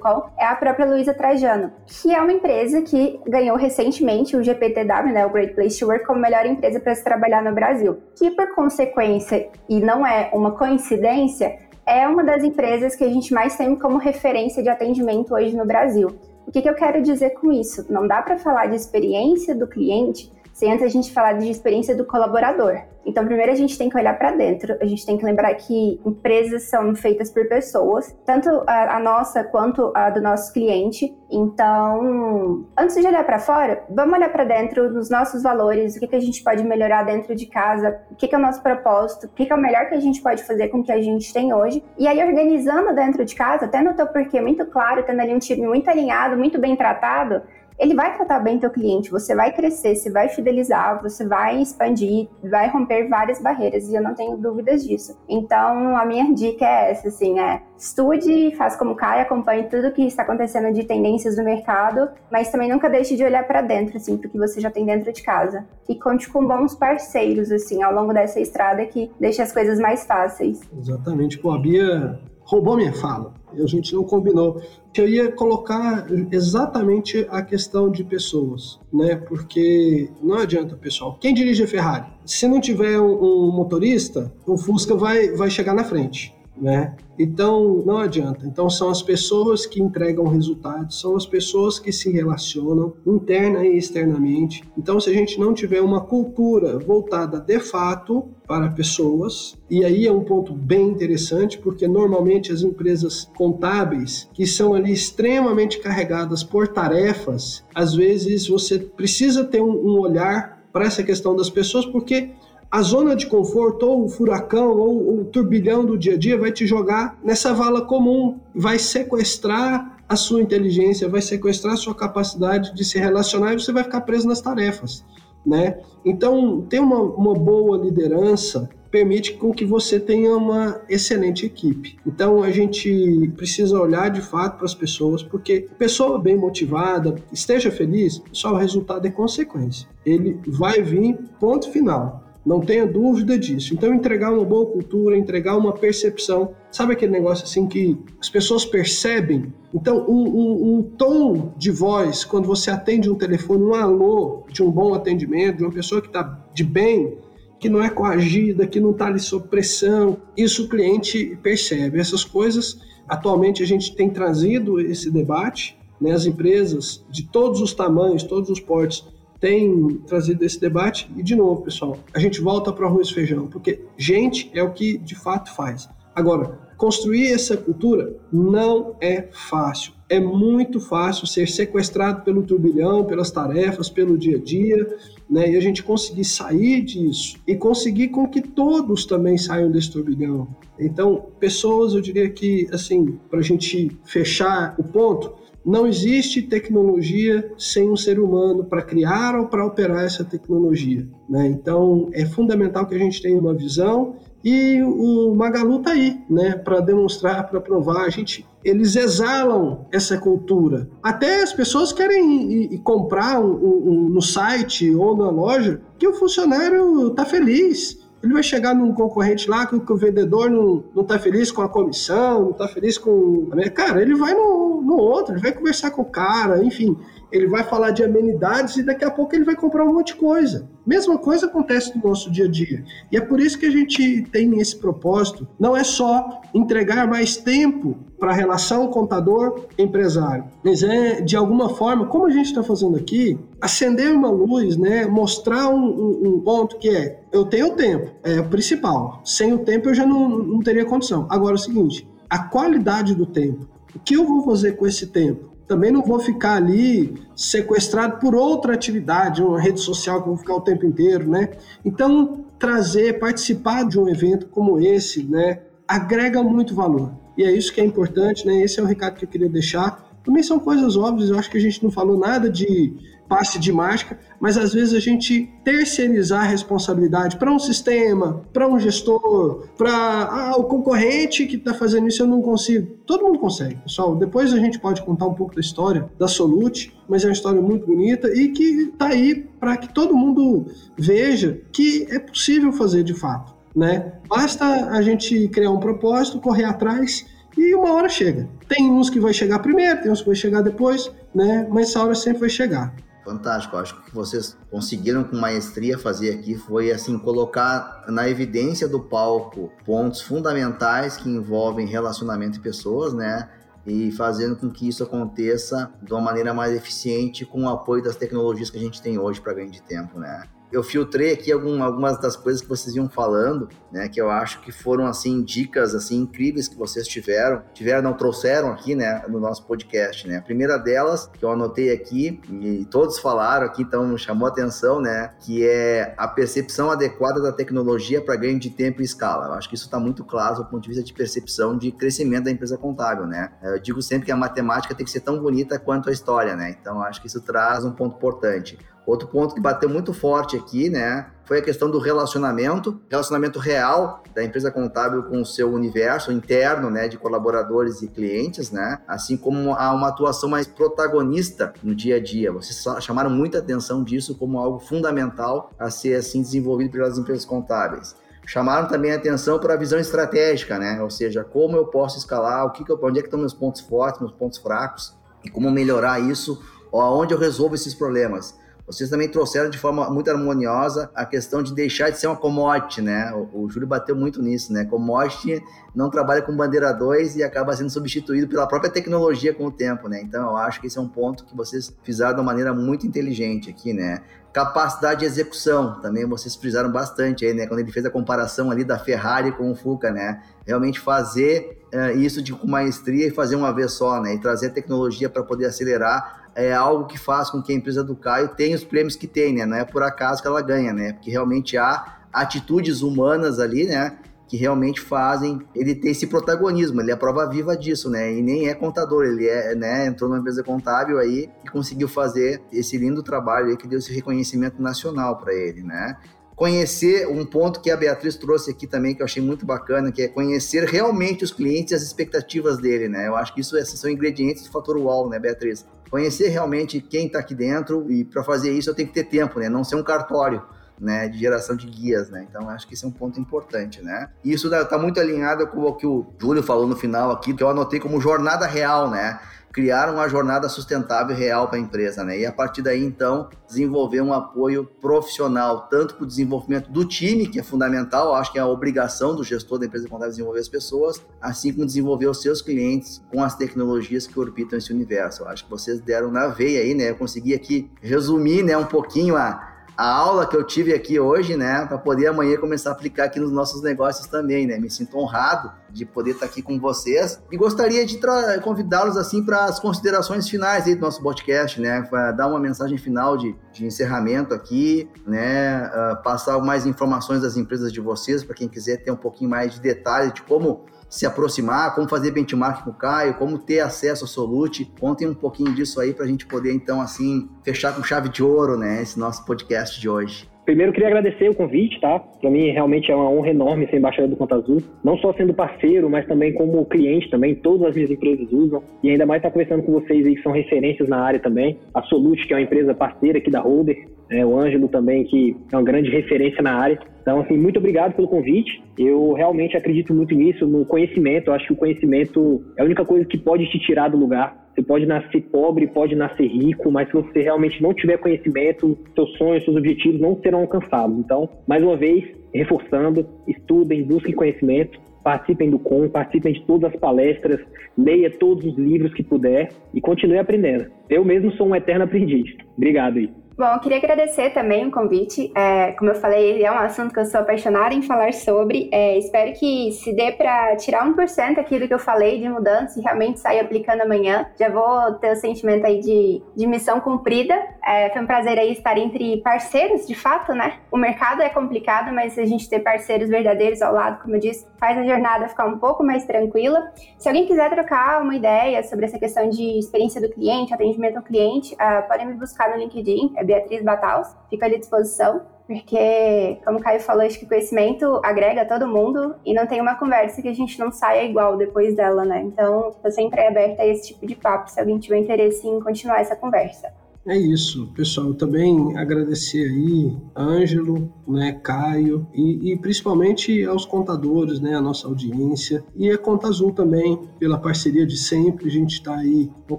Call 0.00 0.30
é 0.38 0.46
a 0.46 0.56
própria 0.56 0.86
Luísa 0.86 1.14
Trajano, 1.14 1.70
que 1.86 2.12
é 2.14 2.20
uma 2.20 2.32
empresa 2.32 2.82
que 2.82 3.20
ganhou 3.26 3.56
recentemente 3.56 4.36
o 4.36 4.42
GPTW, 4.42 5.12
né, 5.12 5.26
o 5.26 5.30
Great 5.30 5.54
Place 5.54 5.78
to 5.78 5.86
Work, 5.86 6.06
como 6.06 6.20
melhor 6.20 6.46
empresa 6.46 6.80
para 6.80 6.94
se 6.94 7.04
trabalhar 7.04 7.42
no 7.42 7.54
Brasil, 7.54 7.98
que 8.16 8.30
por 8.30 8.54
consequência 8.54 9.27
e 9.68 9.80
não 9.80 10.06
é 10.06 10.30
uma 10.32 10.52
coincidência, 10.52 11.58
é 11.86 12.06
uma 12.06 12.22
das 12.22 12.44
empresas 12.44 12.94
que 12.94 13.04
a 13.04 13.08
gente 13.08 13.32
mais 13.32 13.56
tem 13.56 13.74
como 13.76 13.98
referência 13.98 14.62
de 14.62 14.68
atendimento 14.68 15.34
hoje 15.34 15.56
no 15.56 15.66
Brasil. 15.66 16.08
O 16.46 16.50
que, 16.50 16.62
que 16.62 16.68
eu 16.68 16.74
quero 16.74 17.02
dizer 17.02 17.30
com 17.30 17.52
isso? 17.52 17.84
Não 17.90 18.06
dá 18.06 18.22
para 18.22 18.38
falar 18.38 18.66
de 18.66 18.76
experiência 18.76 19.54
do 19.54 19.66
cliente 19.66 20.30
sem 20.58 20.72
antes 20.72 20.84
a 20.84 20.88
gente 20.88 21.12
falar 21.12 21.34
de 21.34 21.48
experiência 21.48 21.94
do 21.94 22.04
colaborador. 22.04 22.80
Então, 23.06 23.24
primeiro 23.24 23.52
a 23.52 23.54
gente 23.54 23.78
tem 23.78 23.88
que 23.88 23.96
olhar 23.96 24.18
para 24.18 24.32
dentro, 24.32 24.76
a 24.80 24.84
gente 24.84 25.06
tem 25.06 25.16
que 25.16 25.24
lembrar 25.24 25.54
que 25.54 26.00
empresas 26.04 26.64
são 26.64 26.94
feitas 26.96 27.30
por 27.30 27.48
pessoas, 27.48 28.14
tanto 28.26 28.50
a, 28.66 28.96
a 28.96 28.98
nossa 29.00 29.44
quanto 29.44 29.92
a 29.94 30.10
do 30.10 30.20
nosso 30.20 30.52
cliente. 30.52 31.16
Então, 31.30 32.66
antes 32.76 32.96
de 32.96 33.06
olhar 33.06 33.24
para 33.24 33.38
fora, 33.38 33.84
vamos 33.88 34.14
olhar 34.14 34.30
para 34.30 34.44
dentro 34.44 34.92
nos 34.92 35.08
nossos 35.08 35.44
valores, 35.44 35.96
o 35.96 36.00
que, 36.00 36.08
que 36.08 36.16
a 36.16 36.20
gente 36.20 36.42
pode 36.42 36.64
melhorar 36.64 37.04
dentro 37.04 37.36
de 37.36 37.46
casa, 37.46 37.96
o 38.10 38.16
que, 38.16 38.26
que 38.26 38.34
é 38.34 38.38
o 38.38 38.42
nosso 38.42 38.60
propósito, 38.60 39.26
o 39.26 39.28
que, 39.30 39.46
que 39.46 39.52
é 39.52 39.56
o 39.56 39.60
melhor 39.60 39.88
que 39.88 39.94
a 39.94 40.00
gente 40.00 40.20
pode 40.20 40.42
fazer 40.42 40.68
com 40.68 40.80
o 40.80 40.82
que 40.82 40.92
a 40.92 41.00
gente 41.00 41.32
tem 41.32 41.54
hoje. 41.54 41.82
E 41.96 42.08
aí, 42.08 42.22
organizando 42.22 42.92
dentro 42.94 43.24
de 43.24 43.34
casa, 43.36 43.68
tendo 43.68 43.90
o 43.90 43.94
teu 43.94 44.08
porquê 44.08 44.40
muito 44.40 44.66
claro, 44.66 45.04
tendo 45.04 45.20
ali 45.20 45.32
um 45.32 45.38
time 45.38 45.66
muito 45.66 45.88
alinhado, 45.88 46.36
muito 46.36 46.60
bem 46.60 46.74
tratado, 46.74 47.42
ele 47.78 47.94
vai 47.94 48.14
tratar 48.14 48.40
bem 48.40 48.58
teu 48.58 48.70
cliente, 48.70 49.10
você 49.10 49.34
vai 49.34 49.52
crescer, 49.52 49.94
você 49.94 50.10
vai 50.10 50.28
fidelizar, 50.28 51.00
você 51.00 51.26
vai 51.26 51.62
expandir, 51.62 52.28
vai 52.42 52.68
romper 52.68 53.08
várias 53.08 53.40
barreiras 53.40 53.88
e 53.88 53.94
eu 53.94 54.02
não 54.02 54.14
tenho 54.14 54.36
dúvidas 54.36 54.84
disso. 54.84 55.16
Então, 55.28 55.96
a 55.96 56.04
minha 56.04 56.32
dica 56.34 56.64
é 56.64 56.90
essa, 56.90 57.08
assim, 57.08 57.38
é 57.38 57.62
estude, 57.76 58.54
faça 58.56 58.76
como 58.76 58.96
cai, 58.96 59.20
acompanhe 59.20 59.64
tudo 59.64 59.92
que 59.92 60.02
está 60.02 60.24
acontecendo 60.24 60.72
de 60.72 60.84
tendências 60.84 61.36
do 61.36 61.44
mercado, 61.44 62.10
mas 62.30 62.50
também 62.50 62.68
nunca 62.68 62.90
deixe 62.90 63.16
de 63.16 63.22
olhar 63.22 63.46
para 63.46 63.62
dentro, 63.62 63.96
assim, 63.96 64.16
porque 64.16 64.36
você 64.36 64.60
já 64.60 64.70
tem 64.70 64.84
dentro 64.84 65.12
de 65.12 65.22
casa. 65.22 65.64
E 65.88 65.94
conte 65.94 66.28
com 66.28 66.44
bons 66.44 66.74
parceiros, 66.74 67.52
assim, 67.52 67.82
ao 67.82 67.94
longo 67.94 68.12
dessa 68.12 68.40
estrada 68.40 68.84
que 68.86 69.10
deixa 69.20 69.44
as 69.44 69.52
coisas 69.52 69.78
mais 69.78 70.04
fáceis. 70.04 70.60
Exatamente. 70.76 71.38
Pô, 71.38 71.52
a 71.52 71.58
Bia 71.58 72.18
roubou 72.48 72.76
minha 72.76 72.94
fala. 72.94 73.34
A 73.52 73.66
gente 73.66 73.94
não 73.94 74.04
combinou. 74.04 74.60
Eu 74.96 75.06
ia 75.06 75.30
colocar 75.30 76.06
exatamente 76.32 77.26
a 77.30 77.42
questão 77.42 77.90
de 77.90 78.02
pessoas, 78.02 78.80
né? 78.92 79.16
Porque 79.16 80.10
não 80.22 80.36
adianta, 80.36 80.74
pessoal. 80.74 81.18
Quem 81.20 81.34
dirige 81.34 81.62
a 81.62 81.68
Ferrari? 81.68 82.06
Se 82.24 82.48
não 82.48 82.60
tiver 82.60 82.98
um, 82.98 83.22
um 83.22 83.52
motorista, 83.52 84.32
o 84.46 84.56
Fusca 84.56 84.96
vai, 84.96 85.28
vai 85.30 85.50
chegar 85.50 85.74
na 85.74 85.84
frente 85.84 86.36
né? 86.60 86.96
Então, 87.18 87.82
não 87.84 87.98
adianta. 87.98 88.46
Então, 88.46 88.68
são 88.68 88.90
as 88.90 89.02
pessoas 89.02 89.66
que 89.66 89.80
entregam 89.80 90.26
resultados, 90.26 91.00
são 91.00 91.16
as 91.16 91.26
pessoas 91.26 91.78
que 91.78 91.92
se 91.92 92.10
relacionam 92.10 92.92
interna 93.06 93.66
e 93.66 93.76
externamente. 93.76 94.62
Então, 94.76 95.00
se 95.00 95.10
a 95.10 95.12
gente 95.12 95.38
não 95.38 95.54
tiver 95.54 95.80
uma 95.80 96.00
cultura 96.00 96.78
voltada 96.78 97.40
de 97.40 97.58
fato 97.60 98.28
para 98.48 98.70
pessoas, 98.70 99.58
e 99.70 99.84
aí 99.84 100.06
é 100.06 100.12
um 100.12 100.24
ponto 100.24 100.54
bem 100.54 100.88
interessante, 100.88 101.58
porque 101.58 101.86
normalmente 101.86 102.50
as 102.50 102.62
empresas 102.62 103.30
contábeis, 103.36 104.28
que 104.32 104.46
são 104.46 104.72
ali 104.72 104.90
extremamente 104.90 105.78
carregadas 105.78 106.42
por 106.42 106.66
tarefas, 106.66 107.62
às 107.74 107.94
vezes 107.94 108.48
você 108.48 108.78
precisa 108.78 109.44
ter 109.44 109.60
um, 109.60 109.70
um 109.70 110.00
olhar 110.00 110.66
para 110.72 110.86
essa 110.86 111.02
questão 111.02 111.36
das 111.36 111.50
pessoas, 111.50 111.84
porque 111.84 112.30
a 112.70 112.82
zona 112.82 113.14
de 113.14 113.26
conforto, 113.26 113.86
ou 113.86 114.04
o 114.04 114.08
furacão, 114.08 114.76
ou 114.76 115.20
o 115.20 115.24
turbilhão 115.26 115.84
do 115.84 115.96
dia 115.96 116.14
a 116.14 116.18
dia 116.18 116.38
vai 116.38 116.50
te 116.50 116.66
jogar 116.66 117.18
nessa 117.22 117.52
vala 117.52 117.82
comum, 117.82 118.38
vai 118.54 118.78
sequestrar 118.78 119.98
a 120.08 120.16
sua 120.16 120.40
inteligência, 120.40 121.08
vai 121.08 121.20
sequestrar 121.20 121.74
a 121.74 121.76
sua 121.76 121.94
capacidade 121.94 122.74
de 122.74 122.84
se 122.84 122.98
relacionar 122.98 123.52
e 123.52 123.60
você 123.60 123.72
vai 123.72 123.84
ficar 123.84 124.00
preso 124.02 124.26
nas 124.26 124.40
tarefas, 124.40 125.04
né? 125.44 125.78
Então, 126.04 126.62
ter 126.62 126.80
uma, 126.80 127.00
uma 127.00 127.34
boa 127.34 127.76
liderança 127.78 128.68
permite 128.90 129.34
com 129.34 129.52
que 129.52 129.64
você 129.64 130.00
tenha 130.00 130.34
uma 130.34 130.80
excelente 130.88 131.44
equipe. 131.44 131.96
Então, 132.06 132.42
a 132.42 132.50
gente 132.50 133.30
precisa 133.36 133.78
olhar 133.78 134.10
de 134.10 134.20
fato 134.20 134.56
para 134.56 134.66
as 134.66 134.74
pessoas, 134.74 135.22
porque 135.22 135.68
pessoa 135.78 136.18
bem 136.18 136.36
motivada, 136.36 137.14
esteja 137.32 137.70
feliz, 137.70 138.22
só 138.32 138.52
o 138.52 138.56
resultado 138.56 139.06
é 139.06 139.10
consequência. 139.10 139.88
Ele 140.04 140.40
vai 140.46 140.82
vir, 140.82 141.18
ponto 141.38 141.70
final. 141.70 142.24
Não 142.44 142.60
tenha 142.60 142.86
dúvida 142.86 143.38
disso. 143.38 143.74
Então, 143.74 143.92
entregar 143.92 144.32
uma 144.32 144.44
boa 144.44 144.64
cultura, 144.64 145.16
entregar 145.16 145.56
uma 145.56 145.72
percepção. 145.72 146.52
Sabe 146.70 146.94
aquele 146.94 147.12
negócio 147.12 147.44
assim 147.44 147.66
que 147.66 147.98
as 148.18 148.30
pessoas 148.30 148.64
percebem? 148.64 149.52
Então, 149.72 150.06
um, 150.08 150.28
um, 150.28 150.78
um, 150.78 150.82
tom 150.82 151.52
de 151.56 151.70
voz, 151.70 152.24
quando 152.24 152.46
você 152.46 152.70
atende 152.70 153.10
um 153.10 153.14
telefone, 153.14 153.62
um 153.62 153.74
alô 153.74 154.44
de 154.50 154.62
um 154.62 154.70
bom 154.70 154.94
atendimento, 154.94 155.58
de 155.58 155.64
uma 155.64 155.72
pessoa 155.72 156.00
que 156.00 156.06
está 156.06 156.42
de 156.54 156.64
bem, 156.64 157.18
que 157.60 157.68
não 157.68 157.82
é 157.82 157.90
coagida, 157.90 158.66
que 158.66 158.80
não 158.80 158.92
está 158.92 159.06
ali 159.06 159.20
sob 159.20 159.48
pressão, 159.48 160.16
isso 160.36 160.64
o 160.64 160.68
cliente 160.68 161.36
percebe. 161.42 162.00
Essas 162.00 162.24
coisas, 162.24 162.80
atualmente, 163.06 163.62
a 163.62 163.66
gente 163.66 163.94
tem 163.94 164.08
trazido 164.08 164.80
esse 164.80 165.10
debate, 165.10 165.76
né? 166.00 166.12
as 166.12 166.24
empresas 166.24 167.04
de 167.10 167.24
todos 167.24 167.60
os 167.60 167.74
tamanhos, 167.74 168.22
todos 168.22 168.48
os 168.48 168.60
portes, 168.60 169.04
tem 169.40 169.98
trazido 170.06 170.44
esse 170.44 170.58
debate. 170.60 171.10
E, 171.16 171.22
de 171.22 171.34
novo, 171.36 171.62
pessoal, 171.62 171.98
a 172.14 172.18
gente 172.18 172.40
volta 172.40 172.72
para 172.72 172.84
o 172.84 172.88
arroz 172.88 173.08
e 173.08 173.14
feijão, 173.14 173.46
porque 173.46 173.80
gente 173.96 174.50
é 174.54 174.62
o 174.62 174.72
que 174.72 174.96
de 174.96 175.14
fato 175.14 175.54
faz. 175.54 175.88
Agora, 176.14 176.67
construir 176.78 177.32
essa 177.32 177.56
cultura 177.56 178.16
não 178.32 178.94
é 179.00 179.26
fácil. 179.32 179.92
É 180.08 180.18
muito 180.18 180.80
fácil 180.80 181.26
ser 181.26 181.46
sequestrado 181.48 182.22
pelo 182.22 182.42
turbilhão, 182.42 183.04
pelas 183.04 183.30
tarefas, 183.30 183.90
pelo 183.90 184.16
dia 184.16 184.38
a 184.38 184.40
dia, 184.40 184.96
né? 185.28 185.50
E 185.50 185.56
a 185.56 185.60
gente 185.60 185.82
conseguir 185.82 186.24
sair 186.24 186.80
disso 186.80 187.36
e 187.46 187.54
conseguir 187.54 188.08
com 188.08 188.26
que 188.26 188.40
todos 188.40 189.04
também 189.04 189.36
saiam 189.36 189.70
desse 189.70 189.90
turbilhão. 189.90 190.48
Então, 190.78 191.26
pessoas, 191.38 191.92
eu 191.92 192.00
diria 192.00 192.30
que, 192.30 192.66
assim, 192.72 193.18
para 193.28 193.40
a 193.40 193.42
gente 193.42 193.90
fechar 194.04 194.74
o 194.78 194.84
ponto, 194.84 195.34
não 195.66 195.86
existe 195.86 196.40
tecnologia 196.40 197.52
sem 197.58 197.90
um 197.90 197.96
ser 197.96 198.18
humano 198.18 198.64
para 198.64 198.80
criar 198.80 199.38
ou 199.38 199.48
para 199.48 199.66
operar 199.66 200.04
essa 200.04 200.24
tecnologia. 200.24 201.06
Né? 201.28 201.48
Então, 201.48 202.08
é 202.12 202.24
fundamental 202.24 202.86
que 202.86 202.94
a 202.94 202.98
gente 202.98 203.20
tenha 203.20 203.38
uma 203.38 203.52
visão 203.52 204.16
e 204.44 204.80
o 204.82 205.34
Magalu 205.34 205.78
está 205.78 205.92
aí, 205.92 206.20
né, 206.30 206.52
para 206.52 206.80
demonstrar, 206.80 207.48
para 207.48 207.60
provar. 207.60 208.04
A 208.04 208.10
gente, 208.10 208.46
eles 208.64 208.94
exalam 208.96 209.86
essa 209.92 210.16
cultura. 210.18 210.88
Até 211.02 211.42
as 211.42 211.52
pessoas 211.52 211.92
querem 211.92 212.52
ir, 212.52 212.74
ir 212.74 212.78
comprar 212.78 213.40
um, 213.40 213.52
um, 213.52 214.08
no 214.08 214.22
site 214.22 214.94
ou 214.94 215.16
na 215.16 215.30
loja 215.30 215.80
que 215.98 216.06
o 216.06 216.14
funcionário 216.14 217.08
está 217.08 217.24
feliz 217.24 217.98
ele 218.22 218.32
vai 218.32 218.42
chegar 218.42 218.74
num 218.74 218.92
concorrente 218.92 219.48
lá 219.48 219.66
que, 219.66 219.78
que 219.78 219.92
o 219.92 219.96
vendedor 219.96 220.50
não, 220.50 220.82
não 220.94 221.04
tá 221.04 221.18
feliz 221.18 221.52
com 221.52 221.62
a 221.62 221.68
comissão, 221.68 222.46
não 222.46 222.52
tá 222.52 222.66
feliz 222.66 222.98
com. 222.98 223.48
Né? 223.54 223.68
Cara, 223.68 224.02
ele 224.02 224.14
vai 224.14 224.34
no, 224.34 224.82
no 224.82 224.96
outro, 224.96 225.34
ele 225.34 225.40
vai 225.40 225.52
conversar 225.52 225.92
com 225.92 226.02
o 226.02 226.10
cara, 226.10 226.62
enfim, 226.64 226.96
ele 227.30 227.46
vai 227.46 227.62
falar 227.64 227.90
de 227.90 228.02
amenidades 228.02 228.76
e 228.76 228.82
daqui 228.82 229.04
a 229.04 229.10
pouco 229.10 229.34
ele 229.34 229.44
vai 229.44 229.54
comprar 229.54 229.84
um 229.84 229.94
monte 229.94 230.08
de 230.08 230.16
coisa. 230.16 230.68
Mesma 230.86 231.18
coisa 231.18 231.46
acontece 231.46 231.96
no 231.96 232.08
nosso 232.08 232.30
dia 232.30 232.46
a 232.46 232.48
dia. 232.48 232.82
E 233.12 233.16
é 233.16 233.20
por 233.20 233.40
isso 233.40 233.58
que 233.58 233.66
a 233.66 233.70
gente 233.70 234.22
tem 234.32 234.58
esse 234.58 234.76
propósito. 234.76 235.46
Não 235.58 235.76
é 235.76 235.84
só 235.84 236.40
entregar 236.54 237.06
mais 237.06 237.36
tempo 237.36 237.96
para 238.18 238.30
a 238.30 238.34
relação 238.34 238.88
contador-empresário, 238.88 240.44
mas 240.64 240.82
é, 240.82 241.20
de 241.20 241.36
alguma 241.36 241.68
forma, 241.68 242.06
como 242.06 242.26
a 242.26 242.30
gente 242.30 242.46
está 242.46 242.62
fazendo 242.62 242.96
aqui, 242.96 243.38
acender 243.60 244.10
uma 244.10 244.30
luz, 244.30 244.76
né? 244.76 245.06
mostrar 245.06 245.68
um, 245.68 245.76
um, 245.76 246.28
um, 246.28 246.40
ponto 246.40 246.78
que 246.78 246.88
é: 246.88 247.20
eu 247.30 247.44
tenho 247.44 247.76
tempo, 247.76 248.10
é 248.24 248.40
o 248.40 248.48
principal. 248.48 249.20
Sem 249.24 249.52
o 249.52 249.58
tempo 249.58 249.88
eu 249.88 249.94
já 249.94 250.06
não, 250.06 250.28
não 250.28 250.60
teria 250.60 250.84
condição. 250.84 251.26
Agora 251.28 251.52
é 251.52 251.56
o 251.56 251.58
seguinte: 251.58 252.08
a 252.28 252.38
qualidade 252.38 253.14
do 253.14 253.26
tempo. 253.26 253.68
O 253.94 253.98
que 253.98 254.14
eu 254.14 254.26
vou 254.26 254.42
fazer 254.42 254.72
com 254.72 254.86
esse 254.86 255.06
tempo? 255.06 255.57
Também 255.68 255.92
não 255.92 256.02
vou 256.02 256.18
ficar 256.18 256.54
ali 256.54 257.14
sequestrado 257.36 258.18
por 258.18 258.34
outra 258.34 258.72
atividade, 258.72 259.42
uma 259.42 259.60
rede 259.60 259.80
social 259.80 260.22
que 260.22 260.28
eu 260.28 260.32
vou 260.32 260.38
ficar 260.38 260.54
o 260.54 260.62
tempo 260.62 260.86
inteiro, 260.86 261.28
né? 261.28 261.50
Então, 261.84 262.46
trazer, 262.58 263.18
participar 263.18 263.84
de 263.84 264.00
um 264.00 264.08
evento 264.08 264.46
como 264.46 264.80
esse, 264.80 265.22
né, 265.22 265.60
agrega 265.86 266.42
muito 266.42 266.74
valor. 266.74 267.12
E 267.36 267.44
é 267.44 267.52
isso 267.52 267.72
que 267.72 267.80
é 267.80 267.84
importante, 267.84 268.46
né? 268.46 268.62
Esse 268.62 268.80
é 268.80 268.82
o 268.82 268.86
recado 268.86 269.16
que 269.16 269.24
eu 269.24 269.28
queria 269.28 269.48
deixar. 269.48 270.08
Também 270.24 270.42
são 270.42 270.58
coisas 270.58 270.96
óbvias, 270.96 271.28
eu 271.28 271.38
acho 271.38 271.50
que 271.50 271.58
a 271.58 271.60
gente 271.60 271.84
não 271.84 271.90
falou 271.90 272.18
nada 272.18 272.50
de 272.50 272.96
passe 273.28 273.58
de 273.58 273.70
mágica, 273.70 274.18
mas 274.40 274.56
às 274.56 274.72
vezes 274.72 274.94
a 274.94 275.00
gente 275.00 275.52
terceirizar 275.62 276.44
a 276.44 276.48
responsabilidade 276.48 277.36
para 277.36 277.52
um 277.52 277.58
sistema, 277.58 278.42
para 278.52 278.66
um 278.66 278.78
gestor, 278.78 279.68
para 279.76 279.92
ah, 279.92 280.56
o 280.56 280.64
concorrente 280.64 281.46
que 281.46 281.56
está 281.56 281.74
fazendo 281.74 282.08
isso 282.08 282.22
eu 282.22 282.26
não 282.26 282.40
consigo. 282.40 282.86
Todo 283.06 283.24
mundo 283.24 283.38
consegue, 283.38 283.76
pessoal. 283.76 284.16
Depois 284.16 284.52
a 284.52 284.58
gente 284.58 284.78
pode 284.78 285.02
contar 285.02 285.26
um 285.26 285.34
pouco 285.34 285.54
da 285.54 285.60
história 285.60 286.08
da 286.18 286.26
Solute, 286.26 286.96
mas 287.08 287.24
é 287.24 287.28
uma 287.28 287.32
história 287.32 287.60
muito 287.60 287.86
bonita 287.86 288.28
e 288.34 288.48
que 288.48 288.90
está 288.92 289.08
aí 289.08 289.46
para 289.60 289.76
que 289.76 289.92
todo 289.92 290.16
mundo 290.16 290.66
veja 290.96 291.60
que 291.72 292.06
é 292.10 292.18
possível 292.18 292.72
fazer 292.72 293.02
de 293.02 293.14
fato. 293.14 293.54
Né? 293.76 294.12
Basta 294.26 294.64
a 294.90 295.02
gente 295.02 295.48
criar 295.48 295.70
um 295.70 295.78
propósito, 295.78 296.40
correr 296.40 296.64
atrás 296.64 297.26
e 297.56 297.74
uma 297.74 297.92
hora 297.92 298.08
chega. 298.08 298.48
Tem 298.66 298.90
uns 298.90 299.10
que 299.10 299.20
vai 299.20 299.32
chegar 299.32 299.58
primeiro, 299.58 300.00
tem 300.00 300.10
uns 300.10 300.20
que 300.20 300.26
vai 300.26 300.36
chegar 300.36 300.62
depois, 300.62 301.10
né? 301.34 301.66
Mas 301.70 301.88
essa 301.90 302.02
hora 302.02 302.14
sempre 302.14 302.40
vai 302.40 302.50
chegar 302.50 302.94
fantástico. 303.28 303.76
acho 303.76 303.94
que 303.94 304.00
o 304.00 304.04
que 304.04 304.14
vocês 304.14 304.56
conseguiram 304.70 305.22
com 305.22 305.36
maestria 305.36 305.98
fazer 305.98 306.30
aqui 306.30 306.56
foi 306.56 306.90
assim 306.90 307.18
colocar 307.18 308.04
na 308.08 308.28
evidência 308.28 308.88
do 308.88 309.00
palco 309.00 309.70
pontos 309.84 310.22
fundamentais 310.22 311.16
que 311.16 311.28
envolvem 311.28 311.86
relacionamento 311.86 312.52
de 312.52 312.60
pessoas, 312.60 313.12
né? 313.12 313.50
E 313.86 314.10
fazendo 314.12 314.56
com 314.56 314.70
que 314.70 314.88
isso 314.88 315.02
aconteça 315.02 315.90
de 316.02 316.12
uma 316.12 316.20
maneira 316.20 316.52
mais 316.52 316.74
eficiente 316.74 317.44
com 317.44 317.64
o 317.64 317.68
apoio 317.68 318.02
das 318.02 318.16
tecnologias 318.16 318.70
que 318.70 318.76
a 318.76 318.80
gente 318.80 319.00
tem 319.00 319.18
hoje 319.18 319.40
para 319.40 319.54
ganho 319.54 319.70
de 319.70 319.82
tempo, 319.82 320.18
né? 320.18 320.42
Eu 320.70 320.82
filtrei 320.82 321.32
aqui 321.32 321.50
algum, 321.50 321.82
algumas 321.82 322.20
das 322.20 322.36
coisas 322.36 322.60
que 322.60 322.68
vocês 322.68 322.94
iam 322.94 323.08
falando, 323.08 323.68
né, 323.90 324.08
que 324.08 324.20
eu 324.20 324.30
acho 324.30 324.60
que 324.60 324.70
foram 324.70 325.06
assim 325.06 325.42
dicas 325.42 325.94
assim 325.94 326.16
incríveis 326.20 326.68
que 326.68 326.76
vocês 326.76 327.06
tiveram, 327.06 327.62
tiveram 327.72 328.02
não 328.02 328.12
trouxeram 328.12 328.70
aqui, 328.70 328.94
né, 328.94 329.22
no 329.28 329.40
nosso 329.40 329.64
podcast, 329.66 330.28
né. 330.28 330.36
A 330.36 330.42
primeira 330.42 330.76
delas 330.78 331.30
que 331.32 331.44
eu 331.44 331.50
anotei 331.50 331.90
aqui 331.90 332.40
e 332.50 332.84
todos 332.84 333.18
falaram 333.18 333.66
aqui, 333.66 333.82
então 333.82 334.16
chamou 334.16 334.46
atenção, 334.48 335.00
né, 335.00 335.32
que 335.40 335.66
é 335.66 336.14
a 336.16 336.28
percepção 336.28 336.90
adequada 336.90 337.40
da 337.40 337.52
tecnologia 337.52 338.20
para 338.20 338.36
ganho 338.36 338.58
de 338.58 338.70
tempo 338.70 339.00
e 339.00 339.04
escala. 339.04 339.46
Eu 339.46 339.52
acho 339.54 339.68
que 339.68 339.74
isso 339.74 339.86
está 339.86 339.98
muito 339.98 340.24
claro 340.24 340.56
do 340.56 340.64
ponto 340.66 340.82
de 340.82 340.88
vista 340.88 341.02
de 341.02 341.12
percepção 341.12 341.76
de 341.76 341.90
crescimento 341.92 342.44
da 342.44 342.50
empresa 342.50 342.76
contábil, 342.76 343.26
né. 343.26 343.50
Eu 343.62 343.78
digo 343.78 344.02
sempre 344.02 344.26
que 344.26 344.32
a 344.32 344.36
matemática 344.36 344.94
tem 344.94 345.04
que 345.04 345.10
ser 345.10 345.20
tão 345.20 345.40
bonita 345.40 345.78
quanto 345.78 346.10
a 346.10 346.12
história, 346.12 346.54
né. 346.54 346.76
Então 346.78 347.02
acho 347.02 347.20
que 347.20 347.26
isso 347.26 347.40
traz 347.40 347.84
um 347.84 347.92
ponto 347.92 348.16
importante. 348.16 348.78
Outro 349.08 349.26
ponto 349.26 349.54
que 349.54 349.60
bateu 349.60 349.88
muito 349.88 350.12
forte 350.12 350.54
aqui, 350.54 350.90
né, 350.90 351.28
foi 351.46 351.60
a 351.60 351.62
questão 351.62 351.90
do 351.90 351.98
relacionamento, 351.98 353.00
relacionamento 353.08 353.58
real 353.58 354.22
da 354.34 354.44
empresa 354.44 354.70
contábil 354.70 355.22
com 355.22 355.40
o 355.40 355.46
seu 355.46 355.72
universo 355.72 356.30
interno, 356.30 356.90
né, 356.90 357.08
de 357.08 357.16
colaboradores 357.16 358.02
e 358.02 358.08
clientes, 358.08 358.70
né, 358.70 359.00
assim 359.08 359.34
como 359.34 359.72
há 359.72 359.94
uma 359.94 360.08
atuação 360.08 360.50
mais 360.50 360.66
protagonista 360.66 361.72
no 361.82 361.94
dia 361.94 362.16
a 362.16 362.20
dia. 362.20 362.52
Vocês 362.52 362.84
chamaram 363.02 363.30
muita 363.30 363.60
atenção 363.60 364.04
disso 364.04 364.34
como 364.34 364.58
algo 364.58 364.78
fundamental 364.78 365.70
a 365.78 365.88
ser 365.88 366.16
assim 366.16 366.42
desenvolvido 366.42 366.90
pelas 366.90 367.16
empresas 367.16 367.46
contábeis 367.46 368.14
chamaram 368.46 368.88
também 368.88 369.12
a 369.12 369.16
atenção 369.16 369.58
para 369.58 369.74
a 369.74 369.76
visão 369.76 369.98
estratégica, 369.98 370.78
né? 370.78 371.02
Ou 371.02 371.10
seja, 371.10 371.44
como 371.44 371.76
eu 371.76 371.84
posso 371.84 372.16
escalar, 372.16 372.64
o 372.64 372.70
que, 372.70 372.82
que 372.82 372.90
eu, 372.90 372.98
onde 373.02 373.18
é 373.18 373.22
que 373.22 373.28
estão 373.28 373.38
meus 373.38 373.52
pontos 373.52 373.82
fortes, 373.82 374.22
meus 374.22 374.32
pontos 374.32 374.58
fracos 374.58 375.14
e 375.44 375.50
como 375.50 375.70
melhorar 375.70 376.18
isso, 376.18 376.58
ou 376.90 377.02
aonde 377.02 377.34
eu 377.34 377.38
resolvo 377.38 377.74
esses 377.74 377.92
problemas. 377.94 378.56
Vocês 378.88 379.10
também 379.10 379.28
trouxeram 379.28 379.68
de 379.68 379.76
forma 379.76 380.08
muito 380.08 380.30
harmoniosa 380.30 381.10
a 381.14 381.26
questão 381.26 381.62
de 381.62 381.74
deixar 381.74 382.08
de 382.08 382.18
ser 382.18 382.26
uma 382.26 382.36
commodity, 382.36 383.02
né? 383.02 383.30
O, 383.34 383.64
o 383.64 383.70
Júlio 383.70 383.86
bateu 383.86 384.16
muito 384.16 384.40
nisso, 384.40 384.72
né? 384.72 384.86
Commodity 384.86 385.62
não 385.94 386.08
trabalha 386.08 386.40
com 386.40 386.56
bandeira 386.56 386.90
2 386.90 387.36
e 387.36 387.42
acaba 387.42 387.76
sendo 387.76 387.90
substituído 387.90 388.48
pela 388.48 388.66
própria 388.66 388.90
tecnologia 388.90 389.52
com 389.52 389.66
o 389.66 389.70
tempo, 389.70 390.08
né? 390.08 390.22
Então 390.22 390.42
eu 390.48 390.56
acho 390.56 390.80
que 390.80 390.86
esse 390.86 390.96
é 390.96 391.00
um 391.02 391.08
ponto 391.08 391.44
que 391.44 391.54
vocês 391.54 391.94
fizeram 392.02 392.32
de 392.32 392.40
uma 392.40 392.44
maneira 392.44 392.72
muito 392.72 393.06
inteligente 393.06 393.68
aqui, 393.68 393.92
né? 393.92 394.22
Capacidade 394.54 395.20
de 395.20 395.26
execução, 395.26 396.00
também 396.00 396.24
vocês 396.24 396.56
frisaram 396.56 396.90
bastante 396.90 397.44
aí, 397.44 397.52
né? 397.52 397.66
Quando 397.66 397.80
ele 397.80 397.92
fez 397.92 398.06
a 398.06 398.10
comparação 398.10 398.70
ali 398.70 398.84
da 398.84 398.98
Ferrari 398.98 399.52
com 399.52 399.70
o 399.70 399.74
Fuca, 399.74 400.10
né? 400.10 400.42
Realmente 400.66 400.98
fazer 400.98 401.84
uh, 401.92 402.18
isso 402.18 402.40
de, 402.40 402.54
com 402.54 402.66
maestria 402.66 403.26
e 403.26 403.30
fazer 403.30 403.54
uma 403.54 403.70
vez 403.70 403.92
só, 403.92 404.18
né? 404.18 404.32
E 404.34 404.40
trazer 404.40 404.70
tecnologia 404.70 405.28
para 405.28 405.42
poder 405.42 405.66
acelerar 405.66 406.47
é 406.58 406.72
algo 406.72 407.06
que 407.06 407.16
faz 407.16 407.50
com 407.50 407.62
que 407.62 407.72
a 407.72 407.74
empresa 407.74 408.02
do 408.02 408.16
Caio 408.16 408.48
tenha 408.48 408.74
os 408.74 408.82
prêmios 408.82 409.14
que 409.14 409.28
tem, 409.28 409.54
né? 409.54 409.64
Não 409.64 409.76
é 409.76 409.84
por 409.84 410.02
acaso 410.02 410.42
que 410.42 410.48
ela 410.48 410.60
ganha, 410.60 410.92
né? 410.92 411.12
Porque 411.12 411.30
realmente 411.30 411.78
há 411.78 412.18
atitudes 412.32 413.00
humanas 413.00 413.60
ali, 413.60 413.84
né? 413.84 414.18
Que 414.48 414.56
realmente 414.56 415.00
fazem 415.00 415.60
ele 415.72 415.94
ter 415.94 416.10
esse 416.10 416.26
protagonismo. 416.26 417.00
Ele 417.00 417.12
é 417.12 417.14
a 417.14 417.16
prova 417.16 417.48
viva 417.48 417.76
disso, 417.76 418.10
né? 418.10 418.34
E 418.34 418.42
nem 418.42 418.66
é 418.66 418.74
contador, 418.74 419.24
ele 419.24 419.46
é, 419.46 419.76
né? 419.76 420.06
Entrou 420.06 420.28
numa 420.28 420.40
empresa 420.40 420.64
contábil 420.64 421.20
aí 421.20 421.48
e 421.64 421.70
conseguiu 421.70 422.08
fazer 422.08 422.60
esse 422.72 422.98
lindo 422.98 423.22
trabalho 423.22 423.68
aí 423.68 423.76
que 423.76 423.86
deu 423.86 424.00
esse 424.00 424.12
reconhecimento 424.12 424.82
nacional 424.82 425.36
para 425.36 425.54
ele, 425.54 425.84
né? 425.84 426.16
conhecer 426.58 427.28
um 427.28 427.46
ponto 427.46 427.80
que 427.80 427.88
a 427.88 427.96
Beatriz 427.96 428.34
trouxe 428.34 428.72
aqui 428.72 428.84
também, 428.84 429.14
que 429.14 429.22
eu 429.22 429.24
achei 429.24 429.40
muito 429.40 429.64
bacana, 429.64 430.10
que 430.10 430.22
é 430.22 430.26
conhecer 430.26 430.82
realmente 430.82 431.44
os 431.44 431.52
clientes 431.52 431.92
e 431.92 431.94
as 431.94 432.02
expectativas 432.02 432.78
dele, 432.78 433.08
né? 433.08 433.28
Eu 433.28 433.36
acho 433.36 433.54
que 433.54 433.60
isso 433.60 433.78
esses 433.78 433.98
são 434.00 434.10
ingredientes 434.10 434.64
do 434.64 434.70
fator 434.70 434.96
UOL, 434.96 435.28
né, 435.28 435.38
Beatriz? 435.38 435.86
Conhecer 436.10 436.48
realmente 436.48 437.00
quem 437.00 437.26
está 437.26 437.38
aqui 437.38 437.54
dentro 437.54 438.10
e 438.10 438.24
para 438.24 438.42
fazer 438.42 438.72
isso 438.72 438.90
eu 438.90 438.94
tenho 438.94 439.08
que 439.08 439.14
ter 439.14 439.24
tempo, 439.24 439.58
né? 439.58 439.68
Não 439.68 439.84
ser 439.84 439.96
um 439.96 440.02
cartório. 440.02 440.62
Né, 441.00 441.28
de 441.28 441.38
geração 441.38 441.76
de 441.76 441.86
guias, 441.86 442.28
né? 442.28 442.44
Então 442.50 442.68
acho 442.68 442.84
que 442.84 442.94
isso 442.94 443.06
é 443.06 443.08
um 443.08 443.12
ponto 443.12 443.38
importante, 443.38 444.02
né? 444.02 444.30
E 444.44 444.52
isso 444.52 444.66
está 444.66 444.98
muito 444.98 445.20
alinhado 445.20 445.64
com 445.68 445.82
o 445.82 445.94
que 445.94 446.04
o 446.04 446.26
Júlio 446.40 446.60
falou 446.60 446.88
no 446.88 446.96
final 446.96 447.30
aqui, 447.30 447.54
que 447.54 447.62
eu 447.62 447.68
anotei 447.68 448.00
como 448.00 448.20
jornada 448.20 448.66
real, 448.66 449.08
né? 449.08 449.38
Criar 449.72 450.12
uma 450.12 450.28
jornada 450.28 450.68
sustentável 450.68 451.36
real 451.36 451.68
para 451.68 451.78
a 451.78 451.80
empresa, 451.80 452.24
né? 452.24 452.38
E 452.38 452.46
a 452.46 452.52
partir 452.52 452.82
daí, 452.82 453.04
então, 453.04 453.48
desenvolver 453.66 454.20
um 454.20 454.32
apoio 454.32 454.84
profissional, 454.84 455.88
tanto 455.90 456.14
para 456.14 456.24
o 456.24 456.26
desenvolvimento 456.26 456.90
do 456.90 457.04
time, 457.04 457.46
que 457.46 457.60
é 457.60 457.62
fundamental, 457.62 458.34
acho 458.34 458.52
que 458.52 458.58
é 458.58 458.62
a 458.62 458.66
obrigação 458.66 459.34
do 459.34 459.44
gestor 459.44 459.78
da 459.78 459.86
empresa 459.86 460.08
contábil 460.08 460.30
desenvolver 460.30 460.60
as 460.60 460.68
pessoas, 460.68 461.22
assim 461.40 461.72
como 461.72 461.86
desenvolver 461.86 462.26
os 462.26 462.40
seus 462.40 462.62
clientes 462.62 463.22
com 463.30 463.42
as 463.42 463.54
tecnologias 463.54 464.26
que 464.26 464.38
orbitam 464.38 464.78
esse 464.78 464.92
universo. 464.92 465.42
Eu 465.42 465.48
acho 465.48 465.64
que 465.64 465.70
vocês 465.70 466.00
deram 466.00 466.30
na 466.30 466.48
veia 466.48 466.80
aí, 466.80 466.94
né? 466.94 467.10
Eu 467.10 467.16
consegui 467.16 467.54
aqui 467.54 467.90
resumir, 468.00 468.62
né, 468.62 468.76
um 468.76 468.86
pouquinho 468.86 469.36
a 469.36 469.67
a 469.98 470.08
aula 470.08 470.46
que 470.46 470.56
eu 470.56 470.62
tive 470.62 470.94
aqui 470.94 471.18
hoje, 471.18 471.56
né, 471.56 471.84
para 471.86 471.98
poder 471.98 472.28
amanhã 472.28 472.56
começar 472.56 472.90
a 472.90 472.92
aplicar 472.92 473.24
aqui 473.24 473.40
nos 473.40 473.50
nossos 473.50 473.82
negócios 473.82 474.28
também, 474.28 474.64
né? 474.64 474.78
Me 474.78 474.88
sinto 474.88 475.18
honrado 475.18 475.72
de 475.90 476.06
poder 476.06 476.32
estar 476.32 476.46
aqui 476.46 476.62
com 476.62 476.78
vocês 476.78 477.42
e 477.50 477.56
gostaria 477.56 478.06
de 478.06 478.20
convidá-los 478.62 479.16
assim 479.16 479.42
para 479.44 479.64
as 479.64 479.80
considerações 479.80 480.48
finais 480.48 480.86
aí 480.86 480.94
do 480.94 481.00
nosso 481.00 481.20
podcast, 481.20 481.80
né? 481.80 482.02
Pra 482.02 482.30
dar 482.30 482.46
uma 482.46 482.60
mensagem 482.60 482.96
final 482.96 483.36
de, 483.36 483.56
de 483.72 483.86
encerramento 483.86 484.54
aqui, 484.54 485.10
né? 485.26 485.88
Uh, 485.88 486.22
passar 486.22 486.56
mais 486.60 486.86
informações 486.86 487.42
das 487.42 487.56
empresas 487.56 487.92
de 487.92 488.00
vocês 488.00 488.44
para 488.44 488.54
quem 488.54 488.68
quiser 488.68 488.98
ter 488.98 489.10
um 489.10 489.16
pouquinho 489.16 489.50
mais 489.50 489.74
de 489.74 489.80
detalhes 489.80 490.32
de 490.32 490.42
como 490.42 490.86
se 491.08 491.26
aproximar, 491.26 491.94
como 491.94 492.08
fazer 492.08 492.30
benchmark 492.30 492.84
com 492.84 492.90
o 492.90 492.94
Caio, 492.94 493.34
como 493.34 493.58
ter 493.58 493.80
acesso 493.80 494.24
ao 494.24 494.28
Solute. 494.28 494.90
Contem 495.00 495.28
um 495.28 495.34
pouquinho 495.34 495.72
disso 495.74 496.00
aí 496.00 496.12
para 496.12 496.24
a 496.24 496.28
gente 496.28 496.46
poder, 496.46 496.72
então, 496.72 497.00
assim, 497.00 497.48
fechar 497.64 497.94
com 497.94 498.02
chave 498.02 498.28
de 498.28 498.42
ouro, 498.42 498.76
né, 498.76 499.02
esse 499.02 499.18
nosso 499.18 499.44
podcast 499.44 500.00
de 500.00 500.08
hoje. 500.08 500.48
Primeiro, 500.68 500.92
queria 500.92 501.08
agradecer 501.08 501.48
o 501.48 501.54
convite, 501.54 501.98
tá? 501.98 502.18
Para 502.18 502.50
mim, 502.50 502.70
realmente 502.70 503.10
é 503.10 503.16
uma 503.16 503.30
honra 503.30 503.48
enorme 503.48 503.86
ser 503.86 503.96
embaixador 503.96 504.28
do 504.28 504.36
Conta 504.36 504.56
Azul. 504.56 504.82
Não 505.02 505.16
só 505.16 505.32
sendo 505.32 505.54
parceiro, 505.54 506.10
mas 506.10 506.26
também 506.26 506.52
como 506.52 506.84
cliente 506.84 507.30
também. 507.30 507.54
Todas 507.54 507.88
as 507.88 507.94
minhas 507.94 508.10
empresas 508.10 508.52
usam. 508.52 508.82
E 509.02 509.08
ainda 509.08 509.24
mais 509.24 509.38
estar 509.38 509.48
tá 509.48 509.52
conversando 509.54 509.82
com 509.82 509.92
vocês 509.92 510.26
aí, 510.26 510.36
que 510.36 510.42
são 510.42 510.52
referências 510.52 511.08
na 511.08 511.22
área 511.22 511.40
também. 511.40 511.78
A 511.94 512.02
Solute, 512.02 512.46
que 512.46 512.52
é 512.52 512.56
uma 512.58 512.62
empresa 512.62 512.94
parceira 512.94 513.38
aqui 513.38 513.50
da 513.50 513.60
Holder. 513.60 514.08
É, 514.30 514.44
o 514.44 514.58
Ângelo 514.58 514.88
também, 514.88 515.24
que 515.24 515.56
é 515.72 515.76
uma 515.76 515.82
grande 515.82 516.10
referência 516.10 516.62
na 516.62 516.74
área. 516.74 516.98
Então, 517.22 517.40
assim, 517.40 517.56
muito 517.56 517.78
obrigado 517.78 518.14
pelo 518.14 518.28
convite. 518.28 518.82
Eu 518.98 519.32
realmente 519.32 519.76
acredito 519.76 520.14
muito 520.14 520.34
nisso, 520.34 520.66
no 520.66 520.84
conhecimento. 520.84 521.48
Eu 521.48 521.54
acho 521.54 521.66
que 521.66 521.72
o 521.72 521.76
conhecimento 521.76 522.62
é 522.76 522.82
a 522.82 522.84
única 522.84 523.04
coisa 523.04 523.24
que 523.24 523.38
pode 523.38 523.66
te 523.70 523.78
tirar 523.78 524.08
do 524.08 524.16
lugar. 524.16 524.68
Você 524.74 524.82
pode 524.82 525.06
nascer 525.06 525.42
pobre, 525.50 525.88
pode 525.88 526.14
nascer 526.14 526.46
rico, 526.46 526.90
mas 526.90 527.08
se 527.08 527.14
você 527.14 527.40
realmente 527.40 527.82
não 527.82 527.92
tiver 527.92 528.16
conhecimento, 528.18 528.96
seus 529.14 529.36
sonhos, 529.36 529.64
seus 529.64 529.76
objetivos 529.76 530.20
não 530.20 530.40
serão 530.40 530.60
alcançados. 530.60 531.18
Então, 531.18 531.48
mais 531.66 531.82
uma 531.82 531.96
vez, 531.96 532.24
reforçando, 532.54 533.26
estudem, 533.46 534.04
busquem 534.04 534.34
conhecimento, 534.34 535.00
participem 535.24 535.68
do 535.68 535.78
COM, 535.78 536.08
participem 536.08 536.52
de 536.52 536.64
todas 536.64 536.94
as 536.94 537.00
palestras, 537.00 537.60
leia 537.96 538.30
todos 538.30 538.64
os 538.64 538.78
livros 538.78 539.12
que 539.12 539.22
puder 539.22 539.68
e 539.92 540.00
continue 540.00 540.38
aprendendo. 540.38 540.86
Eu 541.10 541.24
mesmo 541.24 541.52
sou 541.52 541.66
um 541.66 541.74
eterno 541.74 542.04
aprendiz. 542.04 542.54
Obrigado 542.76 543.18
aí. 543.18 543.28
Bom, 543.58 543.66
eu 543.74 543.80
queria 543.80 543.98
agradecer 543.98 544.50
também 544.50 544.86
o 544.86 544.90
convite. 544.92 545.50
É, 545.52 545.90
como 545.98 546.12
eu 546.12 546.14
falei, 546.14 546.62
é 546.62 546.70
um 546.70 546.78
assunto 546.78 547.12
que 547.12 547.18
eu 547.18 547.26
sou 547.26 547.40
apaixonada 547.40 547.92
em 547.92 548.02
falar 548.02 548.32
sobre. 548.32 548.88
É, 548.92 549.18
espero 549.18 549.52
que 549.58 549.90
se 549.90 550.14
dê 550.14 550.30
para 550.30 550.76
tirar 550.76 551.04
1% 551.04 551.58
aqui 551.58 551.76
do 551.76 551.88
que 551.88 551.92
eu 551.92 551.98
falei 551.98 552.38
de 552.38 552.48
mudança 552.48 553.00
e 553.00 553.02
realmente 553.02 553.40
sair 553.40 553.58
aplicando 553.58 554.02
amanhã. 554.02 554.48
Já 554.56 554.68
vou 554.68 555.14
ter 555.14 555.32
o 555.32 555.36
sentimento 555.36 555.84
aí 555.84 555.98
de, 555.98 556.40
de 556.54 556.66
missão 556.68 557.00
cumprida. 557.00 557.52
É, 557.84 558.08
foi 558.10 558.22
um 558.22 558.26
prazer 558.26 558.60
aí 558.60 558.70
estar 558.70 558.96
entre 558.96 559.38
parceiros, 559.38 560.06
de 560.06 560.14
fato, 560.14 560.52
né? 560.52 560.74
O 560.92 560.96
mercado 560.96 561.42
é 561.42 561.48
complicado, 561.48 562.14
mas 562.14 562.38
a 562.38 562.44
gente 562.44 562.70
ter 562.70 562.78
parceiros 562.78 563.28
verdadeiros 563.28 563.82
ao 563.82 563.92
lado, 563.92 564.22
como 564.22 564.36
eu 564.36 564.40
disse, 564.40 564.68
faz 564.78 564.96
a 564.96 565.02
jornada 565.02 565.48
ficar 565.48 565.66
um 565.66 565.78
pouco 565.78 566.04
mais 566.04 566.24
tranquila. 566.24 566.92
Se 567.18 567.28
alguém 567.28 567.44
quiser 567.44 567.68
trocar 567.70 568.22
uma 568.22 568.36
ideia 568.36 568.84
sobre 568.84 569.06
essa 569.06 569.18
questão 569.18 569.48
de 569.50 569.80
experiência 569.80 570.20
do 570.20 570.28
cliente, 570.28 570.72
atendimento 570.72 571.16
ao 571.16 571.24
cliente, 571.24 571.74
uh, 571.74 572.06
podem 572.06 572.24
me 572.24 572.34
buscar 572.34 572.70
no 572.70 572.76
LinkedIn. 572.76 573.32
É 573.36 573.47
Beatriz 573.48 573.82
Bataus, 573.82 574.28
fico 574.50 574.62
à 574.62 574.68
disposição, 574.68 575.40
porque, 575.66 576.58
como 576.64 576.78
o 576.78 576.82
Caio 576.82 577.00
falou, 577.00 577.24
acho 577.24 577.38
que 577.38 577.46
conhecimento 577.46 578.20
agrega 578.22 578.66
todo 578.66 578.86
mundo 578.86 579.36
e 579.44 579.54
não 579.54 579.66
tem 579.66 579.80
uma 579.80 579.94
conversa 579.96 580.42
que 580.42 580.48
a 580.48 580.54
gente 580.54 580.78
não 580.78 580.92
saia 580.92 581.24
igual 581.24 581.56
depois 581.56 581.94
dela, 581.94 582.24
né? 582.24 582.42
Então, 582.42 582.90
estou 582.90 583.10
sempre 583.10 583.40
aberta 583.40 583.82
a 583.82 583.86
esse 583.86 584.08
tipo 584.08 584.26
de 584.26 584.34
papo, 584.34 584.70
se 584.70 584.78
alguém 584.78 584.98
tiver 584.98 585.18
interesse 585.18 585.66
em 585.66 585.80
continuar 585.80 586.20
essa 586.20 586.36
conversa. 586.36 586.92
É 587.28 587.36
isso, 587.36 587.88
pessoal. 587.88 588.32
Também 588.32 588.96
agradecer 588.96 589.68
aí 589.68 590.16
Ângelo, 590.34 591.12
né, 591.28 591.52
Caio 591.62 592.26
e, 592.32 592.72
e, 592.72 592.78
principalmente 592.78 593.62
aos 593.66 593.84
contadores, 593.84 594.60
né, 594.60 594.74
a 594.74 594.80
nossa 594.80 595.06
audiência 595.06 595.84
e 595.94 596.10
a 596.10 596.16
Conta 596.16 596.48
Azul 596.48 596.72
também 596.72 597.20
pela 597.38 597.58
parceria 597.58 598.06
de 598.06 598.16
sempre. 598.16 598.68
A 598.68 598.70
gente 598.70 598.94
está 598.94 599.14
aí 599.14 599.50
com 599.68 599.74
a 599.74 599.78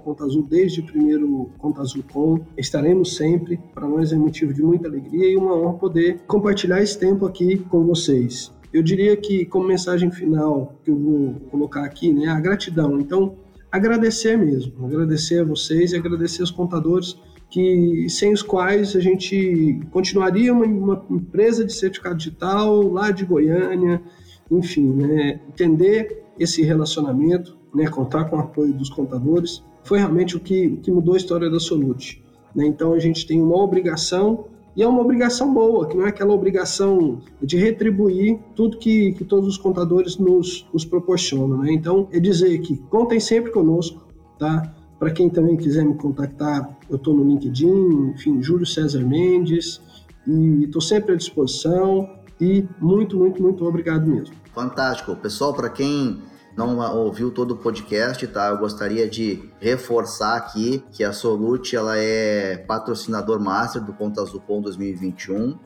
Conta 0.00 0.24
Azul 0.24 0.46
desde 0.48 0.78
o 0.78 0.86
primeiro 0.86 1.50
Conta 1.58 1.80
Azul 1.80 2.04
Com. 2.12 2.38
Estaremos 2.56 3.16
sempre. 3.16 3.58
Para 3.74 3.88
nós 3.88 4.12
é 4.12 4.16
motivo 4.16 4.54
de 4.54 4.62
muita 4.62 4.86
alegria 4.86 5.32
e 5.32 5.36
uma 5.36 5.52
honra 5.52 5.72
poder 5.72 6.20
compartilhar 6.28 6.80
esse 6.80 6.96
tempo 6.96 7.26
aqui 7.26 7.58
com 7.58 7.84
vocês. 7.84 8.52
Eu 8.72 8.80
diria 8.80 9.16
que 9.16 9.44
como 9.44 9.66
mensagem 9.66 10.12
final 10.12 10.76
que 10.84 10.90
eu 10.92 10.96
vou 10.96 11.34
colocar 11.50 11.84
aqui, 11.84 12.12
né, 12.12 12.28
a 12.28 12.38
gratidão. 12.38 13.00
Então 13.00 13.34
agradecer 13.72 14.36
mesmo, 14.38 14.86
agradecer 14.86 15.40
a 15.40 15.44
vocês 15.44 15.92
e 15.92 15.96
agradecer 15.96 16.42
aos 16.42 16.52
contadores 16.52 17.16
que 17.50 18.08
sem 18.08 18.32
os 18.32 18.42
quais 18.42 18.94
a 18.94 19.00
gente 19.00 19.80
continuaria 19.90 20.52
uma, 20.52 20.64
uma 20.64 21.04
empresa 21.10 21.64
de 21.64 21.72
certificado 21.72 22.16
digital 22.16 22.80
lá 22.82 23.10
de 23.10 23.24
Goiânia, 23.24 24.00
enfim, 24.50 24.86
né, 24.92 25.40
entender 25.48 26.22
esse 26.38 26.62
relacionamento, 26.62 27.58
né, 27.74 27.88
contar 27.88 28.24
com 28.26 28.36
o 28.36 28.40
apoio 28.40 28.72
dos 28.72 28.88
contadores, 28.88 29.62
foi 29.82 29.98
realmente 29.98 30.36
o 30.36 30.40
que, 30.40 30.76
que 30.76 30.90
mudou 30.90 31.14
a 31.14 31.16
história 31.16 31.50
da 31.50 31.58
Solute. 31.58 32.22
Né? 32.54 32.66
Então 32.66 32.92
a 32.92 32.98
gente 32.98 33.26
tem 33.26 33.40
uma 33.40 33.56
obrigação 33.56 34.46
e 34.76 34.82
é 34.82 34.88
uma 34.88 35.00
obrigação 35.00 35.52
boa, 35.52 35.88
que 35.88 35.96
não 35.96 36.06
é 36.06 36.10
aquela 36.10 36.32
obrigação 36.32 37.20
de 37.42 37.56
retribuir 37.56 38.38
tudo 38.54 38.78
que, 38.78 39.12
que 39.12 39.24
todos 39.24 39.48
os 39.48 39.58
contadores 39.58 40.16
nos, 40.16 40.66
nos 40.72 40.84
proporcionam. 40.84 41.58
Né? 41.58 41.72
Então, 41.72 42.08
é 42.12 42.20
dizer 42.20 42.56
que 42.60 42.76
contem 42.76 43.18
sempre 43.18 43.50
conosco, 43.50 44.00
tá? 44.38 44.72
Para 45.00 45.10
quem 45.10 45.30
também 45.30 45.56
quiser 45.56 45.82
me 45.82 45.94
contactar, 45.94 46.76
eu 46.90 46.96
estou 46.96 47.16
no 47.16 47.24
LinkedIn, 47.24 48.10
enfim, 48.10 48.42
Júlio 48.42 48.66
César 48.66 49.00
Mendes, 49.00 49.80
e 50.26 50.64
estou 50.64 50.82
sempre 50.82 51.14
à 51.14 51.16
disposição. 51.16 52.20
E 52.38 52.68
muito, 52.78 53.16
muito, 53.16 53.42
muito 53.42 53.64
obrigado 53.64 54.06
mesmo. 54.06 54.34
Fantástico. 54.54 55.16
Pessoal, 55.16 55.54
para 55.54 55.70
quem 55.70 56.20
não 56.54 56.78
ouviu 56.98 57.30
todo 57.30 57.52
o 57.52 57.56
podcast, 57.56 58.26
tá? 58.26 58.48
Eu 58.48 58.58
gostaria 58.58 59.08
de 59.08 59.42
reforçar 59.58 60.36
aqui 60.36 60.84
que 60.92 61.02
a 61.02 61.14
Solute 61.14 61.76
ela 61.76 61.96
é 61.96 62.58
patrocinador 62.58 63.40
master 63.40 63.82
do 63.82 63.94
Ponta 63.94 64.20
Azul 64.20 64.40
POM 64.40 64.60
2021. 64.60 65.52
Uh, 65.52 65.58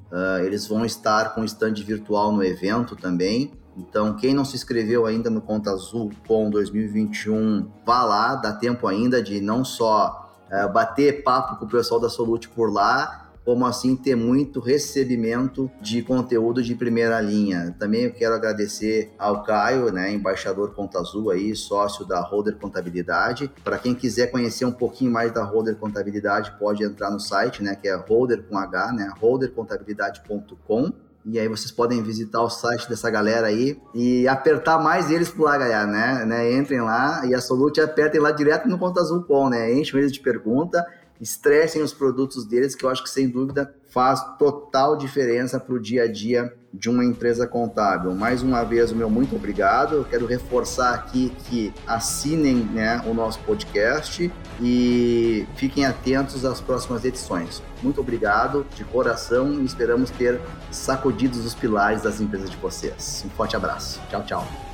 eles 0.45 0.69
vão 0.69 0.85
estar 0.85 1.35
com 1.35 1.43
stand 1.43 1.75
virtual 1.75 2.31
no 2.31 2.45
evento 2.45 2.95
também. 2.95 3.51
Então, 3.77 4.15
quem 4.17 4.35
não 4.35 4.45
se 4.45 4.57
inscreveu 4.57 5.07
ainda 5.07 5.29
no 5.29 5.41
Conta 5.41 5.71
Azul 5.71 6.11
POM 6.27 6.51
2021, 6.51 7.69
vá 7.85 8.05
lá, 8.05 8.35
dá 8.37 8.53
tempo 8.53 8.87
ainda 8.87 9.23
de 9.23 9.41
não 9.41 9.65
só 9.65 10.31
uh, 10.51 10.73
bater 10.73 11.23
papo 11.23 11.57
com 11.57 11.65
o 11.65 11.69
pessoal 11.69 12.01
da 12.01 12.09
Solute 12.09 12.49
por 12.49 12.73
lá, 12.73 13.25
como 13.45 13.67
assim 13.67 13.95
ter 13.95 14.17
muito 14.17 14.59
recebimento 14.59 15.71
de 15.81 16.03
conteúdo 16.03 16.63
de 16.63 16.75
primeira 16.75 17.21
linha. 17.21 17.77
Também 17.79 18.05
eu 18.05 18.13
quero 18.13 18.35
agradecer 18.35 19.13
ao 19.19 19.43
Caio, 19.43 19.93
né, 19.93 20.11
embaixador 20.11 20.75
Conta 20.75 20.99
Azul 20.99 21.31
aí, 21.31 21.55
sócio 21.55 22.07
da 22.07 22.21
Holder 22.21 22.57
Contabilidade. 22.57 23.51
Para 23.63 23.79
quem 23.79 23.95
quiser 23.95 24.29
conhecer 24.29 24.65
um 24.65 24.73
pouquinho 24.73 25.13
mais 25.13 25.31
da 25.31 25.45
Holder 25.45 25.77
Contabilidade, 25.77 26.55
pode 26.59 26.83
entrar 26.83 27.11
no 27.11 27.21
site, 27.21 27.63
né, 27.63 27.77
que 27.77 27.87
é 27.87 27.95
holder 27.95 28.45
com 28.45 28.57
H, 28.57 28.93
né, 28.93 29.13
holdercontabilidade.com. 29.21 30.93
E 31.27 31.39
aí 31.39 31.49
vocês 31.49 31.71
podem 31.71 32.03
visitar 32.03 32.43
o 32.43 32.51
site 32.51 32.89
dessa 32.89 33.11
galera 33.11 33.47
aí 33.47 33.81
e 33.95 34.29
apertar 34.29 34.79
mais 34.79 35.11
eles 35.11 35.31
por 35.31 35.45
lá, 35.45 35.59
né? 35.87 36.25
né? 36.27 36.53
Entrem 36.55 36.83
lá 36.83 37.25
e 37.27 37.35
a 37.35 37.41
Solute 37.41 37.81
apertem 37.81 38.21
lá 38.21 38.31
direto 38.31 38.69
no 38.69 38.79
Conta 38.79 39.01
Azul 39.01 39.23
Com, 39.23 39.49
né? 39.49 39.73
Enchem 39.73 40.01
eles 40.01 40.13
de 40.13 40.21
pergunta 40.21 40.85
estressem 41.21 41.83
os 41.83 41.95
produtos 41.95 42.45
deles, 42.45 42.75
que 42.75 42.85
eu 42.85 42.91
acho 42.91 43.03
que 43.03 43.09
sem 43.09 43.29
dúvida 43.29 43.75
faz 43.95 44.21
total 44.37 44.97
diferença 44.97 45.61
para 45.61 45.73
o 45.73 45.81
dia 45.81 46.03
a 46.03 46.09
dia 46.11 46.53
de 46.73 46.91
uma 46.91 47.05
empresa 47.05 47.47
contábil. 47.47 48.13
Mais 48.13 48.43
uma 48.43 48.65
vez, 48.65 48.91
o 48.91 48.97
meu 48.97 49.09
muito 49.09 49.37
obrigado. 49.37 49.95
Eu 49.95 50.05
quero 50.05 50.27
reforçar 50.27 50.93
aqui 50.93 51.33
que 51.45 51.73
assinem 51.87 52.57
né, 52.57 53.01
o 53.07 53.15
nosso 53.15 53.39
podcast 53.41 54.33
e 54.61 55.47
fiquem 55.55 55.87
atentos 55.87 56.45
às 56.45 56.61
próximas 56.61 57.05
edições. 57.05 57.63
Muito 57.81 58.01
obrigado 58.01 58.67
de 58.75 58.83
coração 58.83 59.53
e 59.61 59.65
esperamos 59.65 60.11
ter 60.11 60.41
sacudidos 60.73 61.47
os 61.47 61.55
pilares 61.55 62.03
das 62.03 62.21
empresas 62.21 62.51
de 62.51 62.57
vocês. 62.57 63.25
Um 63.25 63.31
forte 63.31 63.55
abraço. 63.55 64.01
Tchau, 64.11 64.25
tchau. 64.25 64.74